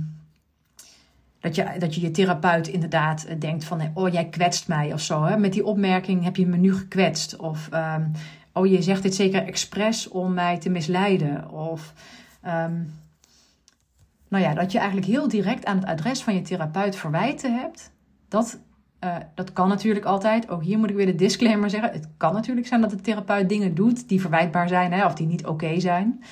dat 1.40 1.56
je, 1.56 1.76
dat 1.80 1.96
je 1.96 2.02
je 2.02 2.12
therapeut 2.12 2.68
inderdaad 2.68 3.42
denkt 3.42 3.64
van, 3.64 3.82
oh 3.94 4.12
jij 4.12 4.30
kwetst 4.30 4.68
mij 4.68 4.94
of 4.94 5.02
zo. 5.02 5.24
Hè? 5.24 5.38
Met 5.38 5.54
die 5.54 5.66
opmerking 5.66 6.24
heb 6.24 6.36
je 6.36 6.48
me 6.48 6.58
nu 6.58 6.74
gekwetst. 6.76 7.36
Of, 7.36 7.70
um, 7.74 8.12
oh 8.54 8.68
je 8.68 8.82
zegt 8.82 9.04
dit 9.04 9.16
zeker 9.16 9.44
expres 9.44 10.08
om 10.08 10.34
mij 10.34 10.58
te 10.58 10.70
misleiden. 10.70 11.52
Of, 11.52 11.94
nou 14.28 14.44
ja, 14.44 14.54
dat 14.54 14.72
je 14.72 14.78
eigenlijk 14.78 15.08
heel 15.08 15.28
direct 15.28 15.66
aan 15.66 15.78
het 15.78 15.86
adres 15.86 16.24
van 16.24 16.34
je 16.34 16.42
therapeut 16.42 16.96
verwijten 16.96 17.60
hebt. 17.60 17.92
Dat, 18.28 18.60
uh, 19.04 19.16
dat 19.36 19.54
kan 19.54 19.68
natuurlijk 19.68 20.06
altijd. 20.06 20.50
Ook 20.50 20.64
hier 20.64 20.78
moet 20.78 20.90
ik 20.90 20.96
weer 20.96 21.06
de 21.06 21.16
disclaimer 21.16 21.70
zeggen. 21.70 21.92
Het 21.92 22.08
kan 22.18 22.34
natuurlijk 22.34 22.68
zijn 22.68 22.82
dat 22.82 22.90
de 22.90 23.02
therapeut 23.02 23.50
dingen 23.50 23.76
doet 23.76 24.08
die 24.10 24.22
verwijtbaar 24.22 24.68
zijn 24.68 24.94
hè, 24.94 25.06
of 25.06 25.14
die 25.14 25.28
niet 25.28 25.46
oké 25.46 25.80
zijn. 25.80 26.24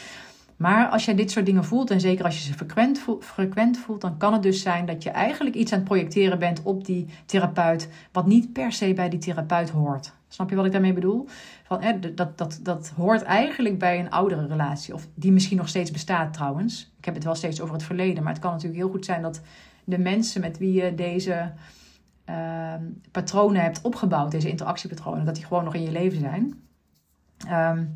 Maar 0.62 0.88
als 0.88 1.06
jij 1.06 1.16
dit 1.16 1.32
soort 1.32 1.46
dingen 1.46 1.66
voelt, 1.66 1.92
en 1.92 2.00
zeker 2.00 2.26
als 2.26 2.38
je 2.38 2.44
ze 2.44 2.54
frequent 2.54 3.00
voelt, 3.00 3.26
frequent 3.26 3.78
voelt, 3.78 4.02
dan 4.02 4.18
kan 4.18 4.34
het 4.34 4.44
dus 4.44 4.62
zijn 4.62 4.86
dat 4.86 5.04
je 5.04 5.10
eigenlijk 5.10 5.56
iets 5.56 5.72
aan 5.72 5.80
het 5.80 5.88
projecteren 5.88 6.40
bent 6.40 6.62
op 6.64 6.86
die 6.86 7.08
therapeut, 7.26 7.90
wat 8.12 8.26
niet 8.26 8.54
per 8.54 8.72
se 8.72 8.94
bij 8.94 9.10
die 9.10 9.20
therapeut 9.20 9.70
hoort. 9.70 10.14
Snap 10.28 10.50
je 10.50 10.56
wat 10.56 10.66
ik 10.66 10.72
daarmee 10.72 10.94
bedoel? 10.94 11.28
Van, 11.64 11.82
hè, 11.82 12.14
dat, 12.14 12.38
dat, 12.38 12.60
dat 12.64 12.94
hoort 12.96 13.22
eigenlijk 13.22 13.80
bij 13.80 14.00
een 14.00 14.10
oudere 14.10 14.48
relatie, 14.48 14.94
of 14.94 15.08
die 15.14 15.32
misschien 15.32 15.58
nog 15.58 15.68
steeds 15.68 15.92
bestaat 15.92 16.34
trouwens. 16.34 16.94
Ik 16.98 17.06
heb 17.06 17.14
het 17.14 17.24
wel 17.24 17.36
steeds 17.36 17.62
over 17.62 17.74
het 17.74 17.84
verleden, 17.84 18.24
maar 18.24 18.34
het 18.34 18.42
kan 18.42 18.52
natuurlijk 18.52 18.82
heel 18.82 18.92
goed 18.92 19.06
zijn 19.06 19.22
dat 19.22 19.42
de 19.84 19.98
mensen 19.98 20.42
met 20.42 20.58
wie 20.58 20.74
je 20.74 20.96
deze 20.96 21.52
uh, 22.32 22.74
patronen 23.12 23.62
hebt 23.62 23.82
opgebouwd, 23.82 24.32
deze 24.32 24.50
interactiepatronen, 24.50 25.26
dat 25.26 25.36
die 25.36 25.46
gewoon 25.46 25.64
nog 25.64 25.76
in 25.76 25.84
je 25.84 25.92
leven 25.92 26.20
zijn. 26.20 26.62
Um, 27.50 27.94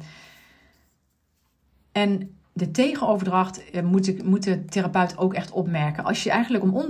en 1.92 2.36
de 2.54 2.72
tegenoverdracht 2.72 3.72
eh, 3.72 3.84
moet, 3.84 4.24
moet 4.24 4.44
de 4.44 4.66
therapeut 4.66 5.18
ook 5.18 5.34
echt 5.34 5.52
opmerken. 5.52 6.04
Als 6.04 6.24
je 6.24 6.30
eigenlijk 6.30 6.64
om, 6.64 6.88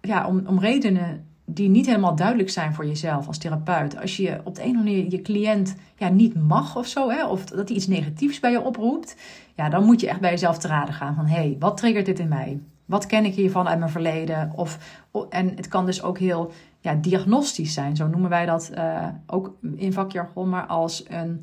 ja, 0.00 0.26
om, 0.26 0.46
om 0.46 0.60
redenen 0.60 1.26
die 1.44 1.68
niet 1.68 1.86
helemaal 1.86 2.16
duidelijk 2.16 2.50
zijn 2.50 2.74
voor 2.74 2.86
jezelf 2.86 3.26
als 3.26 3.38
therapeut. 3.38 4.00
Als 4.00 4.16
je 4.16 4.40
op 4.44 4.54
de 4.54 4.62
een 4.62 4.70
of 4.70 4.76
andere 4.76 4.96
manier 4.96 5.10
je 5.10 5.22
cliënt 5.22 5.76
ja, 5.96 6.08
niet 6.08 6.34
mag 6.34 6.76
of 6.76 6.86
zo, 6.86 7.10
hè, 7.10 7.26
of 7.26 7.44
dat 7.44 7.68
hij 7.68 7.76
iets 7.76 7.86
negatiefs 7.86 8.40
bij 8.40 8.50
je 8.50 8.60
oproept, 8.60 9.16
ja, 9.54 9.68
dan 9.68 9.84
moet 9.84 10.00
je 10.00 10.08
echt 10.08 10.20
bij 10.20 10.30
jezelf 10.30 10.58
te 10.58 10.68
raden 10.68 10.94
gaan 10.94 11.14
van 11.14 11.26
hé, 11.26 11.36
hey, 11.36 11.56
wat 11.58 11.76
triggert 11.76 12.06
dit 12.06 12.18
in 12.18 12.28
mij? 12.28 12.60
Wat 12.84 13.06
ken 13.06 13.24
ik 13.24 13.34
hiervan 13.34 13.68
uit 13.68 13.78
mijn 13.78 13.90
verleden? 13.90 14.52
Of, 14.54 15.02
en 15.30 15.52
het 15.56 15.68
kan 15.68 15.86
dus 15.86 16.02
ook 16.02 16.18
heel 16.18 16.52
diagnostisch 16.94 17.74
zijn, 17.74 17.96
zo 17.96 18.08
noemen 18.08 18.30
wij 18.30 18.46
dat 18.46 18.70
uh, 18.74 19.08
ook 19.26 19.56
in 19.76 19.92
vakjargon, 19.92 20.48
maar 20.48 20.66
als 20.66 21.04
een 21.08 21.42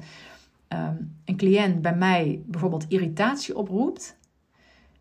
Ehm, 0.76 0.96
een 1.26 1.38
cliënt 1.38 1.82
bij 1.82 1.96
mij 1.96 2.42
bijvoorbeeld 2.46 2.86
irritatie 2.88 3.58
oproept, 3.58 4.18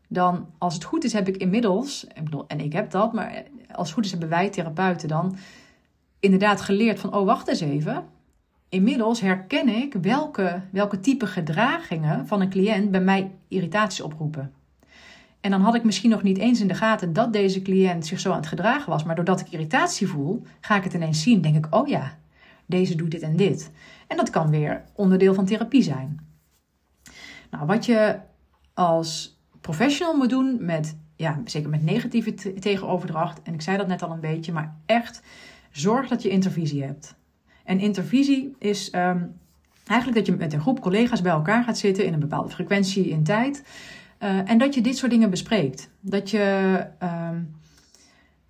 dan 0.08 0.46
als 0.58 0.74
het 0.74 0.84
goed 0.84 1.04
is 1.04 1.12
heb 1.12 1.28
ik 1.28 1.36
inmiddels, 1.36 2.04
ik 2.04 2.24
bedoel, 2.24 2.44
en 2.46 2.60
ik 2.60 2.72
heb 2.72 2.90
dat, 2.90 3.12
maar 3.12 3.42
als 3.72 3.86
het 3.86 3.94
goed 3.94 4.04
is 4.04 4.10
hebben 4.10 4.28
wij 4.28 4.50
therapeuten 4.50 5.08
dan 5.08 5.36
inderdaad 6.20 6.60
geleerd 6.60 7.00
van, 7.00 7.14
oh 7.14 7.26
wacht 7.26 7.48
eens 7.48 7.60
even. 7.60 8.04
Inmiddels 8.68 9.20
herken 9.20 9.68
ik 9.68 9.94
welke, 9.94 10.60
welke 10.70 11.00
type 11.00 11.26
gedragingen 11.26 12.26
van 12.26 12.40
een 12.40 12.50
cliënt 12.50 12.90
bij 12.90 13.00
mij 13.00 13.30
irritatie 13.48 14.04
oproepen. 14.04 14.52
En 15.44 15.50
dan 15.50 15.60
had 15.60 15.74
ik 15.74 15.84
misschien 15.84 16.10
nog 16.10 16.22
niet 16.22 16.38
eens 16.38 16.60
in 16.60 16.68
de 16.68 16.74
gaten 16.74 17.12
dat 17.12 17.32
deze 17.32 17.62
cliënt 17.62 18.06
zich 18.06 18.20
zo 18.20 18.30
aan 18.30 18.36
het 18.36 18.46
gedragen 18.46 18.90
was. 18.90 19.04
Maar 19.04 19.14
doordat 19.14 19.40
ik 19.40 19.50
irritatie 19.50 20.06
voel, 20.06 20.42
ga 20.60 20.76
ik 20.76 20.84
het 20.84 20.92
ineens 20.92 21.22
zien. 21.22 21.40
Denk 21.40 21.56
ik, 21.56 21.74
oh 21.74 21.88
ja, 21.88 22.18
deze 22.66 22.94
doet 22.94 23.10
dit 23.10 23.22
en 23.22 23.36
dit. 23.36 23.70
En 24.06 24.16
dat 24.16 24.30
kan 24.30 24.50
weer 24.50 24.84
onderdeel 24.92 25.34
van 25.34 25.44
therapie 25.44 25.82
zijn. 25.82 26.26
Nou, 27.50 27.66
wat 27.66 27.86
je 27.86 28.18
als 28.74 29.40
professional 29.60 30.16
moet 30.16 30.30
doen 30.30 30.56
met, 30.60 30.96
ja, 31.16 31.40
zeker 31.44 31.70
met 31.70 31.82
negatieve 31.82 32.34
tegenoverdracht, 32.60 33.42
en 33.42 33.54
ik 33.54 33.62
zei 33.62 33.76
dat 33.76 33.86
net 33.86 34.02
al 34.02 34.10
een 34.10 34.20
beetje, 34.20 34.52
maar 34.52 34.76
echt 34.86 35.22
zorg 35.70 36.08
dat 36.08 36.22
je 36.22 36.28
intervisie 36.28 36.82
hebt. 36.82 37.14
En 37.64 37.80
intervisie 37.80 38.54
is 38.58 38.94
um, 38.94 39.36
eigenlijk 39.86 40.18
dat 40.18 40.26
je 40.26 40.42
met 40.42 40.52
een 40.52 40.60
groep 40.60 40.80
collega's 40.80 41.22
bij 41.22 41.32
elkaar 41.32 41.64
gaat 41.64 41.78
zitten 41.78 42.06
in 42.06 42.12
een 42.12 42.20
bepaalde 42.20 42.50
frequentie 42.50 43.08
in 43.08 43.24
tijd. 43.24 43.62
Uh, 44.22 44.50
en 44.50 44.58
dat 44.58 44.74
je 44.74 44.80
dit 44.80 44.96
soort 44.96 45.10
dingen 45.10 45.30
bespreekt. 45.30 45.90
Dat 46.00 46.30
je, 46.30 46.86
um, 47.02 47.56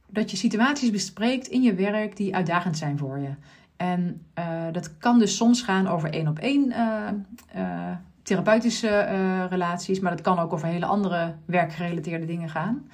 dat 0.07 0.31
je 0.31 0.37
situaties 0.37 0.91
bespreekt 0.91 1.47
in 1.47 1.63
je 1.63 1.75
werk 1.75 2.17
die 2.17 2.35
uitdagend 2.35 2.79
zijn 2.79 2.99
voor 2.99 3.19
je. 3.19 3.31
En 3.77 4.27
uh, 4.39 4.45
dat 4.73 4.99
kan 4.99 5.19
dus 5.19 5.37
soms 5.37 5.63
gaan 5.63 5.87
over 5.87 6.13
één 6.13 6.29
op 6.29 6.39
één 6.39 6.73
uh, 7.57 7.91
therapeutische 8.23 9.07
relaties, 9.51 10.01
maar 10.01 10.11
dat 10.11 10.21
kan 10.21 10.39
ook 10.39 10.53
over 10.53 10.69
hele 10.69 10.87
andere 10.87 11.35
werkgerelateerde 11.45 12.27
dingen 12.27 12.49
gaan. 12.49 12.87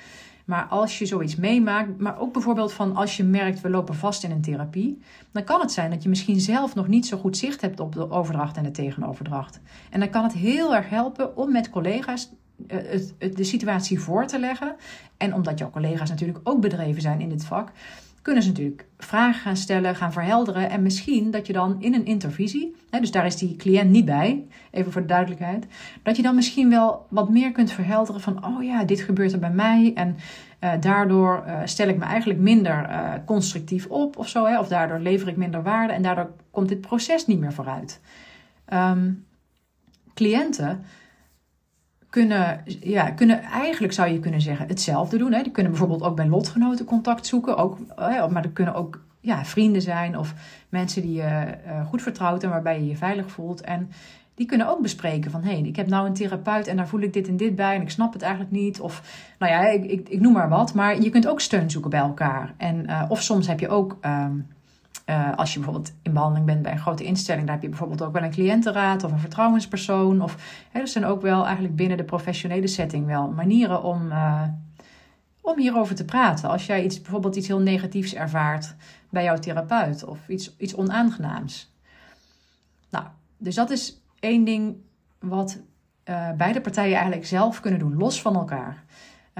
Maar 0.51 0.65
als 0.65 0.99
je 0.99 1.07
zoiets 1.07 1.37
meemaakt, 1.37 1.99
maar 1.99 2.19
ook 2.19 2.33
bijvoorbeeld 2.33 2.73
van 2.73 2.97
als 2.97 3.17
je 3.17 3.25
merkt 3.25 3.61
we 3.61 3.71
lopen 3.71 3.95
vast 3.95 4.25
in 4.25 4.31
een 4.31 4.41
therapie, 4.41 5.03
dan 5.33 5.45
kan 5.45 5.61
het 5.61 5.73
zijn 5.73 5.91
dat 5.91 6.03
je 6.03 6.09
misschien 6.09 6.41
zelf 6.41 6.75
nog 6.75 6.89
niet 6.89 7.07
zo 7.07 7.19
goed 7.19 7.37
zicht 7.37 7.61
hebt 7.61 7.81
op 7.81 7.93
de 7.95 8.11
overdracht 8.11 8.57
en 8.57 8.63
de 8.63 8.71
tegenoverdracht. 8.71 9.61
En 9.91 10.01
dan 10.01 10.11
kan 10.11 10.23
het 10.23 10.33
heel 10.33 10.75
erg 10.75 10.89
helpen 10.89 11.37
om 11.37 11.53
met 11.53 11.71
collega's 11.71 12.31
het, 12.67 13.15
de 13.37 13.45
situatie 13.45 14.01
voor 14.01 14.27
te 14.27 14.39
leggen. 14.39 14.77
En 15.17 15.35
omdat 15.35 15.59
jouw 15.59 15.71
collega's 15.71 16.09
natuurlijk 16.09 16.41
ook 16.43 16.61
bedreven 16.61 17.03
zijn 17.03 17.21
in 17.21 17.29
dit 17.29 17.45
vak, 17.45 17.73
kunnen 18.23 18.43
ze 18.43 18.49
natuurlijk 18.49 18.87
vragen 18.99 19.41
gaan 19.41 19.57
stellen, 19.57 19.97
gaan 19.97 20.13
verhelderen. 20.13 20.71
En 20.71 20.83
misschien 20.83 21.31
dat 21.31 21.47
je 21.47 21.53
dan 21.53 21.77
in 21.79 21.95
een 21.95 22.05
intervisie, 22.05 22.75
hè, 22.91 23.01
dus 23.01 23.11
daar 23.11 23.27
is 23.27 23.37
die 23.37 23.57
cliënt 23.57 23.91
niet 23.91 24.05
bij, 24.05 24.47
even 24.71 24.93
voor 24.93 25.01
de 25.01 25.07
duidelijkheid, 25.07 25.67
dat 26.03 26.17
je 26.17 26.23
dan 26.23 26.35
misschien 26.35 26.71
wel 26.71 27.07
wat 27.09 27.29
meer 27.29 27.53
kunt 27.53 27.73
verhelderen 27.73 28.21
van, 28.21 28.45
oh 28.47 28.63
ja, 28.63 28.85
dit 28.85 29.01
gebeurt 29.01 29.33
er 29.33 29.39
bij 29.39 29.53
mij. 29.53 29.93
En 29.95 30.17
uh, 30.61 30.73
daardoor 30.81 31.45
uh, 31.47 31.61
stel 31.65 31.89
ik 31.89 31.99
me 31.99 32.05
eigenlijk 32.05 32.41
minder 32.41 32.91
constructief 33.25 33.87
op 33.87 34.17
of 34.17 34.29
zo, 34.29 34.47
hè, 34.47 34.59
of 34.59 34.69
daardoor 34.69 34.99
lever 34.99 35.29
ik 35.29 35.37
minder 35.37 35.63
waarde 35.63 35.93
en 35.93 36.03
daardoor 36.03 36.31
komt 36.51 36.69
dit 36.69 36.81
proces 36.81 37.27
niet 37.27 37.41
meer 37.41 37.53
vooruit. 37.53 38.01
Um, 38.73 39.25
cliënten 40.15 40.85
kunnen, 42.11 42.63
ja, 42.81 43.11
kunnen 43.11 43.43
eigenlijk 43.43 43.93
zou 43.93 44.11
je 44.11 44.19
kunnen 44.19 44.41
zeggen 44.41 44.67
hetzelfde 44.67 45.19
doen. 45.19 45.33
Hè. 45.33 45.43
Die 45.43 45.53
kunnen 45.53 45.73
bijvoorbeeld 45.73 46.03
ook 46.03 46.17
bij 46.17 46.27
lotgenoten 46.27 46.85
contact 46.85 47.27
zoeken. 47.27 47.57
Ook, 47.57 47.79
maar 48.31 48.45
er 48.45 48.51
kunnen 48.51 48.75
ook 48.75 49.01
ja, 49.21 49.45
vrienden 49.45 49.83
zijn 49.83 50.19
of 50.19 50.35
mensen 50.69 51.03
die 51.03 51.13
je 51.13 51.55
uh, 51.67 51.87
goed 51.87 52.03
vertrouwt 52.03 52.43
en 52.43 52.51
waarbij 52.51 52.81
je 52.81 52.87
je 52.87 52.97
veilig 52.97 53.31
voelt. 53.31 53.61
En 53.61 53.91
die 54.35 54.47
kunnen 54.47 54.69
ook 54.69 54.83
bespreken 54.83 55.31
van 55.31 55.43
hé, 55.43 55.51
hey, 55.51 55.61
ik 55.61 55.77
heb 55.77 55.87
nou 55.87 56.07
een 56.07 56.15
therapeut 56.15 56.67
en 56.67 56.77
daar 56.77 56.89
voel 56.89 57.01
ik 57.01 57.13
dit 57.13 57.29
en 57.29 57.37
dit 57.37 57.57
bij 57.57 57.75
en 57.75 57.83
ik 57.83 57.91
snap 57.91 58.13
het 58.13 58.23
eigenlijk 58.23 58.53
niet. 58.53 58.81
Of 58.81 59.03
nou 59.39 59.53
ja, 59.53 59.67
ik, 59.67 59.85
ik, 59.85 60.09
ik 60.09 60.21
noem 60.21 60.33
maar 60.33 60.49
wat. 60.49 60.75
Maar 60.75 61.01
je 61.01 61.11
kunt 61.11 61.29
ook 61.29 61.41
steun 61.41 61.71
zoeken 61.71 61.91
bij 61.91 62.01
elkaar. 62.01 62.55
En, 62.57 62.85
uh, 62.87 63.03
of 63.09 63.23
soms 63.23 63.47
heb 63.47 63.61
je 63.61 63.69
ook. 63.69 63.97
Ehm, 64.01 64.33
uh, 65.11 65.37
als 65.37 65.53
je 65.53 65.59
bijvoorbeeld 65.59 65.95
in 66.03 66.13
behandeling 66.13 66.47
bent 66.47 66.63
bij 66.63 66.73
een 66.73 66.79
grote 66.79 67.05
instelling, 67.05 67.45
daar 67.45 67.55
heb 67.55 67.63
je 67.63 67.69
bijvoorbeeld 67.69 68.03
ook 68.03 68.13
wel 68.13 68.23
een 68.23 68.31
cliëntenraad 68.31 69.05
of 69.05 69.13
een 69.13 69.19
vertrouwenspersoon. 69.19 70.23
Of 70.23 70.37
hè, 70.71 70.81
er 70.81 70.89
zijn 70.89 71.05
ook 71.05 71.23
wel 71.23 71.45
eigenlijk 71.45 71.77
binnen 71.77 71.97
de 71.97 72.05
professionele 72.05 72.67
setting 72.67 73.07
wel 73.07 73.31
manieren 73.31 73.83
om, 73.83 74.07
uh, 74.07 74.43
om 75.41 75.59
hierover 75.59 75.95
te 75.95 76.05
praten. 76.05 76.49
Als 76.49 76.67
jij 76.67 76.85
iets, 76.85 77.01
bijvoorbeeld 77.01 77.37
iets 77.37 77.47
heel 77.47 77.61
negatiefs 77.61 78.15
ervaart 78.15 78.75
bij 79.09 79.25
jouw 79.25 79.39
therapeut 79.39 80.05
of 80.05 80.29
iets, 80.29 80.57
iets 80.57 80.75
onaangenaams. 80.75 81.75
Nou, 82.91 83.05
dus 83.37 83.55
dat 83.55 83.71
is 83.71 84.03
één 84.21 84.45
ding 84.45 84.77
wat 85.19 85.61
uh, 86.05 86.33
beide 86.33 86.61
partijen 86.61 86.95
eigenlijk 86.95 87.27
zelf 87.27 87.61
kunnen 87.61 87.81
doen, 87.81 87.97
los 87.97 88.23
van 88.23 88.35
elkaar. 88.35 88.85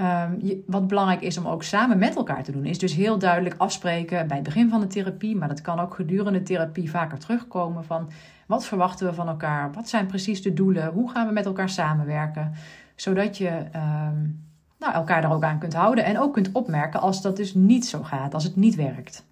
Um, 0.01 0.63
wat 0.65 0.87
belangrijk 0.87 1.21
is 1.21 1.37
om 1.37 1.47
ook 1.47 1.63
samen 1.63 1.97
met 1.97 2.15
elkaar 2.15 2.43
te 2.43 2.51
doen, 2.51 2.65
is 2.65 2.79
dus 2.79 2.93
heel 2.93 3.17
duidelijk 3.17 3.55
afspreken 3.57 4.27
bij 4.27 4.37
het 4.37 4.45
begin 4.45 4.69
van 4.69 4.79
de 4.79 4.87
therapie, 4.87 5.35
maar 5.35 5.47
dat 5.47 5.61
kan 5.61 5.79
ook 5.79 5.95
gedurende 5.95 6.39
de 6.39 6.45
therapie 6.45 6.89
vaker 6.89 7.19
terugkomen 7.19 7.83
van 7.83 8.09
wat 8.47 8.65
verwachten 8.65 9.07
we 9.07 9.13
van 9.13 9.27
elkaar, 9.27 9.71
wat 9.71 9.89
zijn 9.89 10.05
precies 10.05 10.41
de 10.41 10.53
doelen, 10.53 10.91
hoe 10.91 11.11
gaan 11.11 11.27
we 11.27 11.33
met 11.33 11.45
elkaar 11.45 11.69
samenwerken, 11.69 12.51
zodat 12.95 13.37
je 13.37 13.49
um, 13.75 14.45
nou, 14.79 14.93
elkaar 14.93 15.21
daar 15.21 15.33
ook 15.33 15.43
aan 15.43 15.59
kunt 15.59 15.73
houden 15.73 16.05
en 16.05 16.19
ook 16.19 16.33
kunt 16.33 16.51
opmerken 16.51 17.01
als 17.01 17.21
dat 17.21 17.37
dus 17.37 17.53
niet 17.53 17.85
zo 17.85 18.03
gaat, 18.03 18.33
als 18.33 18.43
het 18.43 18.55
niet 18.55 18.75
werkt. 18.75 19.25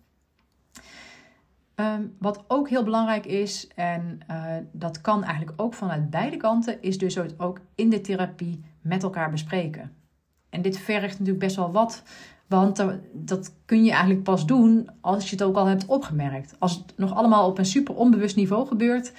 Um, 1.75 2.15
wat 2.19 2.43
ook 2.47 2.69
heel 2.69 2.83
belangrijk 2.83 3.25
is, 3.25 3.67
en 3.75 4.19
uh, 4.31 4.43
dat 4.71 5.01
kan 5.01 5.23
eigenlijk 5.23 5.61
ook 5.61 5.73
vanuit 5.73 6.09
beide 6.09 6.37
kanten, 6.37 6.81
is 6.81 6.97
dus 6.97 7.37
ook 7.37 7.59
in 7.75 7.89
de 7.89 8.01
therapie 8.01 8.63
met 8.81 9.03
elkaar 9.03 9.29
bespreken. 9.29 9.97
En 10.49 10.61
dit 10.61 10.77
vergt 10.77 11.11
natuurlijk 11.11 11.39
best 11.39 11.55
wel 11.55 11.71
wat. 11.71 12.03
Want 12.47 12.85
dat 13.13 13.53
kun 13.65 13.83
je 13.83 13.91
eigenlijk 13.91 14.23
pas 14.23 14.45
doen 14.45 14.89
als 15.01 15.29
je 15.29 15.35
het 15.35 15.43
ook 15.43 15.55
al 15.55 15.65
hebt 15.65 15.85
opgemerkt. 15.85 16.55
Als 16.59 16.75
het 16.75 16.93
nog 16.95 17.13
allemaal 17.13 17.47
op 17.47 17.57
een 17.57 17.65
super 17.65 17.95
onbewust 17.95 18.35
niveau 18.35 18.67
gebeurt, 18.67 19.13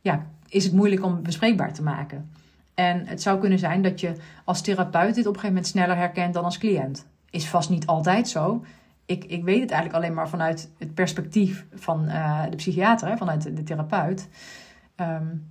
ja, 0.00 0.26
is 0.48 0.64
het 0.64 0.72
moeilijk 0.72 1.04
om 1.04 1.22
bespreekbaar 1.22 1.72
te 1.72 1.82
maken. 1.82 2.30
En 2.74 3.06
het 3.06 3.22
zou 3.22 3.38
kunnen 3.38 3.58
zijn 3.58 3.82
dat 3.82 4.00
je 4.00 4.12
als 4.44 4.60
therapeut 4.60 5.14
dit 5.14 5.26
op 5.26 5.34
een 5.34 5.40
gegeven 5.40 5.48
moment 5.48 5.66
sneller 5.66 5.96
herkent 5.96 6.34
dan 6.34 6.44
als 6.44 6.58
cliënt. 6.58 7.06
Is 7.30 7.48
vast 7.48 7.70
niet 7.70 7.86
altijd 7.86 8.28
zo. 8.28 8.64
Ik, 9.06 9.24
ik 9.24 9.44
weet 9.44 9.60
het 9.60 9.70
eigenlijk 9.70 10.02
alleen 10.02 10.14
maar 10.16 10.28
vanuit 10.28 10.70
het 10.78 10.94
perspectief 10.94 11.66
van 11.74 12.04
uh, 12.04 12.42
de 12.50 12.56
psychiater, 12.56 13.16
vanuit 13.16 13.56
de 13.56 13.62
therapeut. 13.62 14.28
Um, 14.96 15.50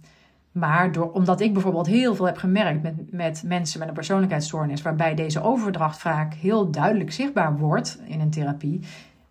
maar 0.56 0.92
door, 0.92 1.12
omdat 1.12 1.42
ik 1.42 1.54
bijvoorbeeld 1.54 1.88
heel 1.88 2.16
veel 2.16 2.26
heb 2.26 2.38
gemerkt 2.38 2.82
met, 2.82 3.12
met 3.12 3.44
mensen 3.46 3.80
met 3.80 3.88
een 3.88 3.94
persoonlijkheidsstoornis, 3.94 4.82
waarbij 4.82 5.16
deze 5.16 5.44
overdracht 5.44 5.98
vaak 5.98 6.34
heel 6.34 6.72
duidelijk 6.72 7.12
zichtbaar 7.12 7.58
wordt 7.58 8.00
in 8.08 8.20
een 8.20 8.30
therapie, 8.30 8.80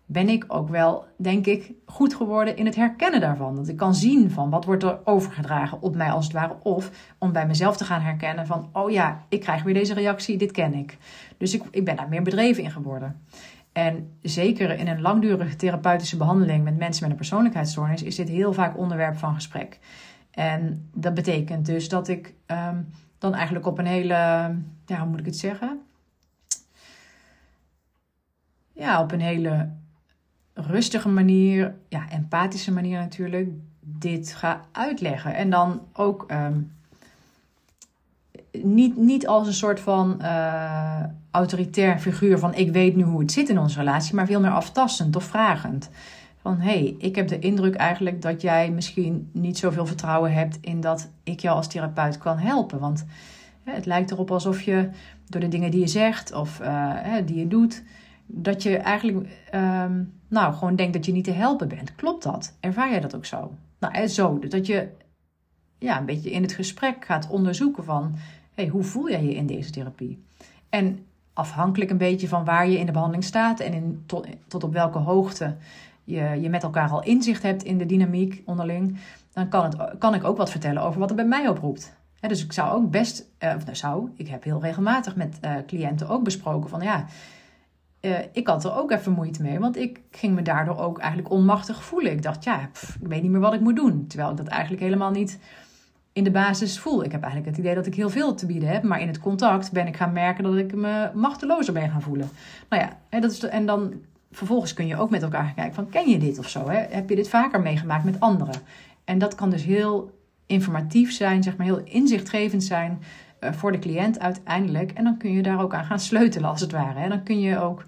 ben 0.05 0.29
ik 0.29 0.45
ook 0.47 0.69
wel, 0.69 1.05
denk 1.17 1.45
ik, 1.45 1.71
goed 1.85 2.15
geworden 2.15 2.57
in 2.57 2.65
het 2.65 2.75
herkennen 2.75 3.19
daarvan. 3.19 3.55
Dat 3.55 3.67
ik 3.67 3.77
kan 3.77 3.95
zien 3.95 4.31
van 4.31 4.49
wat 4.49 4.65
wordt 4.65 4.83
er 4.83 4.99
overgedragen 5.03 5.81
op 5.81 5.95
mij 5.95 6.11
als 6.11 6.25
het 6.25 6.33
ware. 6.33 6.55
Of 6.63 6.91
om 7.17 7.31
bij 7.31 7.47
mezelf 7.47 7.77
te 7.77 7.85
gaan 7.85 8.01
herkennen 8.01 8.47
van, 8.47 8.69
oh 8.71 8.91
ja, 8.91 9.23
ik 9.29 9.39
krijg 9.39 9.63
weer 9.63 9.73
deze 9.73 9.93
reactie, 9.93 10.37
dit 10.37 10.51
ken 10.51 10.73
ik. 10.73 10.97
Dus 11.37 11.53
ik, 11.53 11.63
ik 11.71 11.85
ben 11.85 11.95
daar 11.95 12.09
meer 12.09 12.23
bedreven 12.23 12.63
in 12.63 12.71
geworden. 12.71 13.21
En 13.71 14.17
zeker 14.21 14.77
in 14.79 14.87
een 14.87 15.01
langdurige 15.01 15.55
therapeutische 15.55 16.17
behandeling 16.17 16.63
met 16.63 16.77
mensen 16.77 17.01
met 17.01 17.11
een 17.11 17.17
persoonlijkheidsstoornis 17.17 18.03
is 18.03 18.15
dit 18.15 18.29
heel 18.29 18.53
vaak 18.53 18.77
onderwerp 18.77 19.17
van 19.17 19.33
gesprek. 19.33 19.79
En 20.35 20.89
dat 20.93 21.13
betekent 21.13 21.65
dus 21.65 21.89
dat 21.89 22.07
ik 22.07 22.33
um, 22.47 22.89
dan 23.17 23.33
eigenlijk 23.33 23.65
op 23.65 23.77
een 23.77 23.85
hele, 23.85 24.13
ja, 24.85 24.99
hoe 24.99 25.07
moet 25.07 25.19
ik 25.19 25.25
het 25.25 25.37
zeggen? 25.37 25.81
Ja, 28.73 29.01
op 29.01 29.11
een 29.11 29.21
hele 29.21 29.69
rustige 30.53 31.09
manier, 31.09 31.75
ja, 31.87 32.09
empathische 32.09 32.71
manier 32.71 32.99
natuurlijk, 32.99 33.49
dit 33.79 34.33
ga 34.33 34.61
uitleggen. 34.71 35.35
En 35.35 35.49
dan 35.49 35.81
ook 35.93 36.25
um, 36.31 36.71
niet, 38.63 38.97
niet 38.97 39.27
als 39.27 39.47
een 39.47 39.53
soort 39.53 39.79
van 39.79 40.17
uh, 40.21 41.03
autoritair 41.31 41.99
figuur 41.99 42.39
van 42.39 42.53
ik 42.53 42.71
weet 42.71 42.95
nu 42.95 43.03
hoe 43.03 43.19
het 43.19 43.31
zit 43.31 43.49
in 43.49 43.59
onze 43.59 43.79
relatie, 43.79 44.15
maar 44.15 44.25
veel 44.25 44.39
meer 44.39 44.51
aftastend 44.51 45.15
of 45.15 45.23
vragend 45.23 45.89
van 46.45 46.59
hé, 46.59 46.79
hey, 46.79 46.95
ik 46.97 47.15
heb 47.15 47.27
de 47.27 47.39
indruk 47.39 47.75
eigenlijk 47.75 48.21
dat 48.21 48.41
jij 48.41 48.71
misschien 48.71 49.29
niet 49.31 49.57
zoveel 49.57 49.85
vertrouwen 49.85 50.33
hebt 50.33 50.57
in 50.61 50.81
dat 50.81 51.09
ik 51.23 51.39
jou 51.39 51.55
als 51.55 51.67
therapeut 51.67 52.17
kan 52.17 52.37
helpen. 52.37 52.79
Want 52.79 53.05
het 53.63 53.85
lijkt 53.85 54.11
erop 54.11 54.31
alsof 54.31 54.61
je 54.61 54.89
door 55.27 55.41
de 55.41 55.47
dingen 55.47 55.71
die 55.71 55.79
je 55.79 55.87
zegt 55.87 56.33
of 56.33 56.59
hè, 56.61 57.23
die 57.23 57.37
je 57.37 57.47
doet, 57.47 57.83
dat 58.25 58.63
je 58.63 58.77
eigenlijk 58.77 59.17
um, 59.55 60.13
nou, 60.27 60.53
gewoon 60.53 60.75
denkt 60.75 60.93
dat 60.93 61.05
je 61.05 61.11
niet 61.11 61.23
te 61.23 61.31
helpen 61.31 61.67
bent. 61.67 61.95
Klopt 61.95 62.23
dat? 62.23 62.57
Ervaar 62.59 62.89
jij 62.89 62.99
dat 62.99 63.15
ook 63.15 63.25
zo? 63.25 63.51
Nou, 63.79 63.97
hè, 63.97 64.07
zo. 64.07 64.39
Dat 64.39 64.65
je 64.65 64.87
ja, 65.79 65.99
een 65.99 66.05
beetje 66.05 66.31
in 66.31 66.41
het 66.41 66.53
gesprek 66.53 67.05
gaat 67.05 67.29
onderzoeken 67.29 67.83
van 67.83 68.15
hey, 68.53 68.67
hoe 68.67 68.83
voel 68.83 69.09
jij 69.09 69.23
je 69.23 69.35
in 69.35 69.45
deze 69.45 69.69
therapie? 69.69 70.23
En 70.69 71.05
afhankelijk 71.33 71.91
een 71.91 71.97
beetje 71.97 72.27
van 72.27 72.45
waar 72.45 72.69
je 72.69 72.79
in 72.79 72.85
de 72.85 72.91
behandeling 72.91 73.23
staat 73.23 73.59
en 73.59 73.73
in, 73.73 74.03
tot 74.47 74.63
op 74.63 74.73
welke 74.73 74.97
hoogte 74.97 75.55
je, 76.05 76.41
je 76.41 76.49
met 76.49 76.63
elkaar 76.63 76.89
al 76.89 77.03
inzicht 77.03 77.43
hebt 77.43 77.63
in 77.63 77.77
de 77.77 77.85
dynamiek 77.85 78.41
onderling, 78.45 78.97
dan 79.33 79.49
kan, 79.49 79.63
het, 79.63 79.97
kan 79.97 80.13
ik 80.13 80.23
ook 80.23 80.37
wat 80.37 80.51
vertellen 80.51 80.81
over 80.81 80.99
wat 80.99 81.09
er 81.09 81.15
bij 81.15 81.25
mij 81.25 81.47
oproept. 81.47 81.93
He, 82.19 82.27
dus 82.27 82.43
ik 82.43 82.53
zou 82.53 82.75
ook 82.75 82.91
best, 82.91 83.29
uh, 83.39 83.53
of 83.55 83.63
nou 83.63 83.75
zou, 83.75 84.09
ik 84.15 84.27
heb 84.27 84.43
heel 84.43 84.61
regelmatig 84.61 85.15
met 85.15 85.39
uh, 85.41 85.51
cliënten 85.67 86.09
ook 86.09 86.23
besproken 86.23 86.69
van 86.69 86.81
ja, 86.81 87.05
uh, 88.01 88.17
ik 88.31 88.47
had 88.47 88.63
er 88.63 88.75
ook 88.75 88.91
even 88.91 89.11
moeite 89.11 89.41
mee, 89.41 89.59
want 89.59 89.77
ik 89.77 90.01
ging 90.11 90.35
me 90.35 90.41
daardoor 90.41 90.77
ook 90.77 90.99
eigenlijk 90.99 91.31
onmachtig 91.31 91.83
voelen. 91.83 92.11
Ik 92.11 92.21
dacht, 92.21 92.43
ja, 92.43 92.61
ik 92.61 93.07
weet 93.07 93.21
niet 93.21 93.31
meer 93.31 93.39
wat 93.39 93.53
ik 93.53 93.59
moet 93.59 93.75
doen. 93.75 94.07
Terwijl 94.07 94.31
ik 94.31 94.37
dat 94.37 94.47
eigenlijk 94.47 94.81
helemaal 94.81 95.11
niet 95.11 95.39
in 96.13 96.23
de 96.23 96.31
basis 96.31 96.79
voel. 96.79 97.03
Ik 97.03 97.11
heb 97.11 97.21
eigenlijk 97.21 97.51
het 97.51 97.65
idee 97.65 97.75
dat 97.75 97.85
ik 97.85 97.95
heel 97.95 98.09
veel 98.09 98.35
te 98.35 98.45
bieden 98.45 98.69
heb, 98.69 98.83
maar 98.83 99.01
in 99.01 99.07
het 99.07 99.19
contact 99.19 99.71
ben 99.71 99.87
ik 99.87 99.95
gaan 99.95 100.13
merken 100.13 100.43
dat 100.43 100.55
ik 100.55 100.75
me 100.75 101.11
machtelozer 101.13 101.73
ben 101.73 101.89
gaan 101.89 102.01
voelen. 102.01 102.29
Nou 102.69 102.81
ja, 102.81 103.19
dat 103.19 103.31
is 103.31 103.43
en 103.43 103.65
dan 103.65 103.93
vervolgens 104.35 104.73
kun 104.73 104.87
je 104.87 104.97
ook 104.97 105.09
met 105.09 105.23
elkaar 105.23 105.53
kijken 105.55 105.73
van 105.73 105.89
ken 105.89 106.09
je 106.09 106.17
dit 106.17 106.39
of 106.39 106.49
zo? 106.49 106.69
Hè? 106.69 106.77
Heb 106.89 107.09
je 107.09 107.15
dit 107.15 107.29
vaker 107.29 107.61
meegemaakt 107.61 108.03
met 108.03 108.19
anderen? 108.19 108.61
En 109.03 109.17
dat 109.17 109.35
kan 109.35 109.49
dus 109.49 109.63
heel 109.63 110.19
informatief 110.45 111.11
zijn, 111.11 111.43
zeg 111.43 111.57
maar 111.57 111.65
heel 111.65 111.83
inzichtgevend 111.83 112.63
zijn 112.63 112.99
uh, 113.39 113.51
voor 113.51 113.71
de 113.71 113.79
cliënt 113.79 114.19
uiteindelijk. 114.19 114.91
En 114.91 115.03
dan 115.03 115.17
kun 115.17 115.31
je 115.31 115.41
daar 115.41 115.61
ook 115.61 115.73
aan 115.73 115.85
gaan 115.85 115.99
sleutelen 115.99 116.49
als 116.49 116.61
het 116.61 116.71
ware. 116.71 116.99
En 116.99 117.09
dan 117.09 117.23
kun 117.23 117.39
je 117.39 117.59
ook, 117.59 117.85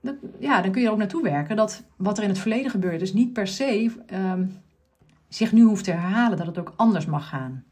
dat, 0.00 0.14
ja, 0.38 0.62
dan 0.62 0.70
kun 0.70 0.80
je 0.80 0.86
er 0.86 0.92
ook 0.92 0.98
naartoe 0.98 1.22
werken 1.22 1.56
dat 1.56 1.82
wat 1.96 2.16
er 2.16 2.22
in 2.22 2.28
het 2.28 2.38
verleden 2.38 2.70
gebeurd 2.70 3.02
is 3.02 3.12
niet 3.12 3.32
per 3.32 3.46
se 3.46 3.92
um, 4.14 4.60
zich 5.28 5.52
nu 5.52 5.62
hoeft 5.62 5.84
te 5.84 5.90
herhalen, 5.90 6.38
dat 6.38 6.46
het 6.46 6.58
ook 6.58 6.72
anders 6.76 7.06
mag 7.06 7.28
gaan. 7.28 7.64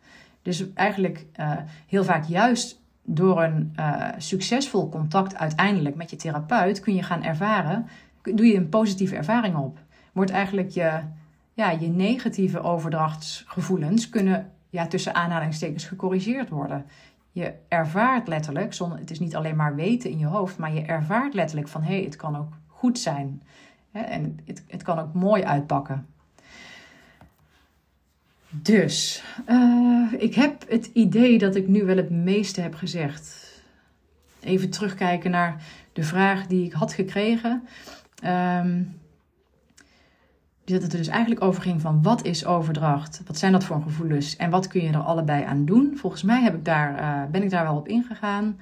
Dus 0.43 0.73
eigenlijk 0.73 1.27
uh, 1.41 1.53
heel 1.87 2.05
vaak 2.05 2.25
juist 2.25 2.80
door 3.13 3.43
een 3.43 3.73
uh, 3.77 4.09
succesvol 4.17 4.89
contact 4.89 5.37
uiteindelijk 5.37 5.97
met 5.97 6.11
je 6.11 6.17
therapeut 6.17 6.81
kun 6.81 6.95
je 6.95 7.03
gaan 7.03 7.23
ervaren, 7.23 7.87
doe 8.23 8.47
je 8.47 8.57
een 8.57 8.69
positieve 8.69 9.17
ervaring 9.17 9.57
op. 9.57 9.79
Wordt 10.13 10.31
eigenlijk 10.31 10.71
je, 10.71 11.01
ja, 11.55 11.71
je 11.71 11.89
negatieve 11.89 12.61
overdrachtsgevoelens 12.61 14.09
kunnen 14.09 14.51
ja, 14.69 14.87
tussen 14.87 15.15
aanhalingstekens 15.15 15.85
gecorrigeerd 15.85 16.49
worden. 16.49 16.87
Je 17.33 17.55
ervaart 17.69 18.29
letterlijk, 18.29 18.75
het 18.79 19.11
is 19.11 19.21
niet 19.21 19.37
alleen 19.37 19.57
maar 19.57 19.75
weten 19.75 20.11
in 20.11 20.19
je 20.19 20.27
hoofd, 20.27 20.59
maar 20.59 20.75
je 20.75 20.83
ervaart 20.83 21.35
letterlijk 21.35 21.69
van 21.69 21.83
hé, 21.83 21.95
hey, 21.95 22.05
het 22.05 22.17
kan 22.17 22.37
ook 22.37 22.53
goed 22.67 22.99
zijn. 22.99 23.43
Hè, 23.91 24.01
en 24.01 24.39
het, 24.45 24.65
het 24.67 24.83
kan 24.83 24.99
ook 24.99 25.15
mooi 25.15 25.45
uitpakken. 25.45 26.07
Dus, 28.51 29.25
uh, 29.49 30.13
ik 30.19 30.35
heb 30.35 30.65
het 30.69 30.91
idee 30.93 31.39
dat 31.39 31.55
ik 31.55 31.69
nu 31.69 31.85
wel 31.85 31.97
het 31.97 32.11
meeste 32.11 32.61
heb 32.61 32.75
gezegd. 32.75 33.49
Even 34.41 34.71
terugkijken 34.71 35.31
naar 35.31 35.63
de 35.93 36.03
vraag 36.03 36.47
die 36.47 36.65
ik 36.65 36.73
had 36.73 36.93
gekregen. 36.93 37.63
Um, 38.25 38.99
dat 40.65 40.83
het 40.83 40.93
er 40.93 40.99
dus 40.99 41.09
eigenlijk 41.09 41.43
over 41.43 41.63
ging 41.63 41.81
van 41.81 42.03
wat 42.03 42.25
is 42.25 42.47
overdracht? 42.47 43.23
Wat 43.27 43.39
zijn 43.39 43.53
dat 43.53 43.65
voor 43.65 43.83
gevoelens? 43.83 44.37
En 44.37 44.51
wat 44.51 44.67
kun 44.67 44.83
je 44.83 44.89
er 44.89 44.99
allebei 44.99 45.45
aan 45.45 45.65
doen? 45.65 45.93
Volgens 45.97 46.23
mij 46.23 46.43
heb 46.43 46.55
ik 46.55 46.65
daar, 46.65 47.01
uh, 47.01 47.31
ben 47.31 47.43
ik 47.43 47.51
daar 47.51 47.65
wel 47.65 47.77
op 47.77 47.89
ingegaan. 47.89 48.59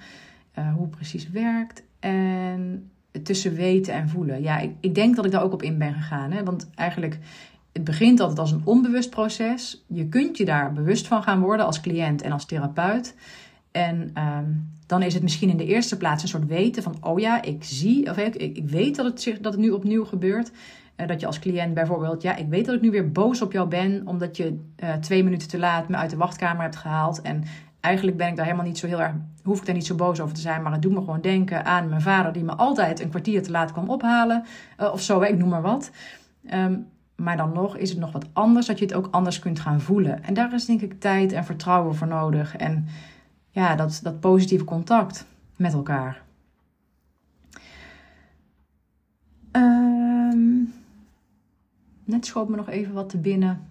Uh, 0.58 0.72
hoe 0.72 0.82
het 0.82 0.90
precies 0.90 1.30
werkt. 1.30 1.82
En 2.00 2.90
tussen 3.22 3.54
weten 3.54 3.94
en 3.94 4.08
voelen. 4.08 4.42
Ja, 4.42 4.58
ik, 4.58 4.72
ik 4.80 4.94
denk 4.94 5.16
dat 5.16 5.24
ik 5.24 5.30
daar 5.30 5.42
ook 5.42 5.52
op 5.52 5.62
in 5.62 5.78
ben 5.78 5.94
gegaan. 5.94 6.30
Hè? 6.30 6.44
Want 6.44 6.70
eigenlijk 6.74 7.18
het 7.78 7.86
begint 7.86 8.20
altijd 8.20 8.38
als 8.38 8.52
een 8.52 8.62
onbewust 8.64 9.10
proces. 9.10 9.84
Je 9.86 10.08
kunt 10.08 10.36
je 10.36 10.44
daar 10.44 10.72
bewust 10.72 11.06
van 11.06 11.22
gaan 11.22 11.40
worden 11.40 11.66
als 11.66 11.80
cliënt 11.80 12.22
en 12.22 12.32
als 12.32 12.44
therapeut. 12.44 13.14
En 13.70 14.12
um, 14.14 14.70
dan 14.86 15.02
is 15.02 15.14
het 15.14 15.22
misschien 15.22 15.50
in 15.50 15.56
de 15.56 15.66
eerste 15.66 15.96
plaats 15.96 16.22
een 16.22 16.28
soort 16.28 16.46
weten 16.46 16.82
van: 16.82 16.96
oh 17.00 17.18
ja, 17.18 17.42
ik 17.42 17.64
zie, 17.64 18.10
of 18.10 18.16
ik, 18.16 18.34
ik 18.36 18.68
weet 18.68 18.96
dat 18.96 19.04
het, 19.04 19.22
zich, 19.22 19.40
dat 19.40 19.52
het 19.52 19.60
nu 19.60 19.70
opnieuw 19.70 20.04
gebeurt. 20.04 20.50
dat 21.06 21.20
je 21.20 21.26
als 21.26 21.38
cliënt 21.38 21.74
bijvoorbeeld, 21.74 22.22
ja, 22.22 22.36
ik 22.36 22.48
weet 22.48 22.66
dat 22.66 22.74
ik 22.74 22.80
nu 22.80 22.90
weer 22.90 23.12
boos 23.12 23.42
op 23.42 23.52
jou 23.52 23.68
ben, 23.68 24.02
omdat 24.06 24.36
je 24.36 24.58
twee 25.00 25.24
minuten 25.24 25.48
te 25.48 25.58
laat 25.58 25.88
me 25.88 25.96
uit 25.96 26.10
de 26.10 26.16
wachtkamer 26.16 26.62
hebt 26.62 26.76
gehaald. 26.76 27.20
En 27.20 27.44
eigenlijk 27.80 28.16
ben 28.16 28.28
ik 28.28 28.36
daar 28.36 28.44
helemaal 28.44 28.66
niet 28.66 28.78
zo 28.78 28.86
heel 28.86 29.00
erg, 29.00 29.12
hoef 29.42 29.58
ik 29.58 29.66
daar 29.66 29.74
niet 29.74 29.86
zo 29.86 29.94
boos 29.94 30.20
over 30.20 30.34
te 30.34 30.40
zijn, 30.40 30.62
maar 30.62 30.72
het 30.72 30.82
doet 30.82 30.92
me 30.92 30.98
gewoon 30.98 31.20
denken 31.20 31.64
aan 31.64 31.88
mijn 31.88 32.00
vader 32.00 32.32
die 32.32 32.44
me 32.44 32.52
altijd 32.52 33.00
een 33.00 33.10
kwartier 33.10 33.42
te 33.42 33.50
laat 33.50 33.72
kwam 33.72 33.90
ophalen. 33.90 34.44
of 34.78 35.02
zo, 35.02 35.20
ik 35.20 35.38
noem 35.38 35.48
maar 35.48 35.62
wat. 35.62 35.90
Ehm, 36.46 36.74
maar 37.18 37.36
dan 37.36 37.52
nog 37.52 37.76
is 37.76 37.90
het 37.90 37.98
nog 37.98 38.12
wat 38.12 38.26
anders, 38.32 38.66
dat 38.66 38.78
je 38.78 38.84
het 38.84 38.94
ook 38.94 39.08
anders 39.10 39.38
kunt 39.38 39.60
gaan 39.60 39.80
voelen. 39.80 40.24
En 40.24 40.34
daar 40.34 40.54
is 40.54 40.64
denk 40.64 40.80
ik 40.80 41.00
tijd 41.00 41.32
en 41.32 41.44
vertrouwen 41.44 41.94
voor 41.94 42.06
nodig. 42.06 42.56
En 42.56 42.86
ja, 43.50 43.76
dat, 43.76 44.00
dat 44.02 44.20
positieve 44.20 44.64
contact 44.64 45.26
met 45.56 45.72
elkaar. 45.72 46.22
Ehm, 49.50 50.62
net 52.04 52.26
schoot 52.26 52.48
me 52.48 52.56
nog 52.56 52.68
even 52.68 52.94
wat 52.94 53.08
te 53.08 53.18
binnen. 53.18 53.70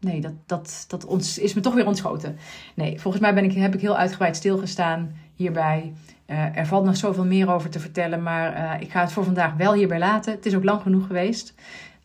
Nee, 0.00 0.20
dat, 0.20 0.32
dat, 0.46 0.84
dat 0.88 1.04
ons, 1.04 1.38
is 1.38 1.54
me 1.54 1.60
toch 1.60 1.74
weer 1.74 1.86
ontschoten. 1.86 2.36
Nee, 2.74 3.00
volgens 3.00 3.22
mij 3.22 3.34
ben 3.34 3.44
ik, 3.44 3.52
heb 3.52 3.74
ik 3.74 3.80
heel 3.80 3.96
uitgebreid 3.96 4.36
stilgestaan 4.36 5.16
hierbij. 5.34 5.92
Uh, 6.30 6.56
er 6.56 6.66
valt 6.66 6.84
nog 6.84 6.96
zoveel 6.96 7.24
meer 7.24 7.50
over 7.50 7.70
te 7.70 7.80
vertellen, 7.80 8.22
maar 8.22 8.56
uh, 8.56 8.80
ik 8.80 8.90
ga 8.90 9.00
het 9.00 9.12
voor 9.12 9.24
vandaag 9.24 9.54
wel 9.54 9.74
hierbij 9.74 9.98
laten. 9.98 10.32
Het 10.32 10.46
is 10.46 10.54
ook 10.54 10.64
lang 10.64 10.82
genoeg 10.82 11.06
geweest. 11.06 11.54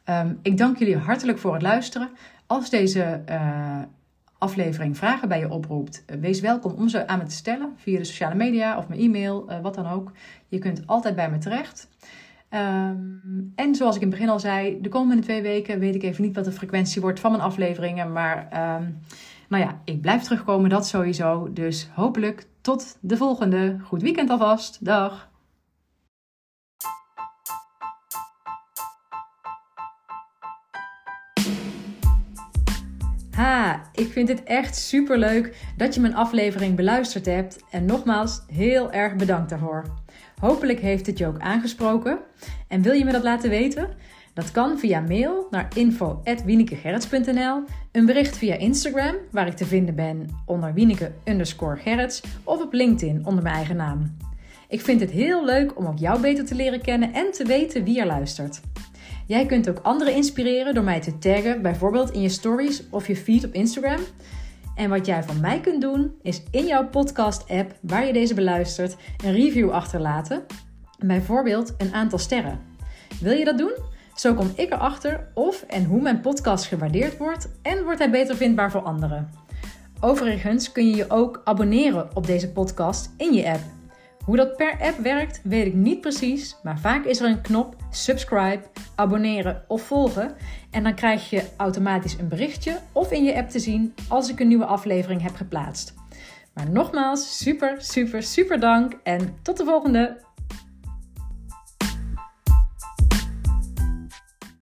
Um, 0.10 0.40
ik 0.42 0.58
dank 0.58 0.78
jullie 0.78 0.98
hartelijk 0.98 1.38
voor 1.40 1.54
het 1.54 1.62
luisteren. 1.62 2.10
Als 2.46 2.70
deze 2.70 3.22
uh, 3.30 3.80
aflevering 4.38 4.98
vragen 4.98 5.28
bij 5.28 5.40
je 5.40 5.50
oproept, 5.50 6.06
wees 6.20 6.40
welkom 6.40 6.72
om 6.72 6.90
ze 6.90 7.08
aan 7.08 7.18
me 7.18 7.26
te 7.26 7.36
stellen 7.36 7.74
via 7.78 7.98
de 7.98 8.04
sociale 8.04 8.36
media 8.36 8.78
of 8.78 8.88
mijn 8.88 9.00
e-mail, 9.00 9.50
wat 9.62 9.76
dan 9.76 9.88
ook. 9.88 10.12
Je 10.48 10.60
kunt 10.60 10.88
altijd 10.88 11.16
bij 11.16 11.30
me 11.30 11.38
terecht. 11.38 11.90
Um, 12.50 13.52
en 13.56 13.76
zoals 13.76 13.96
ik 13.96 14.02
in 14.02 14.08
het 14.08 14.18
begin 14.18 14.32
al 14.34 14.40
zei, 14.40 14.82
de 14.82 14.90
komende 14.90 15.22
twee 15.22 15.42
weken 15.42 15.80
weet 15.80 15.96
ik 15.96 16.04
even 16.04 16.24
niet 16.24 16.36
wat 16.36 16.46
de 16.46 16.52
frequentie 16.52 17.02
wordt 17.02 17.20
van 17.20 17.32
mijn 17.32 17.44
afleveringen. 17.44 18.12
Maar 18.12 18.38
um, 18.78 18.98
nou 19.50 19.64
ja, 19.64 19.80
ik 19.84 20.02
blijf 20.02 20.24
terugkomen, 20.24 20.70
dat 20.70 20.88
sowieso. 20.88 21.54
Dus 21.54 21.90
hopelijk 21.94 22.48
tot 22.66 22.98
de 23.02 23.18
volgende. 23.18 23.78
Goed 23.84 24.02
weekend 24.02 24.30
alvast. 24.30 24.86
Dag. 24.86 25.30
Ha, 33.32 33.82
ik 33.94 34.12
vind 34.12 34.28
het 34.28 34.44
echt 34.44 34.76
super 34.76 35.18
leuk 35.18 35.74
dat 35.78 35.94
je 35.96 36.02
mijn 36.02 36.16
aflevering 36.16 36.76
beluisterd 36.76 37.26
hebt. 37.26 37.64
En 37.72 37.86
nogmaals, 37.86 38.44
heel 38.48 38.92
erg 38.92 39.16
bedankt 39.16 39.50
daarvoor. 39.50 39.84
Hopelijk 40.40 40.80
heeft 40.80 41.06
het 41.06 41.18
je 41.18 41.28
ook 41.28 41.40
aangesproken. 41.40 42.20
En 42.68 42.82
wil 42.82 42.94
je 42.94 43.06
me 43.06 43.12
dat 43.12 43.24
laten 43.24 43.50
weten? 43.50 43.90
Dat 44.36 44.52
kan 44.52 44.80
via 44.80 45.00
mail 45.00 45.48
naar 45.50 45.68
info.wienekegerrits.nl, 45.76 47.64
een 47.92 48.06
bericht 48.06 48.38
via 48.38 48.56
Instagram, 48.56 49.16
waar 49.32 49.48
ik 49.48 49.54
te 49.54 49.66
vinden 49.66 49.96
ben 49.96 50.28
onder 50.46 50.74
Wieneke 50.74 51.12
underscore 51.26 51.76
Gerrits, 51.76 52.24
of 52.44 52.62
op 52.62 52.74
LinkedIn 52.74 53.26
onder 53.26 53.44
mijn 53.44 53.56
eigen 53.56 53.76
naam. 53.76 54.18
Ik 54.68 54.82
vind 54.82 55.00
het 55.00 55.12
heel 55.12 55.46
leuk 55.46 55.78
om 55.78 55.86
ook 55.86 55.98
jou 55.98 56.22
beter 56.22 56.46
te 56.46 56.56
leren 56.56 56.82
kennen 56.82 57.14
en 57.14 57.32
te 57.32 57.46
weten 57.46 57.84
wie 57.84 58.00
er 58.00 58.06
luistert. 58.06 58.62
Jij 59.26 59.46
kunt 59.46 59.70
ook 59.70 59.80
anderen 59.80 60.16
inspireren 60.16 60.74
door 60.74 60.84
mij 60.84 61.02
te 61.02 61.18
taggen, 61.18 61.62
bijvoorbeeld 61.62 62.12
in 62.12 62.22
je 62.22 62.30
stories 62.30 62.84
of 62.90 63.08
je 63.08 63.16
feed 63.16 63.46
op 63.46 63.54
Instagram. 63.54 64.02
En 64.76 64.90
wat 64.90 65.06
jij 65.06 65.24
van 65.24 65.40
mij 65.40 65.60
kunt 65.60 65.82
doen, 65.82 66.12
is 66.22 66.44
in 66.52 66.66
jouw 66.66 66.88
podcast-app 66.88 67.76
waar 67.82 68.06
je 68.06 68.14
deze 68.14 68.34
beluistert, 68.34 68.96
een 69.24 69.34
review 69.34 69.70
achterlaten. 69.70 70.46
Bijvoorbeeld 71.06 71.74
een 71.78 71.94
aantal 71.94 72.20
sterren. 72.20 72.60
Wil 73.22 73.34
je 73.34 73.46
dat 73.46 73.58
doen? 73.58 73.94
Zo 74.16 74.34
kom 74.34 74.52
ik 74.56 74.74
erachter 74.74 75.28
of 75.34 75.62
en 75.62 75.84
hoe 75.84 76.02
mijn 76.02 76.22
podcast 76.22 76.66
gewaardeerd 76.66 77.18
wordt 77.18 77.50
en 77.62 77.84
wordt 77.84 78.00
hij 78.00 78.10
beter 78.10 78.36
vindbaar 78.36 78.72
voor 78.72 78.82
anderen. 78.82 79.30
Overigens 80.00 80.72
kun 80.72 80.90
je 80.90 80.96
je 80.96 81.10
ook 81.10 81.42
abonneren 81.44 82.16
op 82.16 82.26
deze 82.26 82.52
podcast 82.52 83.14
in 83.18 83.34
je 83.34 83.50
app. 83.50 83.62
Hoe 84.26 84.36
dat 84.36 84.56
per 84.56 84.78
app 84.82 84.98
werkt, 84.98 85.42
weet 85.44 85.66
ik 85.66 85.74
niet 85.74 86.02
precies, 86.02 86.58
maar 86.64 86.80
vaak 86.80 87.06
is 87.06 87.20
er 87.20 87.30
een 87.30 87.42
knop 87.42 87.76
subscribe, 87.90 88.62
abonneren 88.96 89.64
of 89.68 89.82
volgen 89.82 90.36
en 90.72 90.84
dan 90.84 90.96
krijg 90.96 91.30
je 91.30 91.44
automatisch 91.58 92.18
een 92.18 92.28
berichtje 92.28 92.80
of 92.92 93.12
in 93.12 93.24
je 93.24 93.36
app 93.36 93.50
te 93.50 93.60
zien 93.60 93.94
als 94.08 94.30
ik 94.30 94.40
een 94.40 94.48
nieuwe 94.48 94.66
aflevering 94.66 95.22
heb 95.22 95.36
geplaatst. 95.36 95.94
Maar 96.54 96.70
nogmaals, 96.70 97.38
super, 97.38 97.76
super, 97.78 98.24
super 98.24 98.60
dank 98.60 98.94
en 99.04 99.36
tot 99.42 99.58
de 99.58 99.66
volgende! 99.66 100.24